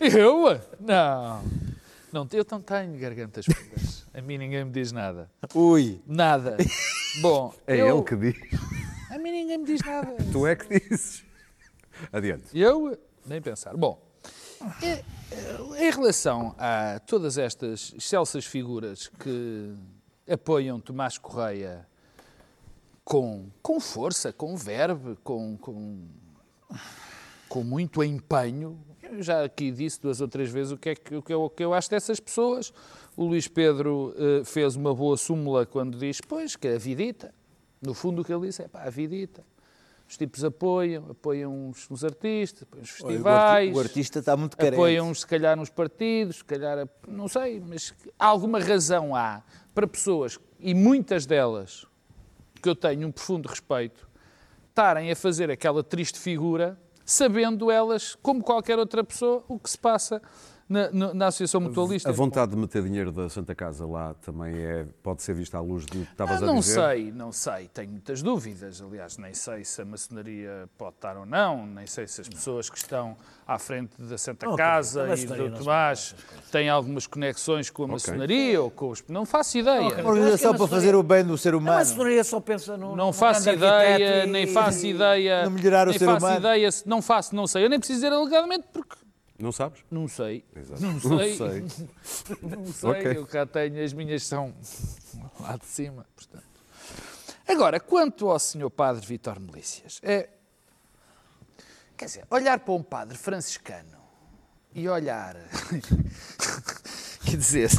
Eu? 0.00 0.60
Não. 0.80 1.42
Não, 2.12 2.26
eu 2.32 2.44
não 2.50 2.60
tenho 2.60 2.98
gargantas 2.98 3.44
fundas. 3.46 4.06
A 4.12 4.20
mim 4.20 4.36
ninguém 4.38 4.64
me 4.64 4.70
diz 4.72 4.90
nada. 4.90 5.30
Ui. 5.54 6.00
Nada. 6.06 6.56
Bom, 7.20 7.54
É 7.66 7.76
eu- 7.76 7.96
ele 7.98 8.04
que 8.04 8.16
diz. 8.16 8.36
A 9.10 9.18
mim 9.18 9.30
ninguém 9.30 9.58
me 9.58 9.64
diz 9.64 9.80
nada. 9.86 10.16
Tu 10.32 10.46
é 10.46 10.56
que 10.56 10.80
dizes. 10.80 11.22
Adiante. 12.12 12.44
Eu? 12.52 12.98
Nem 13.26 13.40
pensar. 13.40 13.76
Bom, 13.76 14.00
em 15.78 15.90
relação 15.90 16.54
a 16.58 17.00
todas 17.00 17.38
estas 17.38 17.94
excelsas 17.96 18.44
figuras 18.44 19.08
que 19.08 19.74
apoiam 20.28 20.80
Tomás 20.80 21.18
Correia 21.18 21.86
com, 23.04 23.48
com 23.62 23.80
força, 23.80 24.32
com 24.32 24.56
verve, 24.56 25.16
com, 25.24 25.56
com, 25.56 26.06
com 27.48 27.64
muito 27.64 28.04
empenho, 28.04 28.78
eu 29.02 29.22
já 29.22 29.44
aqui 29.44 29.72
disse 29.72 30.00
duas 30.00 30.20
ou 30.20 30.28
três 30.28 30.50
vezes 30.50 30.72
o 30.72 30.76
que 30.76 30.90
é 30.90 30.94
que, 30.94 31.16
o 31.16 31.22
que, 31.22 31.32
eu, 31.32 31.42
o 31.42 31.50
que 31.50 31.64
eu 31.64 31.74
acho 31.74 31.90
dessas 31.90 32.20
pessoas. 32.20 32.72
O 33.16 33.24
Luís 33.24 33.48
Pedro 33.48 34.14
eh, 34.16 34.44
fez 34.44 34.76
uma 34.76 34.94
boa 34.94 35.16
súmula 35.16 35.66
quando 35.66 35.98
diz, 35.98 36.20
pois, 36.20 36.54
que 36.54 36.68
é 36.68 36.76
a 36.76 36.78
vidita. 36.78 37.34
No 37.82 37.92
fundo 37.92 38.22
o 38.22 38.24
que 38.24 38.32
ele 38.32 38.46
disse 38.46 38.62
é, 38.62 38.68
pá, 38.68 38.84
a 38.84 38.90
vidita. 38.90 39.44
Os 40.10 40.16
tipos 40.16 40.42
apoiam, 40.42 41.06
apoiam 41.08 41.70
os, 41.70 41.88
os 41.88 42.04
artistas, 42.04 42.64
apoiam 42.64 42.82
os 42.82 42.90
festivais, 42.90 43.76
O 43.76 43.78
artista 43.78 44.18
está 44.18 44.36
muito 44.36 44.56
carente. 44.56 44.74
apoiam 44.74 45.14
se 45.14 45.24
calhar 45.24 45.56
nos 45.56 45.70
partidos, 45.70 46.38
se 46.38 46.44
calhar, 46.44 46.88
não 47.06 47.28
sei, 47.28 47.60
mas 47.60 47.94
alguma 48.18 48.58
razão 48.58 49.14
há 49.14 49.40
para 49.72 49.86
pessoas, 49.86 50.36
e 50.58 50.74
muitas 50.74 51.26
delas, 51.26 51.86
que 52.60 52.68
eu 52.68 52.74
tenho 52.74 53.06
um 53.06 53.12
profundo 53.12 53.48
respeito, 53.48 54.08
estarem 54.68 55.12
a 55.12 55.14
fazer 55.14 55.48
aquela 55.48 55.84
triste 55.84 56.18
figura, 56.18 56.76
sabendo 57.04 57.70
elas, 57.70 58.16
como 58.16 58.42
qualquer 58.42 58.80
outra 58.80 59.04
pessoa, 59.04 59.44
o 59.46 59.60
que 59.60 59.70
se 59.70 59.78
passa 59.78 60.20
na, 60.70 60.88
na- 60.92 61.12
na 61.14 61.26
Associação 61.26 61.60
Mutualista. 61.60 62.08
A 62.08 62.12
vontade 62.12 62.52
de 62.52 62.56
meter 62.56 62.82
dinheiro 62.84 63.10
da 63.10 63.28
Santa 63.28 63.54
Casa 63.56 63.84
lá 63.84 64.14
também 64.24 64.54
é, 64.56 64.86
pode 65.02 65.20
ser 65.22 65.34
vista 65.34 65.58
à 65.58 65.60
luz 65.60 65.84
do 65.84 65.92
que 66.06 66.12
estavas 66.12 66.40
Ah, 66.40 66.44
a 66.44 66.46
não 66.46 66.60
dizer? 66.60 66.74
sei, 66.74 67.12
não 67.12 67.32
sei, 67.32 67.68
tenho 67.74 67.90
muitas 67.90 68.22
dúvidas. 68.22 68.80
Aliás, 68.80 69.18
nem 69.18 69.34
sei 69.34 69.64
se 69.64 69.82
a 69.82 69.84
maçonaria 69.84 70.68
pode 70.78 70.94
estar 70.94 71.16
ou 71.16 71.26
não, 71.26 71.66
nem 71.66 71.86
sei 71.88 72.06
se 72.06 72.20
as 72.20 72.28
pessoas 72.28 72.70
que 72.70 72.78
estão 72.78 73.16
à 73.46 73.58
frente 73.58 73.90
da 74.00 74.16
Santa 74.16 74.46
Não, 74.46 74.54
Casa 74.54 75.02
a 75.02 75.14
e 75.16 75.26
do 75.26 75.48
não 75.50 75.58
Tomás 75.58 76.14
têm 76.52 76.68
algumas 76.68 77.06
conexões 77.08 77.68
com 77.68 77.82
a 77.82 77.88
maçonaria 77.88 78.62
ou 78.62 78.70
com 78.70 78.90
os. 78.90 79.02
Não 79.08 79.26
faço 79.26 79.58
ideia. 79.58 79.80
Uma 80.00 80.08
organização 80.10 80.54
para 80.54 80.68
fazer 80.68 80.94
o 80.94 81.02
bem 81.02 81.24
do 81.24 81.36
ser 81.36 81.54
A 81.54 81.56
humano. 81.56 81.78
maçonaria 81.78 82.22
só 82.22 82.38
pensa 82.40 82.76
no. 82.76 82.94
Não 82.94 83.12
faço 83.12 83.50
ideia, 83.50 84.24
e- 84.24 84.26
nem 84.28 84.46
faço 84.46 84.86
ideia. 84.86 85.44
no 85.44 85.50
melhorar 85.50 85.88
o 85.88 85.90
nem 85.90 85.98
ser 85.98 86.04
faço 86.06 86.24
humano. 86.24 86.38
ideia, 86.38 86.70
se- 86.70 86.88
não 86.88 87.02
faço, 87.02 87.34
não 87.34 87.46
sei. 87.48 87.64
Eu 87.64 87.68
nem 87.68 87.80
preciso 87.80 88.00
dizer 88.02 88.12
alegadamente 88.12 88.66
porque 88.72 88.94
Não 89.40 89.52
sabes? 89.52 89.80
não 89.90 90.06
sei. 90.06 90.44
Exato. 90.54 90.82
Não 90.82 90.92
Não 90.92 91.00
sei. 91.18 91.36
sei. 91.36 91.64
Não 92.42 92.66
sei, 92.66 92.90
Ok. 92.90 93.16
eu 93.16 93.26
cá 93.26 93.46
tenho, 93.46 93.82
as 93.82 93.92
minhas 93.92 94.22
são 94.24 94.54
lá 95.40 95.56
de 95.56 95.66
cima, 95.66 96.06
portanto. 96.14 96.44
Agora, 97.48 97.80
quanto 97.80 98.28
ao 98.30 98.38
senhor 98.38 98.70
padre 98.70 99.04
Vítor 99.06 99.40
Melícias, 99.40 99.98
é, 100.04 100.28
quer 101.96 102.04
dizer, 102.04 102.24
olhar 102.30 102.60
para 102.60 102.74
um 102.74 102.82
padre 102.82 103.16
franciscano 103.18 103.98
e 104.74 104.88
olhar, 104.88 105.36
quer 107.24 107.36
dizer, 107.36 107.70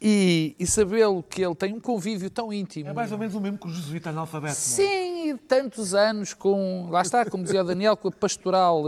e, 0.00 0.56
e 0.58 0.66
sabê-lo 0.66 1.22
que 1.22 1.42
ele 1.44 1.54
tem 1.54 1.72
um 1.72 1.80
convívio 1.80 2.28
tão 2.30 2.52
íntimo. 2.52 2.88
É 2.88 2.92
mais 2.92 3.12
ou 3.12 3.18
menos 3.18 3.34
o 3.34 3.40
mesmo 3.40 3.58
que 3.58 3.66
o 3.68 3.70
jesuíta 3.70 4.10
analfabeto. 4.10 4.54
não 4.54 4.60
é? 4.84 4.86
Sim, 4.88 5.30
e 5.30 5.38
tantos 5.38 5.94
anos 5.94 6.34
com, 6.34 6.88
lá 6.90 7.02
está, 7.02 7.24
como 7.26 7.44
dizia 7.44 7.60
o 7.62 7.64
Daniel, 7.64 7.96
com 7.96 8.08
a 8.08 8.12
pastoral 8.12 8.82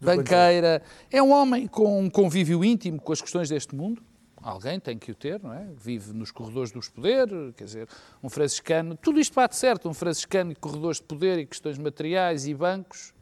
banqueira. 0.00 0.82
É 1.10 1.22
um 1.22 1.30
homem 1.30 1.66
com 1.66 2.00
um 2.00 2.10
convívio 2.10 2.64
íntimo 2.64 3.00
com 3.00 3.12
as 3.12 3.20
questões 3.20 3.48
deste 3.48 3.74
mundo. 3.74 4.02
Alguém 4.40 4.78
tem 4.78 4.96
que 4.96 5.10
o 5.10 5.14
ter, 5.14 5.42
não 5.42 5.52
é? 5.52 5.66
Vive 5.76 6.12
nos 6.12 6.30
corredores 6.30 6.70
dos 6.70 6.88
poderes, 6.88 7.54
quer 7.56 7.64
dizer, 7.64 7.88
um 8.22 8.28
franciscano. 8.28 8.96
Tudo 8.96 9.18
isto 9.18 9.34
bate 9.34 9.56
certo, 9.56 9.88
um 9.88 9.94
franciscano 9.94 10.52
e 10.52 10.54
corredores 10.54 10.98
de 10.98 11.04
poder 11.04 11.38
e 11.38 11.46
questões 11.46 11.76
materiais 11.76 12.46
e 12.46 12.54
bancos 12.54 13.12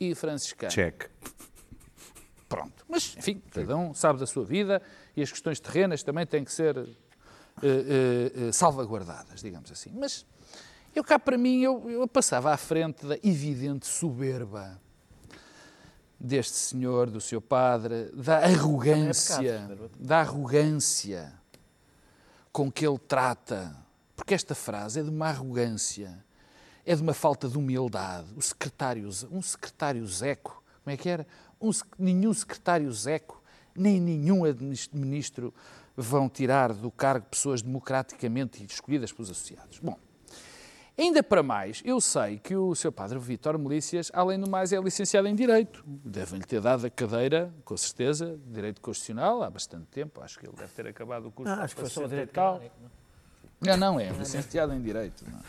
e 0.00 0.14
franciscano. 0.14 0.72
Check. 0.72 1.08
Pronto. 2.48 2.84
Mas, 2.88 3.14
enfim, 3.16 3.40
cada 3.50 3.76
um 3.76 3.94
sabe 3.94 4.18
da 4.18 4.26
sua 4.26 4.44
vida 4.44 4.82
e 5.16 5.22
as 5.22 5.30
questões 5.30 5.60
terrenas 5.60 6.02
também 6.02 6.26
têm 6.26 6.44
que 6.44 6.52
ser 6.52 6.76
eh, 6.78 6.84
eh, 7.62 8.48
eh, 8.48 8.52
salvaguardadas, 8.52 9.40
digamos 9.40 9.70
assim. 9.70 9.90
Mas 9.94 10.26
eu 10.94 11.04
cá 11.04 11.18
para 11.18 11.36
mim, 11.38 11.60
eu, 11.60 11.88
eu 11.90 12.08
passava 12.08 12.52
à 12.52 12.56
frente 12.56 13.06
da 13.06 13.16
evidente 13.22 13.86
soberba 13.86 14.80
deste 16.18 16.56
senhor, 16.56 17.10
do 17.10 17.20
seu 17.20 17.40
padre, 17.40 18.10
da 18.12 18.38
arrogância, 18.38 19.70
da 19.98 20.20
arrogância 20.20 21.32
com 22.52 22.70
que 22.72 22.86
ele 22.86 22.98
trata, 22.98 23.76
porque 24.16 24.34
esta 24.34 24.54
frase 24.54 25.00
é 25.00 25.02
de 25.02 25.10
uma 25.10 25.28
arrogância, 25.28 26.24
é 26.84 26.94
de 26.94 27.02
uma 27.02 27.14
falta 27.14 27.48
de 27.48 27.56
humildade. 27.56 28.26
O 28.36 28.42
secretário, 28.42 29.08
um 29.30 29.40
secretário 29.40 30.04
Zeco, 30.06 30.62
como 30.82 30.92
é 30.92 30.96
que 30.96 31.08
era? 31.08 31.26
Um 31.60 31.70
nenhum 31.98 32.34
secretário 32.34 32.92
Zeco, 32.92 33.40
nem 33.76 34.00
nenhum 34.00 34.42
ministro 34.92 35.54
vão 35.96 36.28
tirar 36.28 36.72
do 36.72 36.90
cargo 36.90 37.26
pessoas 37.26 37.62
democraticamente 37.62 38.64
escolhidas 38.64 39.12
pelos 39.12 39.30
associados. 39.30 39.78
Bom, 39.78 39.96
Ainda 40.98 41.22
para 41.22 41.44
mais, 41.44 41.80
eu 41.84 42.00
sei 42.00 42.40
que 42.40 42.56
o 42.56 42.74
seu 42.74 42.90
padre 42.90 43.20
Vítor 43.20 43.56
Melícias, 43.56 44.10
além 44.12 44.40
do 44.40 44.50
mais, 44.50 44.72
é 44.72 44.80
licenciado 44.80 45.28
em 45.28 45.34
Direito. 45.36 45.84
Devem-lhe 45.86 46.44
ter 46.44 46.60
dado 46.60 46.84
a 46.84 46.90
cadeira, 46.90 47.54
com 47.64 47.76
certeza, 47.76 48.36
de 48.36 48.52
Direito 48.52 48.80
Constitucional, 48.80 49.44
há 49.44 49.48
bastante 49.48 49.86
tempo. 49.86 50.20
Acho 50.20 50.40
que 50.40 50.46
ele 50.46 50.56
deve 50.56 50.72
ter 50.72 50.88
acabado 50.88 51.28
o 51.28 51.30
curso. 51.30 51.52
Ah, 51.52 51.62
acho 51.62 51.76
que 51.76 51.82
foi 51.82 51.88
só 51.88 52.00
o 52.00 52.02
60 52.02 52.08
direito 52.08 52.32
tal. 52.32 52.54
canónico, 52.54 52.76
não? 53.60 53.76
Não, 53.76 54.00
é 54.00 54.10
licenciado 54.10 54.74
em 54.74 54.82
Direito. 54.82 55.24
não. 55.30 55.40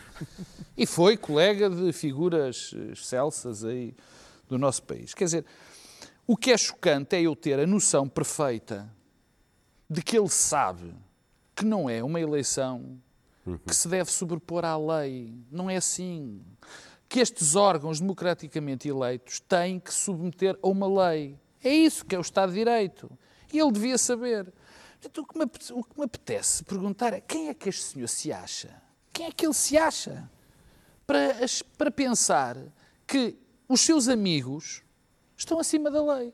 E 0.76 0.86
foi 0.86 1.16
colega 1.16 1.68
de 1.68 1.92
figuras 1.92 2.72
eh, 2.72 2.92
excelsas 2.92 3.64
aí 3.64 3.92
do 4.48 4.56
nosso 4.56 4.84
país. 4.84 5.14
Quer 5.14 5.24
dizer, 5.24 5.44
o 6.28 6.36
que 6.36 6.52
é 6.52 6.56
chocante 6.56 7.16
é 7.16 7.22
eu 7.22 7.34
ter 7.34 7.58
a 7.58 7.66
noção 7.66 8.08
perfeita 8.08 8.88
de 9.88 10.00
que 10.00 10.16
ele 10.16 10.28
sabe 10.28 10.94
que 11.56 11.64
não 11.64 11.90
é 11.90 12.04
uma 12.04 12.20
eleição 12.20 13.00
que 13.66 13.74
se 13.74 13.88
deve 13.88 14.10
sobrepor 14.10 14.64
à 14.64 14.76
lei. 14.76 15.34
Não 15.50 15.68
é 15.70 15.76
assim. 15.76 16.42
Que 17.08 17.20
estes 17.20 17.56
órgãos 17.56 17.98
democraticamente 18.00 18.88
eleitos 18.88 19.40
têm 19.40 19.80
que 19.80 19.92
submeter 19.92 20.58
a 20.62 20.68
uma 20.68 20.86
lei. 21.10 21.38
É 21.62 21.72
isso 21.74 22.04
que 22.04 22.14
é 22.14 22.18
o 22.18 22.22
Estado 22.22 22.52
de 22.52 22.58
Direito. 22.58 23.10
E 23.52 23.58
ele 23.58 23.72
devia 23.72 23.98
saber. 23.98 24.52
Portanto, 25.00 25.18
o, 25.22 25.26
que 25.26 25.38
me, 25.38 25.44
o 25.80 25.84
que 25.84 25.98
me 25.98 26.04
apetece 26.04 26.62
perguntar 26.64 27.12
é 27.12 27.20
quem 27.20 27.48
é 27.48 27.54
que 27.54 27.68
este 27.68 27.82
senhor 27.82 28.08
se 28.08 28.32
acha? 28.32 28.80
Quem 29.12 29.26
é 29.26 29.32
que 29.32 29.44
ele 29.44 29.54
se 29.54 29.76
acha? 29.76 30.30
Para, 31.06 31.34
para 31.76 31.90
pensar 31.90 32.56
que 33.06 33.36
os 33.68 33.80
seus 33.80 34.06
amigos 34.08 34.82
estão 35.36 35.58
acima 35.58 35.90
da 35.90 36.02
lei. 36.16 36.32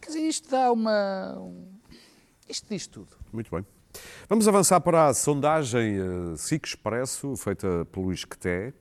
Quer 0.00 0.08
dizer, 0.08 0.20
isto 0.28 0.50
dá 0.50 0.70
uma, 0.72 1.38
um- 1.38 1.72
Isto 2.48 2.66
diz 2.68 2.86
tudo. 2.86 3.16
Muito 3.32 3.50
bem. 3.54 3.64
Vamos 4.28 4.46
avançar 4.46 4.80
para 4.80 5.08
a 5.08 5.14
sondagem 5.14 5.96
SIC 6.36 6.66
Expresso, 6.66 7.36
feita 7.36 7.84
pelo 7.90 8.06
Luís 8.06 8.24
Queté, 8.24 8.72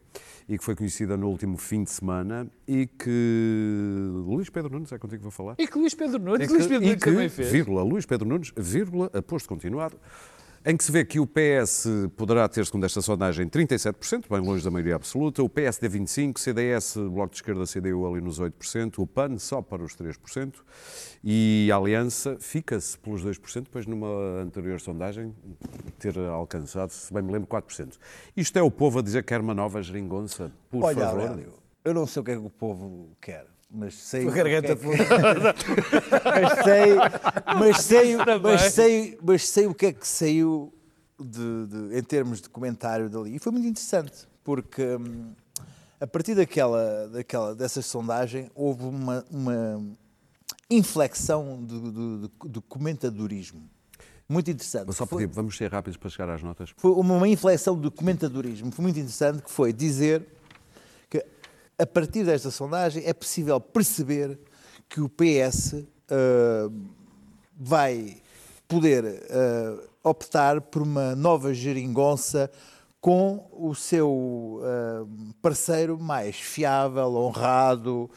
e 0.47 0.57
que 0.57 0.63
foi 0.63 0.75
conhecida 0.75 1.15
no 1.15 1.27
último 1.29 1.57
fim 1.57 1.83
de 1.83 1.91
semana, 1.91 2.47
e 2.67 2.87
que... 2.87 4.09
Luís 4.25 4.49
Pedro 4.49 4.71
Nunes, 4.73 4.91
é 4.91 4.97
contigo 4.97 5.17
que 5.19 5.23
vou 5.23 5.31
falar. 5.31 5.55
E 5.57 5.67
que 5.67 5.77
Luís 5.77 5.93
Pedro 5.93 6.19
Nunes, 6.19 6.45
E 6.45 6.47
que, 6.47 6.53
Luís 6.53 6.67
Pedro 6.67 6.83
e 6.83 6.87
Nunes 6.87 7.03
que, 7.03 7.09
também 7.11 7.29
fez. 7.29 7.51
vírgula, 7.51 7.83
Luís 7.83 8.05
Pedro 8.05 8.27
Nunes, 8.27 8.51
vírgula, 8.57 9.09
aposto 9.13 9.47
continuado, 9.47 9.95
em 10.65 10.75
que 10.75 10.83
se 10.83 10.91
vê 10.91 11.05
que 11.05 11.19
o 11.19 11.27
PS 11.27 11.87
poderá 12.17 12.47
ter, 12.47 12.65
segundo 12.65 12.85
esta 12.85 13.01
sondagem, 13.01 13.47
37%, 13.47 14.25
bem 14.29 14.39
longe 14.39 14.63
da 14.63 14.69
maioria 14.69 14.95
absoluta, 14.95 15.41
o 15.41 15.49
PSD 15.49 15.89
25%, 15.89 16.37
CDS, 16.37 16.97
Bloco 16.97 17.29
de 17.29 17.37
Esquerda, 17.37 17.65
CDU 17.65 18.05
ali 18.05 18.21
nos 18.21 18.39
8%, 18.39 18.99
o 18.99 19.07
PAN 19.07 19.37
só 19.37 19.61
para 19.61 19.83
os 19.83 19.95
3%, 19.95 20.53
e 21.23 21.69
a 21.71 21.77
Aliança 21.77 22.37
fica-se 22.39 22.97
pelos 22.97 23.25
2%, 23.25 23.63
depois 23.63 23.85
numa 23.85 24.41
anterior 24.41 24.79
sondagem 24.79 25.33
ter 25.97 26.17
alcançado, 26.17 26.89
se 26.89 27.13
bem 27.13 27.23
me 27.23 27.31
lembro, 27.31 27.47
4%. 27.47 27.97
Isto 28.35 28.59
é 28.59 28.61
o 28.61 28.71
povo 28.71 28.99
a 28.99 29.01
dizer 29.01 29.23
que 29.23 29.29
quer 29.29 29.39
uma 29.39 29.53
nova 29.53 29.81
geringonça, 29.81 30.51
por 30.69 30.83
Olha, 30.83 31.05
favor. 31.05 31.21
Aurélio, 31.21 31.53
eu 31.83 31.93
não 31.93 32.05
sei 32.05 32.21
o 32.21 32.25
que 32.25 32.31
é 32.31 32.35
que 32.35 32.45
o 32.45 32.49
povo 32.49 33.09
quer, 33.21 33.45
mas 33.71 33.93
sei. 33.95 34.27
A 34.27 34.31
garganta 34.31 34.73
o 34.73 34.77
que 34.77 34.87
é 34.89 34.97
que- 35.53 36.23
mas 36.25 36.63
sei, 36.63 36.95
mas 37.59 37.77
sei, 37.81 38.15
mas 38.41 38.61
sei, 38.73 39.19
mas 39.21 39.47
sei 39.47 39.67
o 39.67 39.73
que 39.75 39.85
é 39.87 39.93
que 39.93 40.07
saiu 40.07 40.73
de- 41.19 41.67
de- 41.67 41.97
em 41.99 42.03
termos 42.03 42.41
de 42.41 42.49
comentário 42.49 43.09
dali. 43.09 43.35
E 43.35 43.39
foi 43.39 43.51
muito 43.51 43.67
interessante, 43.67 44.27
porque 44.43 44.81
hum, 44.95 45.33
a 45.99 46.07
partir 46.07 46.33
daquela, 46.35 47.07
daquela, 47.09 47.53
dessa 47.55 47.81
sondagem 47.81 48.49
houve 48.55 48.85
uma, 48.85 49.23
uma 49.29 49.81
inflexão 50.69 51.61
do, 51.63 51.91
do- 51.91 52.17
do- 52.27 52.49
do 52.49 52.61
comentadorismo. 52.61 53.61
Muito 54.27 54.51
interessante. 54.51 54.85
Vou 54.85 54.93
só 54.93 55.05
Foi- 55.07 55.23
pedir, 55.23 55.33
vamos 55.33 55.57
ser 55.57 55.71
rápidos 55.71 55.97
para 55.97 56.09
chegar 56.09 56.29
às 56.29 56.43
notas. 56.43 56.71
foi 56.77 56.91
uma, 56.91 57.15
uma 57.15 57.27
inflexão 57.27 57.75
do 57.75 57.89
comentadorismo 57.91 58.71
foi 58.71 58.83
muito 58.83 58.99
interessante, 58.99 59.41
que 59.41 59.49
foi 59.49 59.73
dizer 59.73 60.25
a 61.79 61.85
partir 61.85 62.25
desta 62.25 62.51
sondagem 62.51 63.03
é 63.05 63.13
possível 63.13 63.59
perceber 63.59 64.37
que 64.89 64.99
o 64.99 65.07
PS 65.07 65.75
ah, 66.11 66.69
vai 67.57 68.17
poder 68.67 69.23
ah, 69.31 69.87
optar 70.03 70.59
por 70.59 70.81
uma 70.81 71.15
nova 71.15 71.53
geringonça 71.53 72.51
com 72.99 73.47
o 73.53 73.73
seu 73.73 74.59
ah, 74.61 75.05
parceiro 75.41 75.97
mais 75.97 76.35
fiável, 76.35 77.15
honrado, 77.15 78.09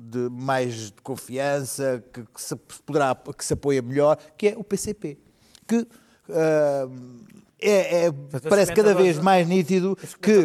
de 0.00 0.28
mais 0.30 0.90
de 0.92 1.02
confiança, 1.02 2.02
que, 2.12 2.24
que 2.24 2.40
se 2.40 2.56
poderá, 2.86 3.14
que 3.36 3.44
se 3.44 3.52
apoia 3.52 3.82
melhor, 3.82 4.16
que 4.38 4.48
é 4.48 4.56
o 4.56 4.64
PCP. 4.64 5.18
Que 5.66 5.86
ah, 6.30 6.88
é, 7.60 8.06
é- 8.06 8.12
parece 8.48 8.72
cada 8.72 8.94
vez 8.94 9.18
mais 9.18 9.46
nítido 9.46 9.96
que, 10.22 10.42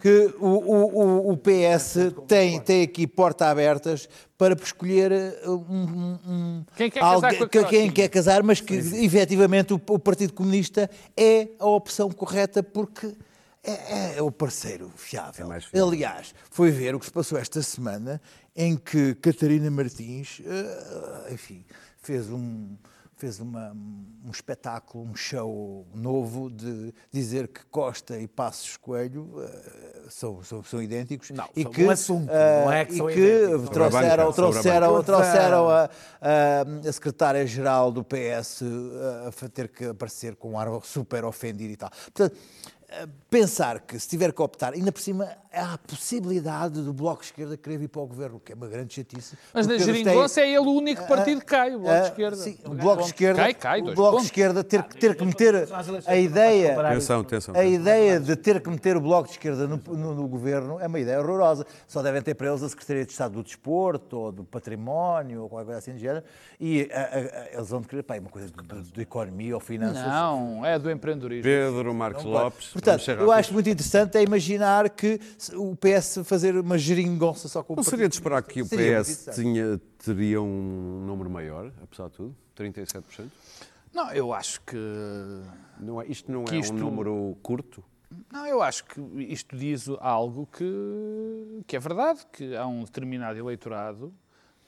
que 0.00 0.34
o, 0.40 0.46
o- 0.46 1.28
o- 1.28 1.32
o 1.32 1.36
PS 1.36 2.12
tem, 2.26 2.60
tem 2.60 2.82
aqui 2.82 3.06
portas 3.06 3.46
abertas 3.48 4.08
para 4.36 4.54
escolher 4.54 5.12
uh, 5.46 5.50
um, 5.52 6.18
um- 6.26 6.64
Quem 6.76 6.90
quer 6.90 7.00
casar 7.00 7.36
com 7.36 7.44
a 7.44 7.48
que- 7.48 7.64
quem 7.64 7.90
quer 7.90 8.08
casar, 8.08 8.42
mas 8.42 8.60
que 8.60 8.74
efetivamente 8.74 9.72
o, 9.72 9.80
o 9.88 9.98
Partido 9.98 10.32
Comunista 10.32 10.90
é 11.16 11.48
a 11.58 11.66
opção 11.66 12.10
correta 12.10 12.62
porque 12.62 13.12
é, 13.62 14.16
é 14.18 14.22
o 14.22 14.30
parceiro 14.30 14.90
fiável. 14.96 15.52
É 15.52 15.60
fiável. 15.60 15.86
Aliás, 15.88 16.34
foi 16.50 16.70
ver 16.70 16.94
o 16.94 16.98
que 17.00 17.06
se 17.06 17.12
passou 17.12 17.38
esta 17.38 17.60
semana 17.62 18.20
em 18.56 18.76
que 18.76 19.14
Catarina 19.16 19.70
Martins, 19.70 20.40
eh, 20.44 21.32
enfim, 21.34 21.64
fez 22.02 22.28
um 22.30 22.76
fez 23.18 23.40
uma- 23.40 23.72
um 24.24 24.30
espetáculo, 24.30 25.04
um 25.04 25.14
show 25.14 25.86
novo 25.94 26.48
de 26.50 26.94
dizer 27.12 27.48
que 27.48 27.64
Costa 27.66 28.18
e 28.18 28.28
Passos 28.28 28.76
Coelho 28.76 29.28
eh, 29.42 30.04
são, 30.08 30.42
são, 30.44 30.62
são 30.62 30.80
idênticos 30.82 31.30
Não, 31.30 31.48
e 31.56 31.62
são 31.62 31.70
que, 31.72 31.84
um 31.84 31.90
assunto, 31.90 32.30
eh, 32.30 32.64
não 32.64 32.72
é 32.72 32.84
que 32.84 32.94
e 32.94 32.96
são 32.96 33.06
que 33.08 33.12
idênticos. 33.18 33.70
trouxeram, 33.70 34.32
trouxeram, 34.32 35.02
trouxeram 35.02 35.68
a, 35.68 35.84
a, 36.20 36.88
a 36.88 36.92
secretária-geral 36.92 37.90
do 37.90 38.04
PS 38.04 38.62
a, 38.62 39.28
a 39.44 39.48
ter 39.48 39.68
que 39.68 39.86
aparecer 39.86 40.36
com 40.36 40.52
um 40.52 40.58
ar 40.58 40.68
super 40.84 41.24
ofendido 41.24 41.72
e 41.72 41.76
tal. 41.76 41.90
Portanto, 41.90 42.36
eh, 42.88 43.06
pensar 43.28 43.80
que 43.80 43.98
se 43.98 44.08
tiver 44.08 44.32
que 44.32 44.40
optar, 44.40 44.72
ainda 44.74 44.92
por 44.92 45.00
cima 45.02 45.28
a 45.52 45.78
possibilidade 45.78 46.82
do 46.82 46.92
Bloco 46.92 47.20
de 47.22 47.26
Esquerda 47.28 47.56
querer 47.56 47.78
vir 47.78 47.88
para 47.88 48.02
o 48.02 48.06
governo, 48.06 48.38
que 48.38 48.52
é 48.52 48.54
uma 48.54 48.66
grande 48.68 48.94
chatice. 48.94 49.36
Mas 49.52 49.66
na 49.66 49.78
geringonça 49.78 50.40
é 50.40 50.48
ele 50.48 50.58
o 50.58 50.72
único 50.72 51.06
partido 51.06 51.40
que 51.40 51.46
cai, 51.46 51.74
o 51.74 51.78
Bloco 51.78 51.94
de 51.94 52.00
ah, 52.00 52.08
Esquerda. 52.08 52.36
Sim, 52.36 52.58
o 52.64 52.74
Bloco 52.74 53.02
de 53.02 53.08
Esquerda, 53.08 53.40
Cai, 53.42 53.54
cai, 53.54 53.80
o 53.80 53.94
Bloco 53.94 54.18
de. 54.18 54.24
Esquerda 54.26 54.62
ter, 54.64 54.82
que- 54.82 54.96
ter 54.98 55.16
que 55.16 55.24
meter 55.24 55.68
a 56.06 56.16
ideia, 56.16 56.80
Atenção, 56.80 57.20
atenção. 57.20 57.54
a 57.54 57.64
ideia 57.64 58.20
de 58.20 58.36
ter 58.36 58.60
que 58.60 58.68
meter 58.68 58.96
o 58.96 59.00
Bloco 59.00 59.24
de 59.28 59.32
Esquerda 59.32 59.66
no, 59.66 59.76
no- 59.76 60.14
no 60.14 60.28
governo 60.28 60.78
é 60.80 60.86
uma 60.86 60.98
ideia 61.00 61.18
horrorosa. 61.20 61.66
Só 61.86 62.02
devem 62.02 62.20
ter 62.22 62.34
para 62.34 62.48
eles 62.48 62.62
a 62.62 62.68
Secretaria 62.68 63.04
de 63.04 63.12
Estado 63.12 63.32
do 63.34 63.42
Desporto, 63.42 64.16
ou 64.18 64.32
do 64.32 64.44
Património, 64.44 65.42
ou 65.42 65.48
qualquer 65.48 65.64
coisa 65.66 65.78
assim 65.78 65.94
de 65.94 66.00
género, 66.00 66.24
e 66.60 66.88
ah, 66.92 67.08
ah, 67.12 67.16
ah, 67.16 67.48
eles 67.54 67.68
vão 67.68 67.82
querer, 67.82 68.02
pá, 68.02 68.16
é 68.16 68.20
uma 68.20 68.30
coisa 68.30 68.48
de, 68.92 69.00
economia 69.00 69.54
ou 69.54 69.60
finanças. 69.60 70.06
Não, 70.06 70.64
é 70.64 70.78
do 70.78 70.90
empreendedorismo. 70.90 71.42
Pedro 71.44 71.94
Marcos 71.94 72.24
Lopes. 72.24 72.68
Portanto, 72.68 73.10
eu 73.10 73.32
acho 73.32 73.52
muito 73.52 73.68
interessante 73.68 74.16
é 74.18 74.22
imaginar 74.22 74.90
que 74.90 75.18
o 75.56 75.76
PS 75.76 76.18
fazer 76.24 76.56
uma 76.56 76.76
geringonça 76.78 77.48
só 77.48 77.62
com 77.62 77.74
o 77.74 77.76
Não 77.76 77.82
seria 77.82 78.08
de 78.08 78.14
esperar 78.14 78.42
que 78.42 78.62
o 78.62 78.66
PS 78.66 79.28
tinha, 79.34 79.80
teria 80.04 80.40
um 80.42 81.04
número 81.06 81.30
maior, 81.30 81.72
apesar 81.82 82.08
de 82.08 82.14
tudo? 82.14 82.36
37%? 82.56 83.26
Não, 83.92 84.10
eu 84.12 84.32
acho 84.32 84.60
que. 84.62 84.76
Não 85.80 86.00
é, 86.02 86.06
isto 86.06 86.30
não 86.30 86.44
Que 86.44 86.56
é 86.56 86.58
isto- 86.58 86.74
um 86.74 86.78
número 86.78 87.36
curto? 87.42 87.82
Não, 88.32 88.46
eu 88.46 88.62
acho 88.62 88.84
que 88.86 89.00
isto 89.30 89.56
diz 89.56 89.86
algo 90.00 90.46
que, 90.50 91.62
que 91.66 91.76
é 91.76 91.78
verdade, 91.78 92.20
que 92.32 92.56
há 92.56 92.66
um 92.66 92.84
determinado 92.84 93.38
eleitorado 93.38 94.12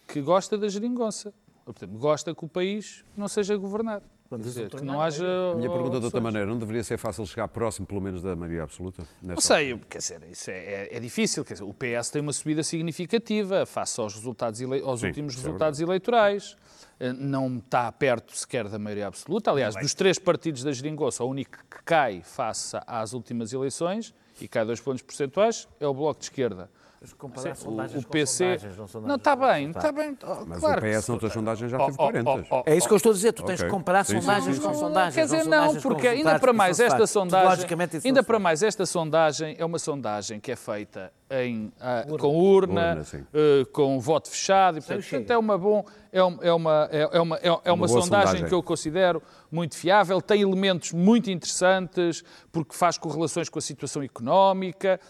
que 0.06 0.20
gosta 0.20 0.58
da 0.58 0.68
geringonça. 0.68 1.32
Ou, 1.66 1.72
portanto, 1.72 1.98
gosta 1.98 2.34
que 2.34 2.44
o 2.44 2.48
país 2.48 3.04
não 3.16 3.28
seja 3.28 3.56
governado. 3.56 4.04
Quer 4.31 4.39
dizer, 4.39 4.70
que 4.70 4.85
não 4.85 5.01
haja. 5.03 5.24
A 5.53 5.57
minha 5.57 5.68
pergunta 5.68 5.99
de 5.99 6.05
outra 6.05 6.20
maneira, 6.20 6.47
não 6.47 6.57
deveria 6.57 6.85
ser 6.85 6.97
fácil 6.97 7.26
chegar 7.26 7.49
próximo, 7.49 7.85
pelo 7.85 8.01
menos, 8.01 8.22
da 8.22 8.37
maioria 8.37 8.62
absoluta? 8.62 9.03
Não 9.20 9.41
sei, 9.41 9.76
quer 9.91 9.99
dizer, 9.99 10.22
isso 10.31 10.49
é, 10.53 10.55
é- 10.59 10.97
é 10.97 11.01
difícil. 11.01 11.45
Quer 11.45 11.55
dizer, 11.55 11.64
o 11.64 11.74
PS 11.74 12.11
tem 12.12 12.22
uma 12.22 12.33
subida 12.33 12.62
significativa 12.62 13.66
face 13.66 14.01
aos, 14.01 14.14
resultados 14.14 14.61
ele- 14.61 14.81
aos 14.83 15.01
Sim, 15.01 15.09
últimos 15.09 15.35
é 15.35 15.37
resultados 15.39 15.81
eleitorais. 15.81 16.57
Eh, 17.01 17.12
Não 17.12 17.57
está 17.57 17.91
perto 17.91 18.37
sequer 18.37 18.68
da 18.68 18.78
maioria 18.78 19.09
absoluta. 19.09 19.51
Aliás, 19.51 19.74
dos 19.74 19.95
três 19.95 20.16
partidos 20.18 20.62
da 20.62 20.70
Geringonça, 20.70 21.24
o 21.24 21.28
único 21.28 21.59
que 21.68 21.83
cai 21.85 22.22
face 22.22 22.76
às 22.87 23.12
últimas 23.14 23.53
eleições, 23.53 24.14
e 24.41 24.47
cai 24.47 24.64
dois 24.64 24.81
pontos 24.81 25.03
percentuais, 25.03 25.66
é 25.81 25.87
o 25.89 25.95
Bloco 25.95 26.20
de 26.20 26.26
Esquerda. 26.26 26.70
Comparar 27.16 27.57
Sim, 27.57 27.62
sondagens 27.64 28.03
o 28.03 28.07
com 28.07 28.12
PC. 28.12 28.44
sondagens, 28.44 28.76
não 28.76 28.86
sondagens 28.86 29.09
Não, 29.09 29.14
está 29.16 29.34
com 29.34 29.46
bem, 29.46 29.70
está 29.70 29.90
bem. 29.92 30.18
oh, 30.22 30.44
Mas 30.46 30.61
claro 30.61 30.78
o 30.78 30.82
que 30.82 30.90
PS, 30.98 31.09
noutras 31.09 31.32
sondagens, 31.32 31.70
já 31.70 31.78
Oh, 31.78 31.86
teve 31.86 31.96
oh, 31.98 32.03
40. 32.03 32.30
oh, 32.30 32.44
oh, 32.51 32.62
É 32.66 32.76
isso 32.76 32.86
que 32.86 32.92
eu 32.92 32.96
estou 32.98 33.11
a 33.11 33.14
dizer, 33.14 33.32
tu 33.32 33.42
tens 33.42 33.55
Ok. 33.61 33.64
que 33.64 33.70
comparar 33.70 34.05
Sim, 34.05 34.14
sim, 34.16 34.20
sondagens 34.20 34.57
sim, 34.57 34.62
com 34.62 34.74
sim. 34.74 34.80
sondagens. 34.80 35.14
Quer 35.14 35.24
dizer, 35.24 35.36
não 35.38 35.44
não, 35.44 35.51
sondagens 35.57 35.82
com 35.82 35.88
porque 35.88 36.09
ainda 36.09 36.38
para 36.38 36.53
mais 36.53 36.78
esta 36.78 37.07
sondagem, 37.07 37.66
ainda 38.05 38.22
para 38.22 38.38
mais 38.38 38.62
esta 38.62 38.84
sondagem 38.84 39.57
é 39.59 39.64
uma 39.64 39.78
sondagem 39.78 40.40
que 40.40 40.53
é 40.53 40.57
feita 40.57 41.11
em, 41.30 41.72
ah, 41.80 42.05
com 42.18 42.36
urna, 42.36 42.90
Urna, 42.90 43.07
eh, 43.32 43.64
com 43.72 43.98
voto 43.98 44.28
fechado, 44.28 44.76
e, 44.76 44.80
portanto, 44.82 45.03
portanto, 45.09 45.30
é 45.30 45.38
uma 45.38 45.57
bom, 45.57 45.84
é 46.12 46.22
um- 46.22 46.38
é 46.42 46.53
uma 46.53 46.88
é, 46.92 47.09
é 47.12 47.20
uma 47.20 47.36
é, 47.38 47.46
é 47.46 47.72
uma 47.72 47.86
boa 47.86 47.88
sondagem, 47.88 48.26
sondagem. 48.26 48.46
que 48.46 48.53
eu 48.55 48.62
considero 48.62 49.22
muito 49.51 49.74
fiável, 49.74 50.20
tem 50.20 50.42
elementos 50.42 50.92
muito 50.92 51.30
interessantes 51.30 52.22
porque 52.53 52.74
faz 52.76 52.98
correlações 52.98 53.48
com 53.48 53.59
a 53.59 53.62
situação 53.62 54.03
económica. 54.03 55.01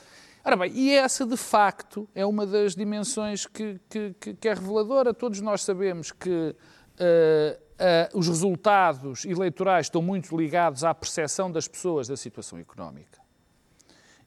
Ora 0.43 0.57
bem, 0.57 0.73
e 0.73 0.91
essa 0.95 1.27
de 1.27 1.37
facto 1.37 2.09
é 2.15 2.25
uma 2.25 2.47
das 2.47 2.75
dimensões 2.75 3.47
que, 3.47 3.79
que, 3.91 4.15
que- 4.35 4.49
é 4.49 4.55
reveladora. 4.55 5.13
Todos 5.13 5.41
nós 5.41 5.63
sabemos 5.63 6.13
que 6.13 6.57
eh, 6.99 7.61
eh, 7.79 8.09
os 8.15 8.27
resultados 8.27 9.25
eleitorais 9.27 9.87
estão 9.87 10.01
muito 10.01 10.35
ligados 10.37 10.83
à 10.83 10.95
percepção 10.95 11.53
das 11.53 11.69
pessoas 11.69 12.09
da 12.09 12.17
situação 12.17 12.59
económica. 12.59 13.21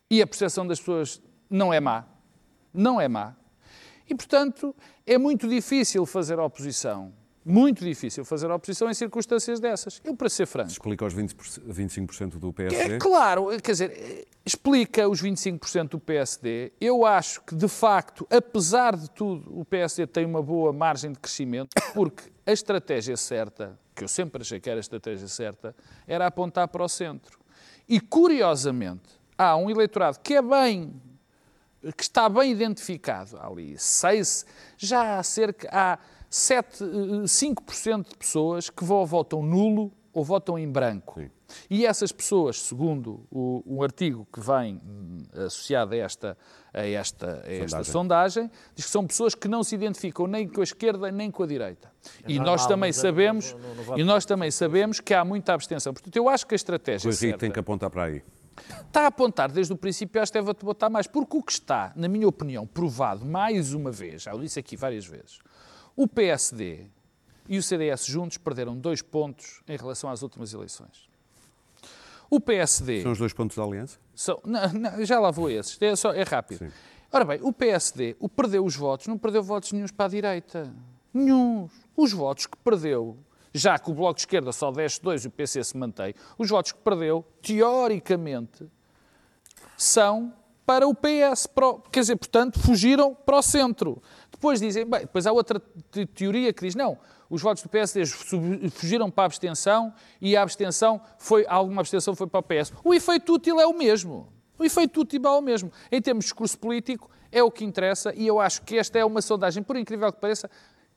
E 0.10 0.22
a 0.22 0.28
percepção 0.28 0.68
das 0.68 0.80
pessoas 0.80 1.20
não 1.50 1.74
é 1.74 1.80
má. 1.80 2.06
Não 2.72 3.02
é 3.02 3.08
má. 3.08 3.36
E, 4.08 4.14
portanto, 4.14 4.76
é 5.08 5.18
muito 5.18 5.48
difícil 5.48 6.06
fazer 6.06 6.40
oposição. 6.40 7.12
Muito 7.46 7.84
difícil 7.84 8.24
fazer 8.24 8.50
oposição 8.50 8.90
em 8.90 8.94
circunstâncias 8.94 9.60
dessas. 9.60 10.00
Eu, 10.04 10.16
para 10.16 10.30
ser 10.30 10.46
franco, 10.46 10.72
Explica 10.72 11.06
os 11.06 11.14
20%, 11.14 11.60
25% 11.70 12.40
do 12.40 12.50
é 12.50 12.52
PSD. 12.54 12.98
claro, 13.00 13.48
quer 13.62 13.72
dizer, 13.72 14.28
explica 14.46 15.08
os 15.10 15.22
25% 15.22 15.90
do 15.90 16.00
PSD. 16.00 16.72
Eu 16.80 17.06
acho 17.06 17.42
que, 17.42 17.54
de 17.54 17.68
facto, 17.68 18.26
apesar 18.30 18.96
de 18.96 19.10
tudo, 19.10 19.60
o 19.60 19.66
PSD 19.66 20.08
tem 20.08 20.26
uma 20.26 20.42
boa 20.42 20.72
margem 20.72 21.12
de 21.12 21.20
crescimento, 21.20 21.70
porque 21.94 22.32
a 22.46 22.52
estratégia 22.52 23.18
certa, 23.18 23.78
que 23.94 24.04
eu 24.04 24.08
sempre 24.08 24.42
achei 24.42 24.60
que 24.60 24.70
era 24.70 24.80
a 24.80 24.82
estratégia 24.82 25.28
certa, 25.28 25.76
era 26.08 26.26
apontar 26.28 26.70
para 26.70 26.84
o 26.84 26.88
centro. 26.88 27.40
E, 27.90 28.00
curiosamente, 28.00 29.20
há 29.38 29.58
um 29.58 29.70
eleitorado 29.70 30.20
que 30.22 30.36
é 30.36 30.42
bem 30.42 30.94
que 31.98 32.04
está 32.04 32.30
bem 32.30 32.50
identificado 32.50 33.38
há 33.38 33.48
ali, 33.48 33.78
seis, 33.78 34.46
já 34.78 35.18
há 35.18 35.24
cerca, 35.24 35.68
há 35.70 36.00
7, 36.34 36.84
eh, 36.84 37.28
5% 37.28 38.10
de 38.10 38.18
pessoas 38.18 38.68
que 38.68 38.84
vão, 38.84 39.06
votam 39.06 39.44
nulo 39.44 39.92
ou 40.12 40.24
votam 40.24 40.58
em 40.58 40.68
branco. 40.68 41.22
E 41.70 41.86
essas 41.86 42.12
pessoas, 42.12 42.60
segundo 42.60 43.24
o, 43.30 43.64
um 43.68 43.84
artigo 43.84 44.28
que 44.34 44.40
vem 44.40 44.82
hum, 44.84 45.24
associado 45.46 45.94
a 45.94 45.98
esta, 45.98 46.36
a 46.74 46.88
esta, 46.88 47.44
a 47.46 47.54
esta 47.54 47.84
sondagem, 47.84 48.50
diz 48.74 48.86
que 48.86 48.92
são 48.92 49.06
pessoas 49.06 49.36
que 49.36 49.48
não 49.48 49.64
se 49.64 49.76
identificam 49.76 50.26
nem 50.26 50.48
com 50.48 50.62
a 50.62 50.64
esquerda 50.64 51.12
nem 51.12 51.30
com 51.30 51.44
a 51.44 51.46
direita. 51.46 51.92
e 52.28 52.38
normal, 52.38 52.54
nós 52.54 52.66
também 52.66 52.90
mas, 52.90 52.96
sabemos, 52.96 53.56
e 53.96 54.04
nós 54.04 54.26
também 54.26 54.50
sabemos 54.50 55.00
que 55.00 55.14
há 55.14 55.24
muita 55.24 55.54
abstenção. 55.54 55.94
Portanto, 55.94 56.16
eu 56.16 56.28
acho 56.28 56.48
que 56.48 56.56
a 56.56 56.58
estratégia 56.58 57.08
O 57.08 57.12
Henrique 57.12 57.26
certa 57.28 57.38
tem 57.38 57.52
que 57.52 57.60
apontar 57.60 57.92
para 57.92 58.06
aí. 58.06 58.24
está 58.88 59.02
a 59.02 59.08
apontar 59.08 59.52
desde 59.52 59.72
o 59.72 59.78
princípio 59.78 60.20
esta 60.20 60.40
Eva 60.40 60.52
te 60.56 60.66
botar 60.66 60.90
mais, 60.90 61.06
porque 61.06 61.38
o 61.38 61.44
que 61.44 61.52
está, 61.52 61.94
na 61.96 62.08
minha 62.08 62.28
opinião, 62.28 62.66
provado 62.66 63.24
mais 63.24 63.72
uma 63.72 63.92
vez, 63.92 64.24
já 64.24 64.34
o 64.34 64.40
disse 64.40 64.60
aqui 64.60 64.76
várias 64.76 65.06
vezes, 65.06 65.38
o 65.96 66.08
PSD 66.08 66.88
e 67.48 67.58
o 67.58 67.64
CDS 67.64 68.06
juntos 68.06 68.38
perderam 68.38 68.76
dois 68.78 69.02
pontos 69.02 69.62
em 69.68 69.76
relação 69.78 70.10
às 70.10 70.22
últimas 70.22 70.54
eleições. 70.54 71.10
O 72.30 72.40
PSD. 72.40 73.04
São 73.04 73.12
os 73.12 73.20
dois 73.20 73.34
pontos 73.34 73.56
da 73.58 73.64
aliança? 73.64 74.00
São- 74.16 74.40
não, 74.44 74.68
não, 74.74 75.06
já 75.06 75.20
lá 75.20 75.30
vou 75.30 75.50
esses, 75.50 75.80
é, 75.82 75.96
só, 75.96 76.14
é 76.14 76.24
rápido. 76.24 76.72
Ora 77.12 77.26
bem, 77.26 77.40
o 77.44 77.54
PSD 77.54 78.16
o 78.20 78.28
perdeu 78.28 78.66
os 78.66 78.76
votos, 78.76 79.06
não 79.08 79.18
perdeu 79.20 79.44
votos 79.44 79.72
nenhums 79.72 79.92
para 79.92 80.06
a 80.06 80.10
direita. 80.10 80.74
Nenhum. 81.14 81.70
Os 81.96 82.12
votos 82.12 82.48
que 82.48 82.58
perdeu, 82.58 83.16
já 83.54 83.78
que 83.78 83.92
o 83.92 83.94
Bloco 83.94 84.16
de 84.16 84.22
Esquerda 84.22 84.52
só 84.52 84.72
desce 84.72 85.00
dois 85.00 85.24
e 85.24 85.28
o 85.28 85.32
PC 85.32 85.64
se 85.64 85.78
mantém, 85.78 86.16
os 86.40 86.50
votos 86.50 86.72
que 86.72 86.80
perdeu, 86.80 87.24
teoricamente, 87.40 88.68
são 89.78 90.34
para 90.66 90.88
o 90.88 90.96
PS. 90.96 91.46
para 91.46 91.68
o- 91.68 91.80
quer 91.82 92.00
dizer, 92.00 92.16
portanto, 92.16 92.58
fugiram 92.60 93.14
para 93.14 93.38
o 93.38 93.42
centro. 93.44 94.02
Depois 94.44 94.60
dizem, 94.60 94.86
bem, 94.86 95.00
depois 95.00 95.26
há 95.26 95.32
outra 95.32 95.58
te- 95.90 96.06
teoria 96.06 96.52
que 96.52 96.66
diz, 96.66 96.76
não, 96.76 96.98
os 97.30 97.42
votos 97.42 97.64
do 97.64 97.70
PSD 97.70 98.06
fugiram 98.72 99.10
para 99.10 99.24
a 99.24 99.28
abstenção 99.28 99.94
e 100.20 100.36
a 100.36 100.42
abstenção 100.42 101.00
foi, 101.18 101.46
alguma 101.48 101.80
abstenção 101.80 102.14
foi 102.14 102.28
para 102.28 102.42
o 102.42 102.44
PS. 102.44 102.74
O 102.84 102.94
efeito 102.94 103.36
útil 103.36 103.58
é 103.62 103.66
o 103.66 103.74
mesmo. 103.74 104.28
O 104.60 104.66
efeito 104.66 105.00
útil 105.00 105.22
é 105.24 105.30
o 105.30 105.42
mesmo. 105.42 105.72
Em 105.90 106.02
termos 106.02 106.26
de 106.26 106.32
discurso 106.32 106.60
político, 106.60 107.10
é 107.32 107.42
o 107.42 107.50
que 107.50 107.64
interessa 107.64 108.14
e 108.14 108.28
eu 108.28 108.38
acho 108.42 108.64
que 108.64 108.78
esta 108.78 109.00
é 109.00 109.06
uma 109.06 109.22
sondagem, 109.22 109.64
por 109.64 109.78
incrível 109.78 110.12
que 110.12 110.20
pareça, 110.20 110.50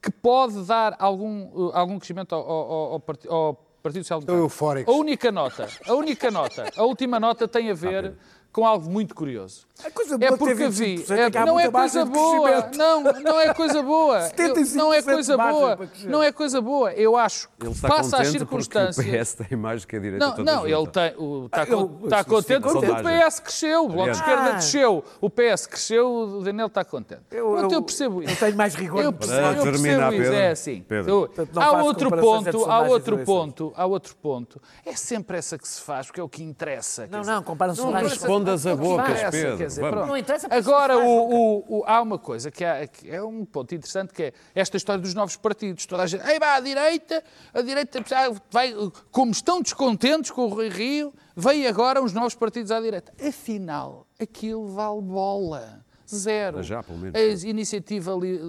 que 0.02 0.10
pode 0.10 0.60
dar 0.64 0.96
algum, 0.98 1.44
uh, 1.44 1.70
algum 1.72 2.00
crescimento 2.00 2.34
ao, 2.34 2.42
ao- 2.50 2.92
ao 2.94 3.02
ao 3.28 3.54
Partido 3.80 4.02
Social 4.02 4.18
Estão 4.18 4.36
eufóricos. 4.36 4.92
A 4.92 4.96
única 4.98 5.30
nota, 5.30 5.68
a 5.86 5.94
única 5.94 6.28
nota, 6.32 6.64
a 6.76 6.82
última 6.82 7.20
nota 7.20 7.46
tem 7.46 7.70
a 7.70 7.74
ver 7.74 8.14
com 8.56 8.66
algo 8.66 8.88
muito 8.90 9.14
curioso. 9.14 9.66
A 9.84 9.90
coisa 9.90 10.14
É 10.14 10.18
boa 10.18 10.30
ter 10.30 10.38
porque 10.38 10.54
vi, 10.70 10.96
25% 11.04 11.34
é 11.36 11.44
não 11.44 11.60
é 11.60 11.70
coisa 11.70 12.04
boa, 12.06 12.70
não, 12.74 13.02
não 13.02 13.38
é 13.38 13.52
coisa 13.52 13.82
boa, 13.82 14.16
Eu- 14.38 14.54
75% 14.54 14.74
não 14.76 14.94
é 14.94 15.02
coisa 15.02 15.36
boa, 15.36 15.78
não 16.04 16.22
é 16.22 16.32
coisa 16.32 16.60
boa. 16.62 16.92
Eu 16.94 17.18
acho 17.18 17.50
que 17.60 17.66
Ele 17.66 17.72
está 17.74 17.88
face 17.88 18.14
às 18.14 18.26
contente 18.28 18.44
porque 18.46 18.54
o 18.56 18.62
circunstâncias. 18.62 19.06
PS 19.06 19.34
tem 19.46 19.58
mais 19.58 19.84
que 19.84 19.96
a 19.96 19.98
direita 19.98 20.26
Não, 20.26 20.36
não, 20.42 20.66
ele 20.66 20.86
tem, 20.86 21.14
o, 21.18 21.44
está, 21.44 21.62
Ah, 21.64 21.66
eu- 21.68 22.00
está 22.04 22.24
contente 22.24 22.62
porque 22.62 22.90
o. 22.90 22.96
PS 23.02 23.40
cresceu, 23.40 23.84
o 23.84 23.88
Bloco 23.88 24.10
de. 24.10 24.16
Esquerda 24.16 24.42
Ah. 24.44 24.52
desceu, 24.52 25.04
o 25.20 25.28
PS 25.28 25.66
cresceu, 25.68 26.08
o 26.10 26.42
Daniel 26.42 26.68
está 26.68 26.82
contente. 26.82 27.20
Eu- 27.30 27.50
Pronto, 27.50 27.72
eu- 27.74 27.78
eu 27.78 27.82
percebo 27.82 28.22
isso. 28.22 28.32
eu 28.32 28.36
tenho 28.38 28.56
mais 28.56 28.74
rigor 28.74 29.02
Eu 29.04 29.12
percebo, 29.12 29.40
Para 29.42 29.50
eu 29.58 29.62
percebo 29.62 29.82
terminar, 29.84 30.12
isso, 30.14 30.22
Pedro. 30.22 30.34
é 30.38 30.50
assim. 30.50 30.84
Pedro. 30.88 31.26
Portanto, 31.28 31.60
há 31.60 31.82
outro 31.82 32.06
entre 32.08 32.20
ponto, 32.22 32.64
há 32.70 32.80
outro 32.80 33.18
ponto, 33.18 33.72
há 33.76 33.84
outro 33.84 34.16
ponto. 34.16 34.62
É 34.86 34.96
sempre 34.96 35.36
essa 35.36 35.58
que 35.58 35.68
se 35.68 35.82
faz, 35.82 36.06
porque 36.06 36.18
é 36.18 36.22
o 36.24 36.28
que 36.30 36.42
interessa. 36.42 37.06
Não, 37.10 37.20
não, 37.20 37.42
compara-se 37.42 37.82
com 37.82 38.45
a 38.52 38.56
interessa, 39.04 39.30
Pedro. 39.30 40.06
Não 40.06 40.16
interessa 40.16 40.48
Agora, 40.50 40.98
o- 40.98 41.34
o- 41.34 41.78
o- 41.78 41.84
há 41.86 42.00
uma 42.02 42.18
coisa 42.18 42.50
que 42.50 42.64
é, 42.64 42.86
que 42.86 43.10
é 43.10 43.22
um 43.22 43.44
ponto 43.44 43.74
interessante, 43.74 44.12
que 44.12 44.22
é 44.24 44.32
esta 44.54 44.76
história 44.76 45.00
dos 45.00 45.14
novos 45.14 45.36
partidos. 45.36 45.86
Toda 45.86 46.02
a 46.02 46.06
gente, 46.06 46.26
ei, 46.28 46.38
pá, 46.38 46.54
a 46.56 46.60
direita, 46.60 47.22
a 47.54 47.62
direita 47.62 48.04
vai, 48.50 48.74
como 49.10 49.30
estão 49.32 49.60
descontentes 49.62 50.30
com 50.30 50.42
o 50.46 50.48
Rui 50.48 50.68
Rio, 50.68 51.12
veio 51.36 51.68
agora 51.68 52.02
uns 52.02 52.12
novos 52.12 52.34
partidos 52.34 52.70
à 52.70 52.80
direita. 52.80 53.12
Afinal, 53.26 54.06
aquilo 54.20 54.66
vale 54.68 55.00
bola. 55.02 55.84
Zero. 56.14 56.62
Já, 56.62 56.82
pelo 56.82 56.98
menos. 56.98 57.16
A 57.44 57.48
iniciativa 57.48 58.12
li, 58.14 58.40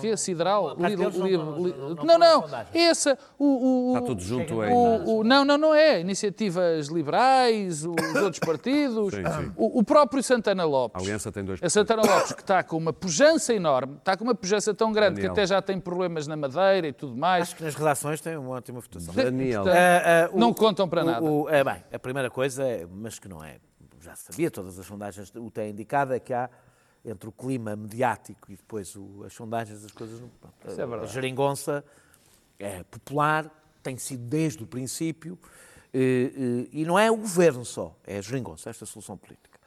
que 0.00 0.08
é 0.08 0.16
sideral. 0.16 0.74
deles 0.76 0.98
não- 0.98 1.08
não- 1.08 1.26
li- 1.26 1.36
não- 1.36 1.60
não 1.60 1.88
não, 1.88 1.96
põe 1.96 2.18
não. 2.18 2.42
sondagem. 2.42 2.80
Essa, 2.80 3.18
o, 3.38 3.90
o, 3.92 3.94
Está 3.94 4.06
tudo 4.06 4.22
junto 4.22 4.60
aí. 4.60 4.72
o- 4.72 5.18
o- 5.18 5.24
não, 5.24 5.44
não, 5.44 5.58
não 5.58 5.74
é. 5.74 6.00
Iniciativas 6.00 6.88
liberais, 6.88 7.84
os 7.84 8.14
outros 8.22 8.38
partidos, 8.38 9.12
Sim, 9.14 9.22
sim. 9.24 9.52
O, 9.56 9.80
o 9.80 9.84
próprio 9.84 10.22
Santana 10.22 10.64
Lopes. 10.64 11.00
A 11.02 11.04
Aliança 11.04 11.30
tem 11.32 11.44
dois 11.44 11.62
A 11.62 11.68
Santana 11.68 12.02
Lopes, 12.02 12.32
que 12.32 12.40
está 12.40 12.62
com 12.62 12.76
uma 12.76 12.92
pujança 12.92 13.52
enorme, 13.54 13.96
está 13.96 14.16
com 14.16 14.24
uma 14.24 14.34
pujança 14.34 14.72
tão 14.74 14.92
grande 14.92 15.16
Daniel. 15.16 15.34
que 15.34 15.40
até 15.40 15.46
já 15.46 15.60
tem 15.62 15.78
problemas 15.78 16.26
na 16.26 16.36
Madeira 16.36 16.88
e 16.88 16.92
tudo 16.92 17.16
mais. 17.16 17.42
Acho 17.44 17.56
que 17.56 17.64
nas 17.64 17.74
redações 17.74 18.20
tem 18.20 18.36
uma 18.36 18.50
ótima 18.56 18.80
votação. 18.80 19.12
Daniel. 19.14 19.62
Portanto, 19.62 19.78
ah, 19.78 20.30
o- 20.32 20.38
não 20.38 20.52
contam 20.54 20.88
para 20.88 21.02
o- 21.02 21.06
nada. 21.06 21.24
o- 21.24 21.48
é, 21.48 21.62
bem, 21.62 21.84
a 21.92 21.98
primeira 21.98 22.30
coisa, 22.30 22.62
é, 22.64 22.86
mas 22.90 23.18
que 23.18 23.28
não 23.28 23.42
é, 23.42 23.56
já 24.00 24.14
se 24.14 24.24
sabia, 24.24 24.50
todas 24.50 24.78
as 24.78 24.86
sondagens 24.86 25.32
o 25.36 25.50
têm 25.50 25.70
indicado, 25.70 26.12
é 26.14 26.18
que 26.20 26.32
há 26.32 26.48
entre 27.04 27.28
o 27.28 27.32
clima 27.32 27.76
mediático 27.76 28.50
e 28.50 28.56
depois 28.56 28.96
o- 28.96 29.22
as 29.24 29.32
sondagens, 29.34 29.84
as 29.84 29.90
coisas. 29.92 30.20
não- 30.20 30.28
pronto, 30.40 30.54
Isso 30.68 30.80
é 30.80 30.82
a- 30.84 30.86
verdade. 30.86 31.10
A 31.10 31.12
geringonça 31.14 31.84
é 32.58 32.82
popular, 32.84 33.50
tem 33.82 33.96
sido 33.96 34.22
desde 34.24 34.62
o 34.62 34.66
princípio, 34.66 35.38
eh, 35.92 35.98
eh, 36.34 36.68
e 36.72 36.84
não 36.84 36.98
é 36.98 37.10
o 37.10 37.16
governo 37.16 37.64
só, 37.64 37.94
é 38.06 38.18
a 38.18 38.20
geringonça, 38.22 38.70
esta 38.70 38.86
solução 38.86 39.16
política. 39.18 39.58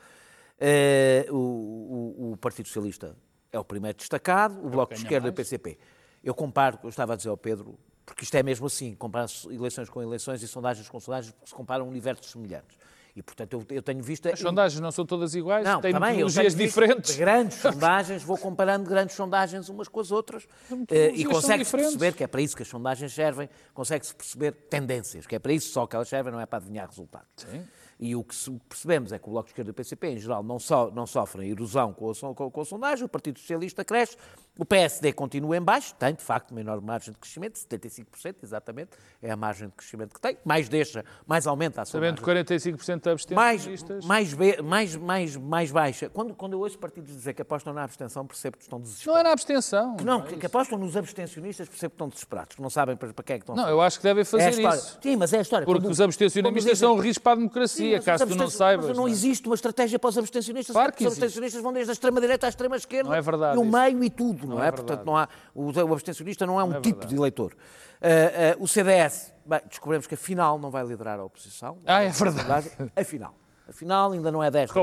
Eh, 0.59 1.27
o, 1.29 1.35
o- 1.35 2.31
o 2.33 2.37
Partido 2.37 2.67
Socialista 2.67 3.15
é 3.51 3.59
o 3.59 3.63
primeiro 3.63 3.97
destacado, 3.97 4.65
o 4.65 4.69
Bloco 4.69 4.93
de 4.95 5.01
Esquerda 5.01 5.27
e 5.27 5.31
o. 5.31 5.33
PCP. 5.33 5.77
Eu 6.23 6.33
comparo, 6.33 6.79
eu 6.83 6.89
estava 6.89 7.13
a 7.13 7.15
dizer 7.15 7.29
ao 7.29 7.37
Pedro, 7.37 7.77
porque 8.05 8.23
isto 8.23 8.35
é 8.35 8.41
mesmo 8.41 8.65
assim, 8.65 8.95
comparar-se 8.95 9.47
eleições 9.53 9.89
com 9.89 10.01
eleições 10.01 10.41
e 10.41 10.47
sondagens 10.47 10.89
com 10.89 10.99
sondagens, 10.99 11.31
porque 11.33 11.49
se 11.49 11.53
comparam 11.55 11.87
universos 11.87 12.31
semelhantes. 12.31 12.77
E, 13.17 13.23
portanto, 13.23 13.51
eu, 13.53 13.65
eu 13.71 13.81
tenho 13.81 14.03
visto... 14.03 14.27
As 14.27 14.39
sondagens 14.39 14.79
não 14.79 14.91
são 14.91 15.03
todas 15.03 15.33
iguais, 15.33 15.65
Não, 15.65 15.81
têm 15.81 15.91
também, 15.91 16.17
metodologias 16.17 16.53
diferentes. 16.53 17.15
Grandes 17.15 17.57
sondagens, 17.59 18.21
vou 18.21 18.37
comparando 18.37 18.87
grandes 18.87 19.15
sondagens 19.15 19.69
umas 19.69 19.87
com 19.87 19.99
as 19.99 20.11
outras 20.11 20.47
eh, 20.91 21.13
e 21.15 21.25
consegue-se 21.25 21.71
perceber 21.71 22.13
que 22.13 22.23
é 22.23 22.27
para 22.27 22.41
isso 22.41 22.55
que 22.55 22.61
as 22.61 22.67
sondagens 22.67 23.11
servem, 23.11 23.49
consegue-se 23.73 24.13
perceber 24.13 24.51
tendências, 24.51 25.25
que 25.25 25.35
é 25.35 25.39
para 25.39 25.51
isso 25.51 25.71
só 25.71 25.87
que 25.87 25.95
elas 25.95 26.07
servem, 26.07 26.31
não 26.31 26.39
é 26.39 26.45
para 26.45 26.59
adivinhar 26.59 26.87
resultados. 26.87 27.47
E 27.99 28.15
o 28.15 28.23
que 28.23 28.35
percebemos 28.69 29.11
é 29.11 29.17
que 29.17 29.27
o 29.27 29.31
Bloco 29.31 29.47
de 29.47 29.53
Esquerda 29.53 29.71
e 29.71 29.71
o 29.71 29.73
PCP, 29.73 30.07
em 30.09 30.19
geral, 30.19 30.43
não, 30.43 30.59
só, 30.59 30.91
não 30.91 31.07
sofrem 31.07 31.49
erosão 31.49 31.91
com 31.93 32.11
a, 32.11 32.51
com 32.51 32.61
a 32.61 32.65
sondagem, 32.65 33.03
o 33.03 33.09
Partido 33.09 33.39
Socialista 33.39 33.83
cresce, 33.83 34.15
o 34.57 34.65
PSD 34.65 35.13
continua 35.13 35.55
em 35.57 35.61
baixo, 35.61 35.93
tem, 35.95 36.13
de 36.13 36.21
facto, 36.23 36.51
uma 36.51 36.61
enorme 36.61 36.85
margem 36.85 37.13
de 37.13 37.19
crescimento, 37.19 37.55
75%, 37.59 38.35
exatamente, 38.43 38.91
é 39.21 39.31
a 39.31 39.35
margem 39.35 39.67
de 39.67 39.73
crescimento 39.73 40.13
que 40.13 40.21
tem, 40.21 40.37
mais 40.43 40.67
deixa, 40.69 41.03
mais 41.25 41.45
aumenta 41.47 41.81
a 41.81 41.85
Sabendo 41.85 42.19
sondagem 42.19 42.45
que 42.45 42.71
45% 42.71 43.25
de 43.27 43.35
mais, 43.35 43.61
abstencionistas. 43.61 44.05
mais, 44.05 44.33
be- 44.33 44.61
mais, 44.61 44.95
mais, 44.95 45.35
mais 45.35 45.71
baixa. 45.71 46.09
Quando, 46.09 46.33
quando 46.33 46.53
eu 46.53 46.59
ouço 46.59 46.77
partidos 46.77 47.11
dizer 47.13 47.33
que 47.33 47.41
apostam 47.41 47.73
na 47.73 47.83
abstenção, 47.83 48.25
percebo 48.25 48.57
que 48.57 48.63
estão 48.63 48.79
Não 48.79 48.83
desesperados. 48.85 49.19
é 49.19 49.23
na 49.23 49.31
abstenção. 49.31 49.95
Que 49.97 50.03
não, 50.03 50.21
que, 50.21 50.35
que 50.37 50.45
apostam 50.45 50.77
nos 50.77 50.95
abstencionistas, 50.97 51.67
percebo 51.67 51.91
que 51.91 51.95
estão 51.95 52.09
desesperados, 52.09 52.55
que 52.55 52.61
não 52.61 52.69
sabem 52.69 52.95
para, 52.95 53.13
para 53.13 53.23
quem 53.23 53.35
é 53.35 53.39
que 53.39 53.43
estão 53.43 53.55
Não, 53.55 53.69
eu 53.69 53.81
acho 53.81 53.97
que 53.97 54.03
devem 54.03 54.21
É 54.21 54.25
fazer 54.25 54.49
história. 54.49 54.77
isso. 54.77 54.97
Sim, 55.01 55.15
mas 55.15 55.33
é 55.33 55.37
a 55.39 55.41
história. 55.41 55.65
Porque 55.65 55.81
Quando- 55.81 55.91
os 55.91 56.01
abstencionistas 56.01 56.63
dizem- 56.63 56.75
são 56.75 56.95
um 56.95 56.99
risco 56.99 57.23
para 57.23 57.33
a 57.33 57.35
Sim, 57.35 57.39
democracia, 57.41 57.95
mas 57.97 58.05
caso 58.05 58.27
tu 58.27 58.35
não 58.35 58.49
saibas. 58.49 58.85
mas 58.87 58.97
não 58.97 59.03
não 59.03 59.07
é? 59.09 59.11
existe 59.11 59.45
uma 59.47 59.55
estratégia 59.55 59.99
para 59.99 60.09
os 60.09 60.17
abstencionistas, 60.17 60.73
Claro 60.73 60.91
que 60.93 61.05
os 61.05 61.13
abstencionistas 61.13 61.61
vão 61.61 61.71
desde 61.73 61.91
a 61.91 61.93
extrema-direita 61.93 62.45
à 62.45 62.49
extrema-esquerda 62.49 63.09
Não 63.09 63.15
é 63.15 63.21
verdade 63.21 63.57
o 63.57 63.63
isso. 63.63 63.71
meio 63.71 64.03
e 64.03 64.09
tudo, 64.09 64.46
não, 64.47 64.57
Não 64.57 64.63
é? 64.63 64.67
é 64.67 64.71
Portanto, 64.71 65.03
não 65.05 65.15
há, 65.17 65.27
o, 65.53 65.71
o 65.71 65.93
abstencionista 65.93 66.45
não 66.45 66.59
é 66.59 66.63
um 66.63 66.71
é 66.71 66.81
tipo 66.81 66.99
verdade. 66.99 67.07
de 67.13 67.15
eleitor. 67.19 67.55
Ah, 68.01 68.53
ah, 68.53 68.57
o 68.59 68.67
CDS, 68.67 69.33
bem, 69.45 69.61
descobrimos 69.67 70.07
que 70.07 70.13
afinal 70.13 70.57
não 70.59 70.69
vai 70.69 70.83
liderar 70.85 71.19
a 71.19 71.23
oposição. 71.23 71.79
Ah, 71.85 72.03
é 72.03 72.09
verdade. 72.09 72.71
Afinal. 72.95 73.33
Afinal, 73.67 74.11
ainda 74.13 74.31
não 74.31 74.41
é 74.41 74.49
desta. 74.49 74.73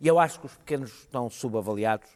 E 0.00 0.06
eu 0.06 0.18
acho 0.18 0.40
que 0.40 0.46
os 0.46 0.54
pequenos 0.56 0.90
estão 0.90 1.30
subavaliados. 1.30 2.08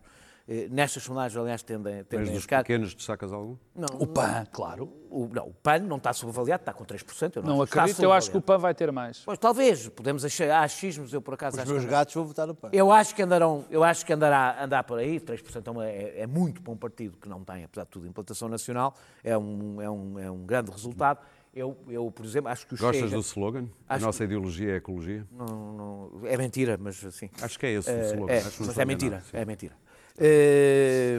Eh, 0.46 0.68
Nestas 0.70 1.02
sondagens, 1.02 1.38
aliás, 1.40 1.62
tendem, 1.62 1.96
Mas 1.96 2.06
tendem 2.06 2.28
a 2.28 2.32
dos 2.32 2.42
ficar. 2.42 2.58
pequenos 2.62 2.94
destacas 2.94 3.32
algum? 3.32 3.56
Não, 3.74 3.86
O 3.98 4.06
PAN, 4.06 4.44
claro. 4.52 4.92
o, 5.10 5.26
não, 5.32 5.46
o 5.48 5.54
PAN 5.54 5.78
não 5.78 5.96
está 5.96 6.12
subavaliado, 6.12 6.60
está 6.60 6.72
com 6.74 6.84
3%. 6.84 7.36
Eu 7.36 7.42
não, 7.42 7.56
Não 7.58 7.66
que 7.66 7.78
acredito, 7.78 8.02
eu 8.02 8.12
acho 8.12 8.30
que 8.30 8.36
o. 8.36 8.42
PAN 8.42 8.58
vai 8.58 8.74
ter 8.74 8.92
mais. 8.92 9.20
Pois, 9.24 9.38
talvez, 9.38 9.88
podemos 9.88 10.22
achar, 10.22 10.50
há 10.50 10.60
achismos, 10.60 11.14
eu 11.14 11.22
por 11.22 11.32
acaso 11.32 11.56
Os 11.56 11.62
acho 11.62 11.70
meus 11.72 11.84
que 11.84 11.90
gatos 11.90 12.14
vão 12.14 12.26
votar 12.26 12.46
no 12.46 12.54
PAN. 12.54 12.68
eu 12.74 12.92
acho 12.92 13.14
que 13.14 13.22
andarão, 13.22 13.64
eu 13.70 13.82
acho 13.82 14.04
que 14.04 14.12
andará 14.12 14.62
andar 14.62 14.84
por 14.84 14.98
aí, 14.98 15.18
3% 15.18 15.66
é, 15.66 15.70
uma- 15.70 15.86
é, 15.86 16.20
é 16.20 16.26
muito 16.26 16.60
para 16.60 16.72
um 16.72 16.76
partido 16.76 17.16
que 17.16 17.26
não 17.28 17.42
tem, 17.42 17.64
apesar 17.64 17.84
de 17.84 17.90
tudo, 17.90 18.06
implantação 18.06 18.46
nacional, 18.46 18.94
é 19.22 19.38
um, 19.38 19.80
é 19.80 19.88
um, 19.90 20.18
é 20.18 20.30
um 20.30 20.44
grande 20.44 20.70
resultado. 20.70 21.20
Eu, 21.54 21.74
eu, 21.88 22.10
por 22.10 22.26
exemplo, 22.26 22.50
acho 22.50 22.66
que 22.66 22.74
o 22.74 22.76
Gostas 22.76 22.96
Chega, 23.04 23.14
do 23.16 23.20
slogan? 23.22 23.66
A 23.88 23.96
nossa 23.98 24.24
ideologia 24.24 24.72
é 24.72 24.74
a 24.74 24.76
ecologia? 24.76 25.24
não, 25.30 25.46
não- 25.46 26.26
é 26.26 26.36
mentira, 26.36 26.76
mas 26.78 27.02
assim. 27.02 27.30
Acho 27.40 27.58
que 27.58 27.64
é 27.64 27.70
esse 27.72 27.88
o 27.88 27.92
É, 27.94 28.12
slogan. 28.12 28.32
é, 28.32 28.38
acho 28.38 28.50
que 28.50 28.60
não 28.60 28.66
mas 28.66 28.68
estou 28.68 28.82
é 28.82 28.84
mentira, 28.84 29.20
sim. 29.22 29.36
é 29.38 29.44
mentira. 29.46 29.74
É, 30.18 31.18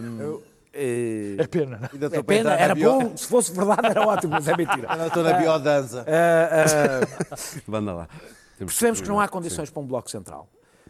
é, 0.74 1.36
É 1.40 1.48
pena, 1.48 1.78
não 1.78 2.08
é? 2.08 2.18
É 2.18 2.24
pena, 2.24 2.54
era 2.54 2.74
bio- 2.76 2.92
bom, 3.00 3.18
se 3.18 3.28
fosse 3.28 3.52
verdade 3.54 3.88
era 3.88 4.06
ótimo, 4.08 4.32
mas 4.34 4.48
é 4.48 4.56
mentira. 4.58 4.88
Ainda 4.92 5.08
estou 5.08 5.24
na 5.24 5.34
biodança. 5.34 6.06
Ah, 6.08 6.66
ah, 7.32 7.38
Manda 7.68 7.94
lá. 7.94 8.08
Temos 8.58 8.74
Percebemos 8.74 9.02
que 9.02 9.08
não 9.10 9.20
há 9.20 9.26
Sim. 9.26 9.32
condições 9.32 9.70
para 9.70 9.82
um 9.82 9.86
bloco 9.86 10.10
central. 10.10 10.48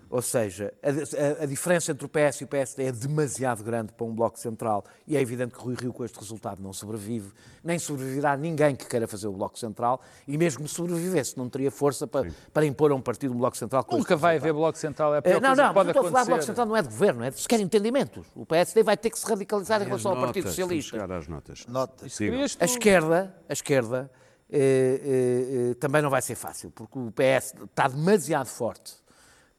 Ou 0.10 0.22
seja, 0.22 0.74
a, 0.84 0.90
a- 0.90 1.44
a 1.44 1.46
diferença 1.46 1.92
entre 1.92 2.06
o 2.06 2.10
PS 2.10 2.42
e 2.42 2.44
o 2.44 2.48
PSD 2.48 2.84
é 2.86 2.92
demasiado 2.92 3.64
grande 3.64 3.92
para 3.92 4.06
um 4.06 4.14
Bloco 4.14 4.40
Central 4.40 4.86
e 5.08 5.18
é 5.18 5.22
evidente 5.22 5.54
que 5.56 5.60
Rui 5.62 5.76
Rio 5.76 5.92
com 5.92 6.06
este 6.06 6.18
resultado 6.20 6.62
não 6.62 6.72
sobrevive, 6.72 7.32
nem 7.64 7.80
sobreviverá 7.80 8.38
ninguém 8.38 8.76
que 8.76 8.86
queira 8.86 9.08
fazer 9.08 9.28
o 9.28 9.32
Bloco 9.34 9.58
Central 9.58 10.00
e 10.28 10.38
mesmo 10.38 10.68
sobrevivesse 10.68 11.38
não 11.38 11.50
teria 11.50 11.72
força 11.72 12.06
para, 12.06 12.30
para 12.54 12.66
impor 12.66 12.92
a 12.92 12.96
um 12.96 13.02
partido 13.02 13.34
um 13.34 13.38
Bloco 13.38 13.58
Central 13.58 13.84
com 13.84 13.98
Nunca 13.98 14.16
vai 14.16 14.38
haver 14.38 14.54
Bloco 14.54 14.78
Central, 14.78 15.14
é 15.14 15.18
a 15.18 15.20
Eh, 15.20 15.22
pior 15.22 15.42
Não, 15.42 15.50
coisa 15.50 15.62
não, 15.64 15.68
que 15.70 15.74
pode 15.74 15.86
não 15.88 15.92
estou 15.92 16.08
a 16.08 16.12
falar 16.12 16.22
de 16.24 16.28
Bloco 16.28 16.32
acontecer. 16.34 16.46
Central, 16.48 16.66
não 16.68 16.78
é 16.78 16.82
de 16.82 16.88
governo, 16.88 17.24
é 17.24 17.30
de 17.32 17.42
sequer 17.42 17.60
entendimentos. 17.60 18.26
O 18.36 18.46
PSD 18.46 18.84
vai 18.84 18.96
ter 18.98 19.10
que 19.10 19.20
se 19.20 19.26
radicalizar 19.28 19.80
em 19.82 19.84
As 19.84 19.88
relação 19.90 20.12
ao 20.12 20.18
Partido 20.18 20.44
notas, 20.44 20.56
Socialista. 20.56 20.92
chegar 20.92 21.12
às 21.12 21.28
notas. 21.28 21.66
Notas. 21.68 22.18
A 22.62 22.66
esquerda, 22.66 23.36
a 23.50 23.54
esquerda 23.54 24.12
eh, 24.52 24.60
eh, 25.04 25.72
eh, 25.72 25.74
também 25.76 26.02
não 26.02 26.10
vai 26.10 26.22
ser 26.22 26.36
fácil, 26.36 26.70
porque 26.72 26.98
o 27.00 27.12
PS 27.12 27.54
está 27.64 27.88
demasiado 27.88 28.48
forte 28.48 28.94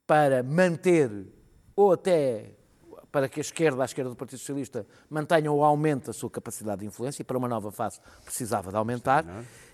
para 0.07 0.43
manter, 0.43 1.11
ou 1.75 1.93
até 1.93 2.53
para 3.11 3.29
que 3.29 3.41
a 3.41 3.43
esquerda, 3.43 3.83
a 3.83 3.85
esquerda 3.87 4.11
do 4.11 4.17
Partido 4.17 4.39
Socialista, 4.39 4.87
mantenha 5.09 5.51
ou 5.51 5.65
aumente 5.65 6.11
a 6.11 6.13
sua 6.13 6.29
capacidade 6.31 6.81
de 6.81 6.87
influência, 6.87 7.23
e 7.23 7.25
para 7.25 7.39
uma 7.39 7.49
nova 7.49 7.71
fase 7.73 7.99
precisava 8.25 8.71
de 8.71 8.77
aumentar. 8.77 9.25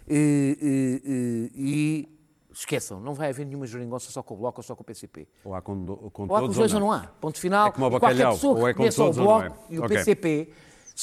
E, 0.09 0.57
e- 1.05 1.51
e- 1.55 2.09
esqueçam, 2.55 3.01
não 3.01 3.15
vai 3.15 3.31
haver 3.31 3.47
nenhuma 3.47 3.67
geringonça 3.67 4.11
só 4.13 4.23
com 4.23 4.35
o 4.35 4.37
Bloco 4.37 4.61
ou 4.61 4.63
só 4.63 4.75
com 4.77 4.83
o 4.83 4.85
PCP. 4.85 5.27
Ou 5.45 5.55
há 5.55 5.63
com, 5.63 5.87
com 6.11 6.27
Ou 6.29 6.37
há 6.37 6.41
com 6.41 6.47
os 6.49 6.57
dois 6.57 6.73
ou 6.75 6.81
ou 6.81 6.87
não 6.87 6.93
há. 6.93 7.01
Ponto 7.21 7.39
final. 7.41 7.69
É 7.69 7.71
como 7.73 7.87
o 7.87 7.91
bacalhau, 7.91 8.39
ou 8.45 8.69
é 8.69 8.75
com 8.75 8.83
todos 8.89 8.99
o 8.99 9.03
ou 9.05 9.15
não 9.17 9.25
Bloco 9.49 9.57
é. 9.71 9.75
e 9.75 9.79
o 9.79 9.85
Ok. 9.85 9.97
PCP, 9.97 10.53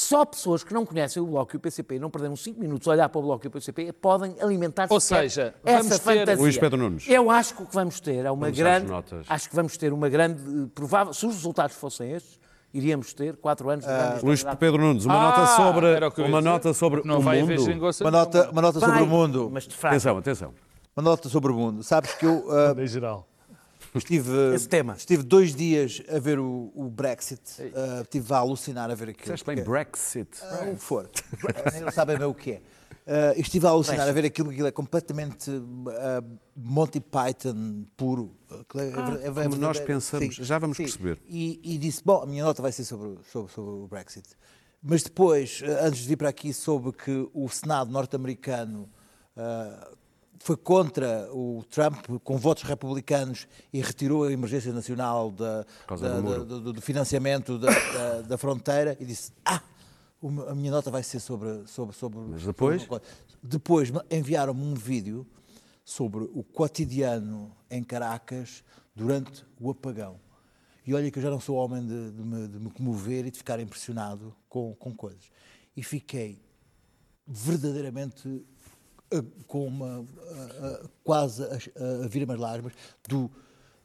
só 0.02 0.24
pessoas 0.24 0.64
que 0.64 0.74
não 0.74 0.86
conhecem 0.86 1.22
o 1.22 1.26
Bloco 1.26 1.54
e 1.54 1.58
o 1.58 1.60
PCP 1.60 1.96
e 1.96 2.00
não 2.00 2.10
perderam 2.10 2.36
5 2.36 2.58
minutos 2.60 2.88
a 2.88 2.92
olhar 2.92 3.10
para 3.10 3.20
o 3.20 3.22
Bloco 3.22 3.46
e 3.46 3.50
o 3.50 3.52
PCP 3.52 3.92
podem 3.92 4.36
alimentar-se 4.42 4.94
Ou 4.94 5.00
sequer 5.00 5.22
seja, 5.24 5.54
essa 5.66 5.78
vamos 5.84 6.00
ter- 6.00 6.20
fantasia. 6.20 6.42
Luís 6.42 6.58
Pedro 6.58 6.78
Nunes. 6.78 7.04
Eu 7.10 7.30
acho 7.30 7.54
que 7.54 7.64
o 7.64 7.66
que 7.66 7.74
vamos 7.76 8.00
ter 8.00 8.26
é 8.26 8.32
uma 8.32 8.46
Vamos 8.46 8.58
grande... 8.58 8.88
notas. 8.88 9.26
Acho 9.28 9.50
que 9.50 9.56
vamos 9.56 9.76
ter 9.78 9.92
uma 9.92 10.08
grande... 10.08 10.42
eh, 10.42 10.68
Provável, 10.74 11.14
se 11.14 11.26
os 11.26 11.36
resultados 11.36 11.76
fossem 11.76 12.12
estes, 12.14 12.40
iríamos 12.74 13.14
ter 13.14 13.36
4 13.38 13.70
anos 13.70 13.86
de 13.86 13.92
grande 13.92 14.26
Luís. 14.26 14.44
Pedro 14.58 14.82
Nunes, 14.82 15.06
uma 15.06 15.16
Ah, 15.16 15.24
nota 15.24 15.46
sobre, 15.56 16.24
uma 16.24 16.42
nota 16.42 16.74
sobre 16.74 17.02
Não 17.06 17.18
o 17.18 17.22
vai 17.22 17.42
haver 17.42 17.60
mundo. 17.60 17.92
Uma 18.02 18.12
nota, 18.12 18.50
uma 18.52 18.62
nota 18.62 18.80
sobre 18.80 18.96
Vai, 18.96 19.04
o 19.04 19.08
mundo. 19.08 19.50
Mas 19.52 19.64
de 19.68 19.76
fraco. 19.76 19.96
Atenção, 19.96 20.18
atenção. 20.18 20.54
Uma 20.96 21.04
nota 21.04 21.30
sobre 21.30 21.52
o 21.52 21.56
mundo. 21.56 21.84
Sabes 21.84 22.14
que 22.14 22.26
eu 22.26 22.46
ah, 22.52 22.76
Em 22.82 22.88
geral. 22.88 23.28
Estive, 24.00 24.56
Esse 24.56 24.68
tema. 24.68 24.94
estive 24.98 25.24
dois 25.24 25.54
dias 25.56 26.02
a 26.10 26.20
ver 26.20 26.40
o, 26.40 26.72
o 26.76 26.90
Brexit. 26.90 27.42
Ah, 27.76 28.02
estive 28.02 28.34
a 28.34 28.38
alucinar 28.38 28.90
a 28.90 28.96
ver 28.96 29.10
aquilo. 29.10 29.24
Disseste 29.26 29.46
bem 29.46 29.56
porque- 29.58 29.70
Brexit. 29.70 30.30
Ah, 30.42 30.66
o 30.72 30.76
que 30.76 30.82
for. 30.82 31.10
Nem 31.72 31.82
não 31.82 31.92
sabem 31.92 32.18
bem 32.18 32.28
o 32.28 32.34
que 32.34 32.52
é. 32.54 32.62
Ah, 33.08 33.34
estive 33.38 33.66
a 33.66 33.70
alucinar 33.70 34.08
a 34.08 34.12
ver 34.12 34.26
aquilo, 34.26 34.50
aquilo 34.52 34.68
é 34.68 34.72
completamente 34.72 35.50
ah, 35.90 36.24
Monty 36.56 37.00
Python 37.00 37.86
puro. 37.98 38.36
Aquilo 38.50 38.82
é- 38.84 38.86
é 38.86 38.90
é 38.90 38.94
como 38.94 39.14
verdadeiro. 39.34 39.58
nós 39.58 39.80
pensamos. 39.80 40.36
Já 40.36 40.58
vamos 40.60 40.78
perceber. 40.78 41.20
E, 41.28 41.60
e 41.64 41.78
disse, 41.78 42.02
bom, 42.04 42.22
a 42.22 42.26
minha 42.26 42.44
nota 42.44 42.62
vai 42.62 42.72
ser 42.72 42.84
sobre, 42.86 43.18
sobre, 43.32 43.52
sobre 43.52 43.72
o 43.72 43.88
Brexit. 43.88 44.28
Mas 44.82 45.04
depois, 45.04 45.62
ah, 45.66 45.86
antes 45.88 46.02
de 46.02 46.08
vir 46.08 46.18
para 46.18 46.30
aqui, 46.30 46.54
soube 46.54 46.92
que 46.94 47.28
o 47.34 47.50
Senado 47.50 47.92
norte-americano 47.92 48.90
ah, 49.36 49.88
foi 50.42 50.56
contra 50.58 51.30
o 51.34 51.64
Trump 51.70 52.06
com 52.24 52.38
votos 52.38 52.64
republicanos 52.64 53.48
e 53.74 53.82
retirou 53.82 54.24
a 54.24 54.32
emergência 54.32 54.72
nacional 54.74 55.32
da, 55.32 55.66
da- 56.02 56.20
do 56.22 56.46
da- 56.46 56.60
do, 56.60 56.74
do 56.74 56.82
financiamento 56.82 57.58
da, 57.60 57.70
fronteira 58.38 58.96
e 59.00 59.06
disse: 59.06 59.32
Ah, 59.46 59.62
a 60.48 60.56
minha 60.56 60.72
nota 60.72 60.90
vai 60.90 61.04
ser 61.04 61.20
sobre. 61.20 61.68
sobre, 61.68 61.96
sobre 61.96 62.20
Mas 62.20 62.44
depois? 62.44 62.82
sobre- 62.84 63.04
depois 63.44 63.92
enviaram-me 64.10 64.62
um 64.64 64.74
vídeo 64.74 65.26
sobre 65.86 66.24
o 66.34 66.44
cotidiano 66.44 67.52
em 67.70 67.84
Caracas 67.84 68.64
durante 68.96 69.46
o 69.60 69.70
apagão. 69.72 70.20
E 70.86 70.94
olha 70.94 71.10
que 71.12 71.20
eu 71.20 71.24
já 71.24 71.30
não 71.30 71.40
sou 71.40 71.56
homem 71.58 71.86
de, 71.86 72.12
de 72.12 72.22
me, 72.24 72.48
de 72.48 72.60
me 72.60 72.70
comover 72.72 73.26
e 73.28 73.32
de 73.32 73.38
ficar 73.38 73.60
impressionado 73.60 74.36
com, 74.48 74.74
com 74.76 74.94
coisas. 74.96 75.30
E 75.76 75.84
fiquei 75.84 76.42
verdadeiramente 77.28 78.44
com 79.48 79.68
uma 79.68 80.06
quase 81.04 81.44
a, 81.44 82.06
a 82.06 82.08
vir 82.08 82.30
as 82.30 82.40
lágrimas 82.40 82.74
do, 83.08 83.30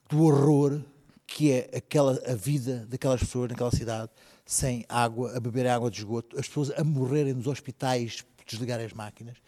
do 0.08 0.22
horror 0.24 0.80
que 1.26 1.50
é 1.52 1.70
aquela 1.76 2.20
a 2.26 2.34
vida 2.34 2.86
daquelas 2.88 3.20
pessoas 3.20 3.50
naquela 3.50 3.70
cidade 3.70 4.10
sem 4.46 4.84
água, 4.88 5.36
a 5.36 5.40
beber 5.40 5.66
água 5.66 5.90
de 5.90 5.98
esgoto, 5.98 6.38
as 6.38 6.46
pessoas 6.46 6.70
a 6.70 6.84
morrerem 6.84 7.32
nos 7.32 7.46
hospitais 7.46 8.20
por 8.20 8.44
desligarem 8.44 8.84
as 8.84 8.92
máquinas 8.92 9.38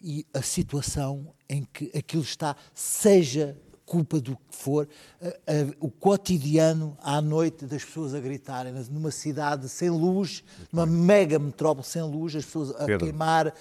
e 0.00 0.26
a 0.34 0.42
situação 0.42 1.34
em 1.48 1.64
que 1.64 1.90
aquilo 1.96 2.22
está, 2.22 2.54
seja 2.74 3.56
culpa 3.86 4.18
do 4.20 4.34
que 4.36 4.56
for, 4.56 4.88
a- 5.20 5.26
a- 5.28 5.74
o 5.78 5.90
cotidiano 5.90 6.96
à 7.02 7.20
noite 7.20 7.66
das 7.66 7.84
pessoas 7.84 8.14
a 8.14 8.20
gritarem 8.20 8.72
numa 8.90 9.10
cidade 9.10 9.68
sem 9.68 9.90
luz, 9.90 10.42
numa 10.72 10.86
mega 10.86 11.38
metrópole 11.38 11.86
sem 11.86 12.02
luz, 12.02 12.34
as 12.34 12.44
pessoas 12.44 12.70
a 12.70 12.86
Pedro. 12.86 12.98
queimar 13.06 13.52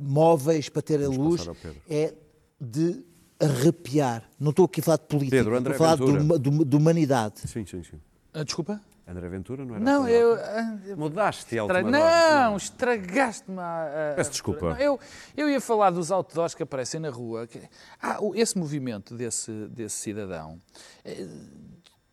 móveis 0.00 0.68
para 0.68 0.82
terem 0.82 1.06
luz, 1.06 1.40
passar 1.40 1.50
ao 1.50 1.56
Pedro. 1.56 1.80
é 1.88 2.14
de 2.60 3.02
arrepiar. 3.38 4.22
Não 4.38 4.50
estou 4.50 4.64
aqui 4.66 4.80
a 4.80 4.82
falar 4.82 4.96
de 4.98 5.04
política, 5.04 5.36
Pedro, 5.38 5.56
estou 5.56 5.72
a 5.72 5.76
falar 5.76 5.96
de, 5.96 6.38
de- 6.50 6.64
de 6.64 6.76
humanidade. 6.76 7.40
Sim, 7.46 7.64
sim, 7.66 7.82
sim. 7.82 7.98
Ah, 8.34 8.42
desculpa? 8.44 8.80
André 9.10 9.28
Ventura 9.28 9.64
não 9.64 9.74
era 9.74 9.84
Não, 9.84 10.02
tua 10.02 10.10
eu. 10.10 10.34
ah, 10.34 10.96
Mudaste 10.96 11.58
a 11.58 11.62
Estra- 11.62 11.78
hora. 11.78 11.82
Não, 11.90 12.56
estragaste-me 12.56 13.58
a, 13.58 14.12
a- 14.12 14.14
Peço 14.16 14.30
desculpa. 14.30 14.70
Não, 14.70 14.76
eu, 14.78 15.00
eu 15.36 15.50
ia 15.50 15.60
falar 15.60 15.90
dos 15.90 16.12
outdoors 16.12 16.54
que 16.54 16.62
aparecem 16.62 17.00
na 17.00 17.10
rua. 17.10 17.46
que- 17.46 17.60
ah, 18.00 18.18
esse 18.34 18.56
movimento 18.56 19.14
desse, 19.14 19.50
desse 19.68 19.96
cidadão 19.96 20.58
eh, 21.04 21.26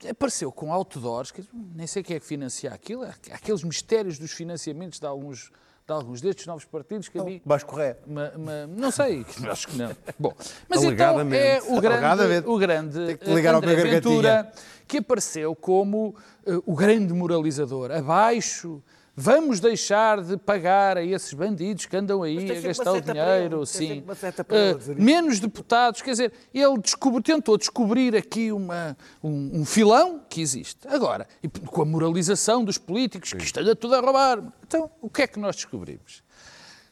apareceu 0.09 0.51
com 0.51 0.71
outdoors, 0.73 1.31
que 1.31 1.43
nem 1.53 1.87
sei 1.87 2.03
quem 2.03 2.15
é 2.15 2.19
que 2.19 2.25
financia 2.25 2.71
aquilo, 2.71 3.03
aqueles 3.31 3.63
mistérios 3.63 4.17
dos 4.19 4.31
financiamentos 4.31 4.99
de 4.99 5.05
alguns, 5.05 5.51
de 5.87 5.93
alguns 5.93 6.19
destes 6.19 6.45
novos 6.45 6.65
partidos 6.65 7.07
que 7.07 7.17
a 7.17 7.23
mim. 7.23 7.41
Vais 7.45 7.63
correr. 7.63 7.97
Ma- 8.05 8.31
ma- 8.37 8.67
não 8.67 8.91
sei, 8.91 9.25
acho 9.49 9.69
que 9.69 9.77
não. 9.77 9.95
Bom, 10.19 10.33
mas 10.67 10.83
então 10.83 11.07
Alegadamente. 11.07 11.43
é 11.43 11.61
o 11.65 11.79
grande, 11.79 12.43
o 12.49 12.57
grande 12.57 13.05
Tem 13.05 13.17
que 13.17 13.25
te 13.25 13.33
ligar 13.33 13.53
ao 13.53 13.59
André 13.61 13.75
meu 13.75 13.85
Ventura 13.85 14.51
que 14.85 14.97
apareceu 14.97 15.55
como 15.55 16.13
eh, 16.45 16.59
o 16.65 16.75
grande 16.75 17.13
moralizador. 17.13 17.91
Abaixo, 17.91 18.83
vamos 19.19 19.59
deixar 19.59 20.21
de 20.21 20.37
pagar 20.37 20.95
a 20.95 21.03
esses 21.03 21.33
bandidos 21.33 21.87
que 21.87 21.97
andam 21.97 22.21
aí 22.21 22.51
a 22.51 22.61
gastar 22.61 22.91
o 22.91 23.01
dinheiro. 23.01 23.57
ele, 23.57 23.65
Sim. 23.65 24.03
isto. 24.03 25.01
menos 25.01 25.39
deputados, 25.39 26.03
quer 26.03 26.11
dizer, 26.11 26.33
ele 26.53 26.77
descobriu, 26.77 27.23
tentou 27.23 27.57
descobrir 27.57 28.15
aqui 28.15 28.51
uma, 28.51 28.95
um, 29.23 29.61
um 29.61 29.65
filão 29.65 30.21
que 30.29 30.39
existe. 30.39 30.87
Agora, 30.87 31.27
e 31.41 31.49
com 31.49 31.81
a 31.81 31.85
moralização 31.85 32.63
dos 32.63 32.77
políticos, 32.77 33.33
que 33.33 33.43
isto 33.43 33.59
anda 33.59 33.75
tudo 33.75 33.95
a 33.95 33.99
roubar. 33.99 34.43
Então, 34.65 34.91
o 35.01 35.09
que 35.09 35.23
é 35.23 35.27
que 35.27 35.39
nós 35.39 35.55
descobrimos? 35.55 36.21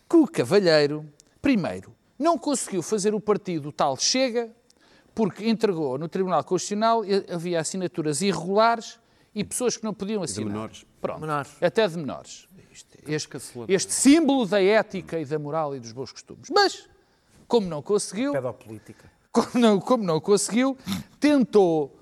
que 0.09 0.15
o 0.15 0.27
Cavalheiro, 0.27 1.05
primeiro, 1.41 1.93
não 2.17 2.37
conseguiu 2.37 2.81
fazer 2.81 3.13
o 3.13 3.19
partido 3.19 3.71
tal 3.71 3.97
Chega, 3.97 4.49
porque 5.13 5.47
entregou 5.47 5.97
no 5.97 6.07
Tribunal 6.07 6.43
Constitucional, 6.43 7.01
havia 7.31 7.59
assinaturas 7.59 8.21
irregulares 8.21 8.99
e 9.35 9.43
pessoas 9.43 9.75
que 9.75 9.83
não 9.83 9.93
podiam 9.93 10.23
assinar. 10.23 10.53
menores. 10.53 10.85
Pronto. 11.01 11.19
Menores. 11.19 11.51
Até 11.61 11.87
de 11.87 11.97
menores. 11.97 12.47
Este, 13.07 13.37
este 13.67 13.93
símbolo 13.93 14.45
da 14.45 14.61
ética 14.61 15.19
e 15.19 15.25
da 15.25 15.37
moral 15.37 15.75
e 15.75 15.79
dos 15.79 15.91
bons 15.91 16.11
costumes. 16.11 16.49
Mas, 16.49 16.89
como 17.47 17.67
não 17.67 17.81
conseguiu, 17.81 18.31
Pedopolítica. 18.31 19.11
como 19.31 19.49
não, 19.53 19.79
como 19.79 20.03
não 20.03 20.19
conseguiu, 20.19 20.77
tentou 21.19 21.95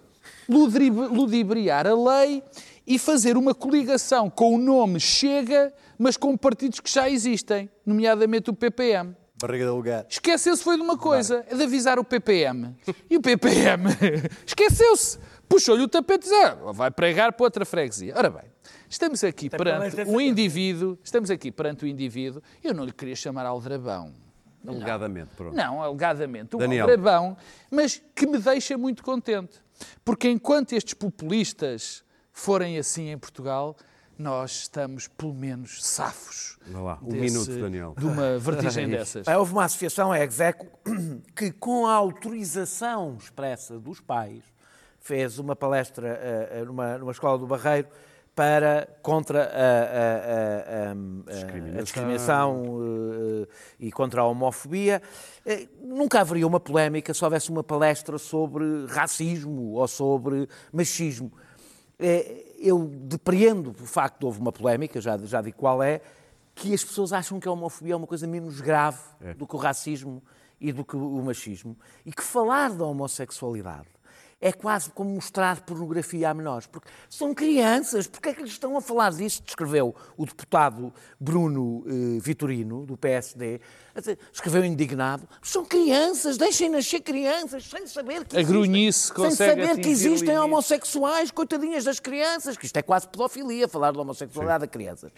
ludibriar 0.47 1.85
a 1.85 1.93
lei 1.93 2.43
e 2.87 2.97
fazer 2.97 3.37
uma 3.37 3.53
coligação 3.53 4.29
com 4.29 4.55
o 4.55 4.57
nome 4.57 4.99
Chega, 4.99 5.73
mas 5.97 6.17
com 6.17 6.35
partidos 6.37 6.79
que 6.79 6.89
já 6.89 7.09
existem, 7.09 7.69
nomeadamente 7.85 8.49
o 8.49 8.53
PPM. 8.53 9.15
Barriga 9.39 9.65
de 9.65 9.71
lugar. 9.71 10.05
Esqueceu-se 10.09 10.63
foi 10.63 10.77
de 10.77 10.81
uma 10.81 10.97
coisa, 10.97 11.45
é 11.49 11.55
de 11.55 11.63
avisar 11.63 11.99
o 11.99 12.03
PPM. 12.03 12.75
E 13.09 13.17
o 13.17 13.21
PPM 13.21 13.83
esqueceu-se. 14.47 15.19
Puxou-lhe 15.47 15.83
o 15.83 15.87
tapete 15.87 16.27
e 16.27 16.33
"Ah, 16.43 16.55
vai 16.73 16.89
pregar 16.89 17.33
para 17.33 17.45
outra 17.45 17.65
freguesia. 17.65 18.13
Ora 18.17 18.29
bem, 18.29 18.45
estamos 18.89 19.23
aqui 19.23 19.49
perante 19.49 20.01
um 20.01 20.19
indivíduo, 20.19 20.97
estamos 21.03 21.29
aqui 21.29 21.51
perante 21.51 21.85
o 21.85 21.87
indivíduo, 21.87 22.41
eu 22.63 22.73
não 22.73 22.85
lhe 22.85 22.91
queria 22.93 23.15
chamar 23.15 23.45
aldrabão. 23.45 24.13
Alegadamente, 24.65 25.29
pronto. 25.35 25.55
Não, 25.55 25.81
alegadamente, 25.83 26.55
um 26.55 26.59
Daniel. 26.59 26.85
aldrabão, 26.85 27.37
mas 27.69 28.01
que 28.15 28.25
me 28.25 28.37
deixa 28.37 28.77
muito 28.77 29.03
contente. 29.03 29.61
Porque 30.05 30.29
enquanto 30.29 30.71
estes 30.73 30.93
populistas 30.93 32.01
forem 32.31 32.77
assim 32.77 33.09
em 33.09 33.17
Portugal, 33.17 33.75
nós 34.17 34.51
estamos 34.61 35.07
pelo 35.09 35.33
menos 35.33 35.83
safos. 35.85 36.57
Vá 36.67 36.79
lá, 36.79 36.99
um 37.03 37.09
desse- 37.09 37.19
minuto, 37.49 37.61
Daniel. 37.61 37.93
De 37.97 38.05
uma 38.05 38.39
vertigem 38.39 38.87
dessas. 38.89 39.27
Houve 39.27 39.51
uma 39.51 39.65
associação, 39.65 40.13
a 40.13 40.23
Execo, 40.23 40.65
que 41.35 41.51
com 41.51 41.85
a 41.85 41.93
autorização 41.93 43.17
expressa 43.19 43.77
dos 43.77 43.99
pais, 43.99 44.43
fez 45.03 45.37
uma 45.37 45.53
palestra 45.55 46.07
eh, 46.07 46.63
numa, 46.65 46.97
numa 46.97 47.11
escola 47.11 47.37
do 47.37 47.45
Barreiro 47.45 47.89
para, 48.33 48.87
contra 49.03 49.43
a, 49.43 49.47
a- 49.47 50.87
a- 50.87 50.89
a- 50.89 51.79
a- 51.79 51.81
discriminação 51.83 52.63
eh, 53.43 53.47
e 53.81 53.91
contra 53.91 54.21
a 54.21 54.25
homofobia. 54.25 55.01
Eh, 55.45 55.67
Nunca 55.83 56.21
haveria 56.21 56.47
uma 56.47 56.59
polémica 56.59 57.13
se 57.13 57.21
houvesse 57.23 57.49
uma 57.51 57.63
palestra 57.63 58.17
sobre 58.17 58.85
racismo 58.87 59.73
ou 59.73 59.87
sobre 59.89 60.47
machismo. 60.71 61.31
Eh, 61.99 62.45
Eu 62.59 62.87
depreendo 62.87 63.71
o 63.71 63.73
facto 63.73 64.19
de 64.21 64.25
houve 64.25 64.39
uma 64.39 64.53
polémica, 64.53 65.01
já, 65.01 65.17
já 65.17 65.41
digo 65.41 65.57
qual 65.57 65.83
é, 65.83 65.99
que 66.55 66.73
as 66.73 66.81
pessoas 66.81 67.11
acham 67.11 67.41
que 67.41 67.47
a 67.47 67.51
homofobia 67.51 67.93
é 67.93 67.97
uma 67.97 68.07
coisa 68.07 68.25
menos 68.25 68.61
grave 68.61 68.99
do 69.37 69.45
que 69.45 69.53
o 69.55 69.59
racismo 69.59 70.23
e 70.61 70.71
do 70.71 70.85
que 70.85 70.95
o 70.95 71.21
machismo. 71.21 71.75
E 72.05 72.11
que 72.13 72.23
falar 72.23 72.71
da 72.71 72.85
homossexualidade 72.85 73.87
é 74.43 74.51
quase 74.51 74.89
como 74.89 75.09
mostrar 75.09 75.61
pornografia 75.61 76.29
a 76.29 76.33
menores. 76.33 76.67
Porque 76.67 76.89
são 77.09 77.33
crianças, 77.33 78.07
porque 78.07 78.29
é 78.29 78.33
que 78.33 78.41
lhes 78.41 78.51
estão 78.51 78.75
a 78.75 78.81
falar 78.81 79.11
disso? 79.11 79.41
Descreveu 79.41 79.95
o 80.17 80.25
deputado 80.25 80.93
Bruno 81.17 81.85
eh, 81.87 82.19
Vitorino, 82.19 82.85
do 82.85 82.97
PSD, 82.97 83.61
escreveu 84.33 84.65
indignado. 84.65 85.25
São 85.41 85.63
crianças, 85.63 86.37
deixem 86.37 86.69
nascer 86.69 86.99
crianças, 86.99 87.63
sem 87.63 87.87
saber 87.87 88.25
que 88.25 88.35
A 88.35 88.41
existem, 88.41 89.13
sem 89.15 89.31
saber 89.31 89.79
que 89.79 89.87
existem 89.87 90.37
homossexuais, 90.37 91.31
coitadinhas 91.31 91.85
das 91.85 92.01
crianças, 92.01 92.57
que 92.57 92.65
isto 92.65 92.75
é 92.75 92.81
quase 92.81 93.07
pedofilia, 93.07 93.65
falar 93.69 93.93
da 93.93 94.01
homossexualidade 94.01 94.65
a 94.65 94.67
crianças. 94.67 95.09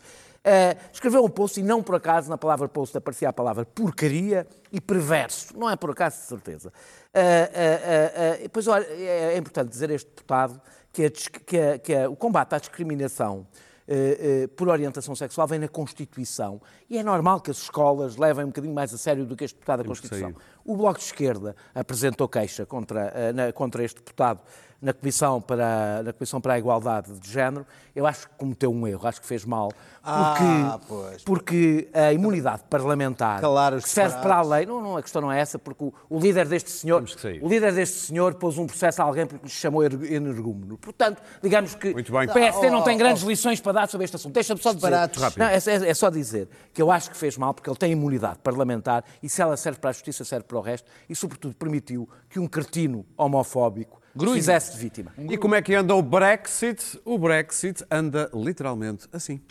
Eh, 0.48 0.78
escreveu 0.94 1.26
um 1.26 1.30
post 1.30 1.60
e 1.60 1.64
não 1.64 1.82
por 1.82 1.96
acaso 1.96 2.30
na 2.30 2.38
palavra 2.38 2.68
post 2.70 2.96
aparecia 2.96 3.30
a 3.30 3.34
palavra 3.34 3.66
porcaria 3.66 4.46
e 4.72 4.80
perverso. 4.80 5.58
Não 5.58 5.68
é 5.68 5.76
por 5.76 5.90
acaso, 5.90 6.18
de 6.22 6.28
certeza. 6.28 6.72
Eh, 7.12 8.40
eh, 8.44 8.50
pois 8.50 8.68
olha, 8.68 8.86
é, 8.86 9.34
é 9.34 9.38
importante 9.38 9.70
dizer 9.70 9.90
a 9.90 9.94
este 9.96 10.08
deputado 10.10 10.62
que, 10.94 11.06
a 11.06 11.10
que 11.12 11.58
a- 11.60 11.80
que 11.80 11.96
a- 11.96 12.10
o 12.10 12.16
combate 12.16 12.54
à 12.54 12.60
discriminação 12.60 13.48
eh, 13.88 14.44
eh, 14.44 14.48
por 14.48 14.68
orientação 14.70 15.16
sexual 15.16 15.48
vem 15.48 15.60
na 15.60 15.68
Constituição 15.68 16.60
e 16.90 16.98
é 16.98 17.04
normal 17.04 17.40
que 17.42 17.52
as 17.52 17.58
escolas 17.58 18.16
levem 18.18 18.44
um 18.46 18.48
bocadinho 18.48 18.74
mais 18.74 18.92
a 18.94 18.98
sério 18.98 19.26
do 19.26 19.36
que 19.36 19.44
este 19.46 19.56
deputado 19.56 19.80
da 19.84 19.86
Constituição. 19.86 20.34
O 20.66 20.76
Bloco 20.76 20.98
de 21.00 21.06
Esquerda 21.06 21.56
apresentou 21.74 22.28
queixa 22.28 22.66
contra, 22.66 23.12
eh, 23.16 23.32
na- 23.34 23.52
contra 23.54 23.84
este 23.84 23.98
deputado 23.98 24.42
na 24.86 24.94
Comissão, 24.94 25.42
para, 25.42 26.04
na 26.04 26.14
Comissão 26.14 26.40
para 26.40 26.54
a 26.54 26.60
Igualdade 26.60 27.12
de 27.20 27.28
Género. 27.32 27.66
Eu 27.96 28.06
acho 28.06 28.28
que 28.30 28.36
cometeu 28.36 28.72
um 28.72 28.86
erro, 28.88 29.08
acho 29.08 29.20
que 29.20 29.26
fez 29.26 29.44
mal. 29.44 29.70
Porque, 29.70 30.44
Ah, 30.44 30.80
pois. 30.88 31.24
porque 31.24 31.90
a 31.92 32.14
imunidade 32.14 32.62
parlamentar 32.70 33.42
Calar 33.42 33.74
os 33.74 33.84
que 33.86 33.90
serve 33.90 34.18
para 34.20 34.36
a 34.36 34.42
lei. 34.44 34.66
Não, 34.68 34.80
não, 34.80 34.98
a 34.98 35.02
questão 35.02 35.22
não 35.24 35.32
é 35.32 35.40
essa, 35.40 35.58
porque 35.58 35.84
o, 35.86 35.94
o 36.08 36.20
líder 36.20 36.48
deste 36.48 36.70
senhor. 36.70 37.04
O 37.42 37.48
líder 37.50 37.74
deste 37.74 37.98
senhor 37.98 38.36
pôs 38.36 38.60
um 38.60 38.68
processo 38.68 39.02
a 39.02 39.06
alguém 39.06 39.26
porque 39.26 39.46
lhe 39.46 39.52
chamou 39.52 39.84
er- 39.84 40.14
energúmeno. 40.14 40.78
Portanto, 40.78 41.20
digamos 41.42 41.74
que 41.74 41.92
Muito 41.94 42.12
bem. 42.12 42.28
o 42.28 42.34
PSD 42.34 42.70
não 42.70 42.82
Oh, 42.82 42.84
tem 42.84 42.96
oh, 42.96 43.00
grandes 43.00 43.24
lições 43.24 43.60
para 43.60 43.72
dar 43.72 43.90
sobre 43.90 44.06
este 44.06 44.18
assunto. 44.18 44.34
Deixa-me 44.34 44.62
só 44.62 44.72
dizer. 44.72 44.92
Não, 45.38 45.46
é, 45.48 45.56
é- 45.56 45.90
é 45.90 45.94
só 45.96 46.12
dizer 46.12 46.48
que 46.72 46.80
eu 46.82 46.92
acho 46.92 47.10
que 47.10 47.18
fez 47.18 47.36
mal 47.40 47.56
porque 47.56 47.68
ele 47.70 47.78
tem 47.78 47.92
imunidade 47.92 48.38
parlamentar 48.44 49.04
e 49.24 49.28
se 49.28 49.42
ela 49.42 49.58
serve 49.58 49.80
para 49.80 49.90
a 49.90 49.94
justiça, 49.94 50.24
serve 50.24 50.46
para 50.46 50.58
o 50.60 50.62
resto 50.62 50.88
e, 51.10 51.16
sobretudo, 51.16 51.56
permitiu 51.56 52.08
que 52.30 52.40
um 52.40 52.46
cretino 52.48 53.04
homofóbico 53.18 54.00
Grunho. 54.16 54.36
fizesse 54.36 54.72
de 54.74 54.78
vítima. 54.80 55.12
E 55.30 55.38
como 55.38 55.56
é 55.56 55.62
que 55.62 55.74
anda 55.76 55.94
o 55.94 56.02
Brexit? 56.02 57.00
O 57.04 57.18
Brexit 57.18 57.84
anda 57.92 58.30
literalmente 58.34 59.08
assim. 59.12 59.42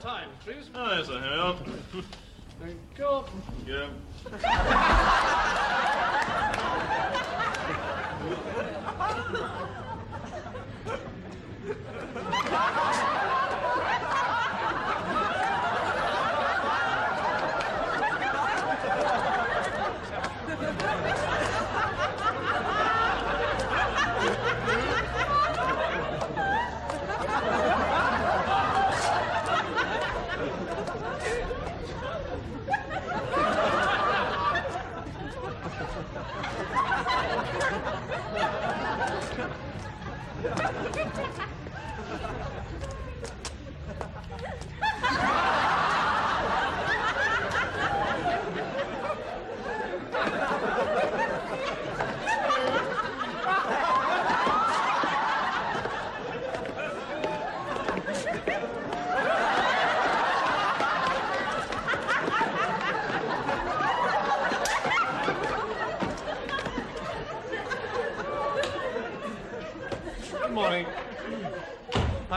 Time, 0.00 0.28
please. 0.44 0.70
Oh, 0.74 0.88
there's 0.88 1.08
a 1.10 1.18
help. 1.20 1.58
Thank 2.60 2.76
you. 2.98 3.24
Yeah. 3.66 3.90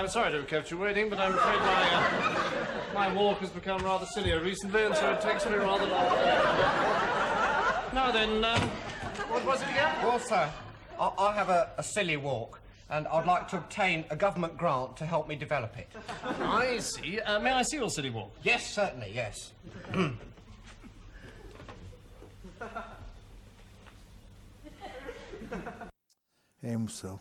I'm 0.07 0.11
sorry 0.11 0.31
to 0.31 0.37
have 0.37 0.47
kept 0.47 0.71
you 0.71 0.77
waiting, 0.77 1.09
but 1.09 1.19
I'm 1.19 1.33
afraid 1.33 1.59
my 1.59 1.89
uh, 1.91 2.93
my 2.93 3.13
walk 3.13 3.39
has 3.39 3.49
become 3.49 3.83
rather 3.83 4.05
sillier 4.05 4.39
recently, 4.39 4.85
and 4.85 4.95
so 4.95 5.11
it 5.11 5.19
takes 5.19 5.45
me 5.45 5.55
rather 5.55 5.85
long. 5.85 6.05
Now 7.93 8.11
then, 8.13 8.41
um, 8.45 8.61
what 9.27 9.45
was 9.45 9.61
it 9.61 9.67
again? 9.67 9.93
Well, 10.01 10.17
sir, 10.19 10.49
I, 10.97 11.11
I 11.19 11.33
have 11.33 11.49
a, 11.49 11.71
a 11.77 11.83
silly 11.83 12.15
walk, 12.15 12.61
and 12.89 13.05
I'd 13.09 13.25
like 13.25 13.49
to 13.49 13.57
obtain 13.57 14.05
a 14.09 14.15
government 14.15 14.57
grant 14.57 14.95
to 14.95 15.05
help 15.05 15.27
me 15.27 15.35
develop 15.35 15.77
it. 15.77 15.89
I 16.23 16.77
see. 16.79 17.19
Uh, 17.19 17.39
may 17.39 17.51
I 17.51 17.63
see 17.63 17.75
your 17.75 17.89
silly 17.89 18.09
walk? 18.09 18.31
Yes, 18.43 18.65
certainly, 18.73 19.11
yes. 19.13 19.51
É 26.67 26.73
emoção. 26.73 27.17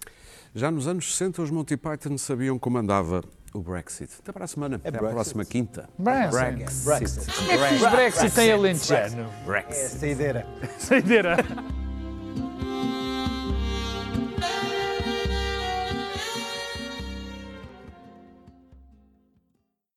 Já 0.53 0.73
nos 0.73 0.89
anos 0.89 1.13
60, 1.13 1.41
os 1.41 1.51
Monty 1.53 1.77
Python 1.77 2.19
sabiam 2.19 2.59
como 2.59 2.79
andava 2.79 3.23
o 3.55 3.61
Brexit. 3.61 4.11
Até 4.19 4.33
para 4.33 4.45
a 4.45 4.49
semana. 4.49 4.75
Até 4.77 4.89
à 4.89 4.93
Brexit. 4.93 5.13
próxima 5.15 5.45
quinta. 5.45 5.89
Brexit. 5.97 6.85
Brexit. 6.85 7.33
Como 7.37 7.53
é 7.53 7.69
que 7.69 7.75
os 7.77 7.91
Brexit 7.93 8.35
têm 8.35 8.53
alentejano? 8.53 9.31
Brexit. 9.47 9.99
Saideira. 10.01 10.47
Saideira. 10.79 11.37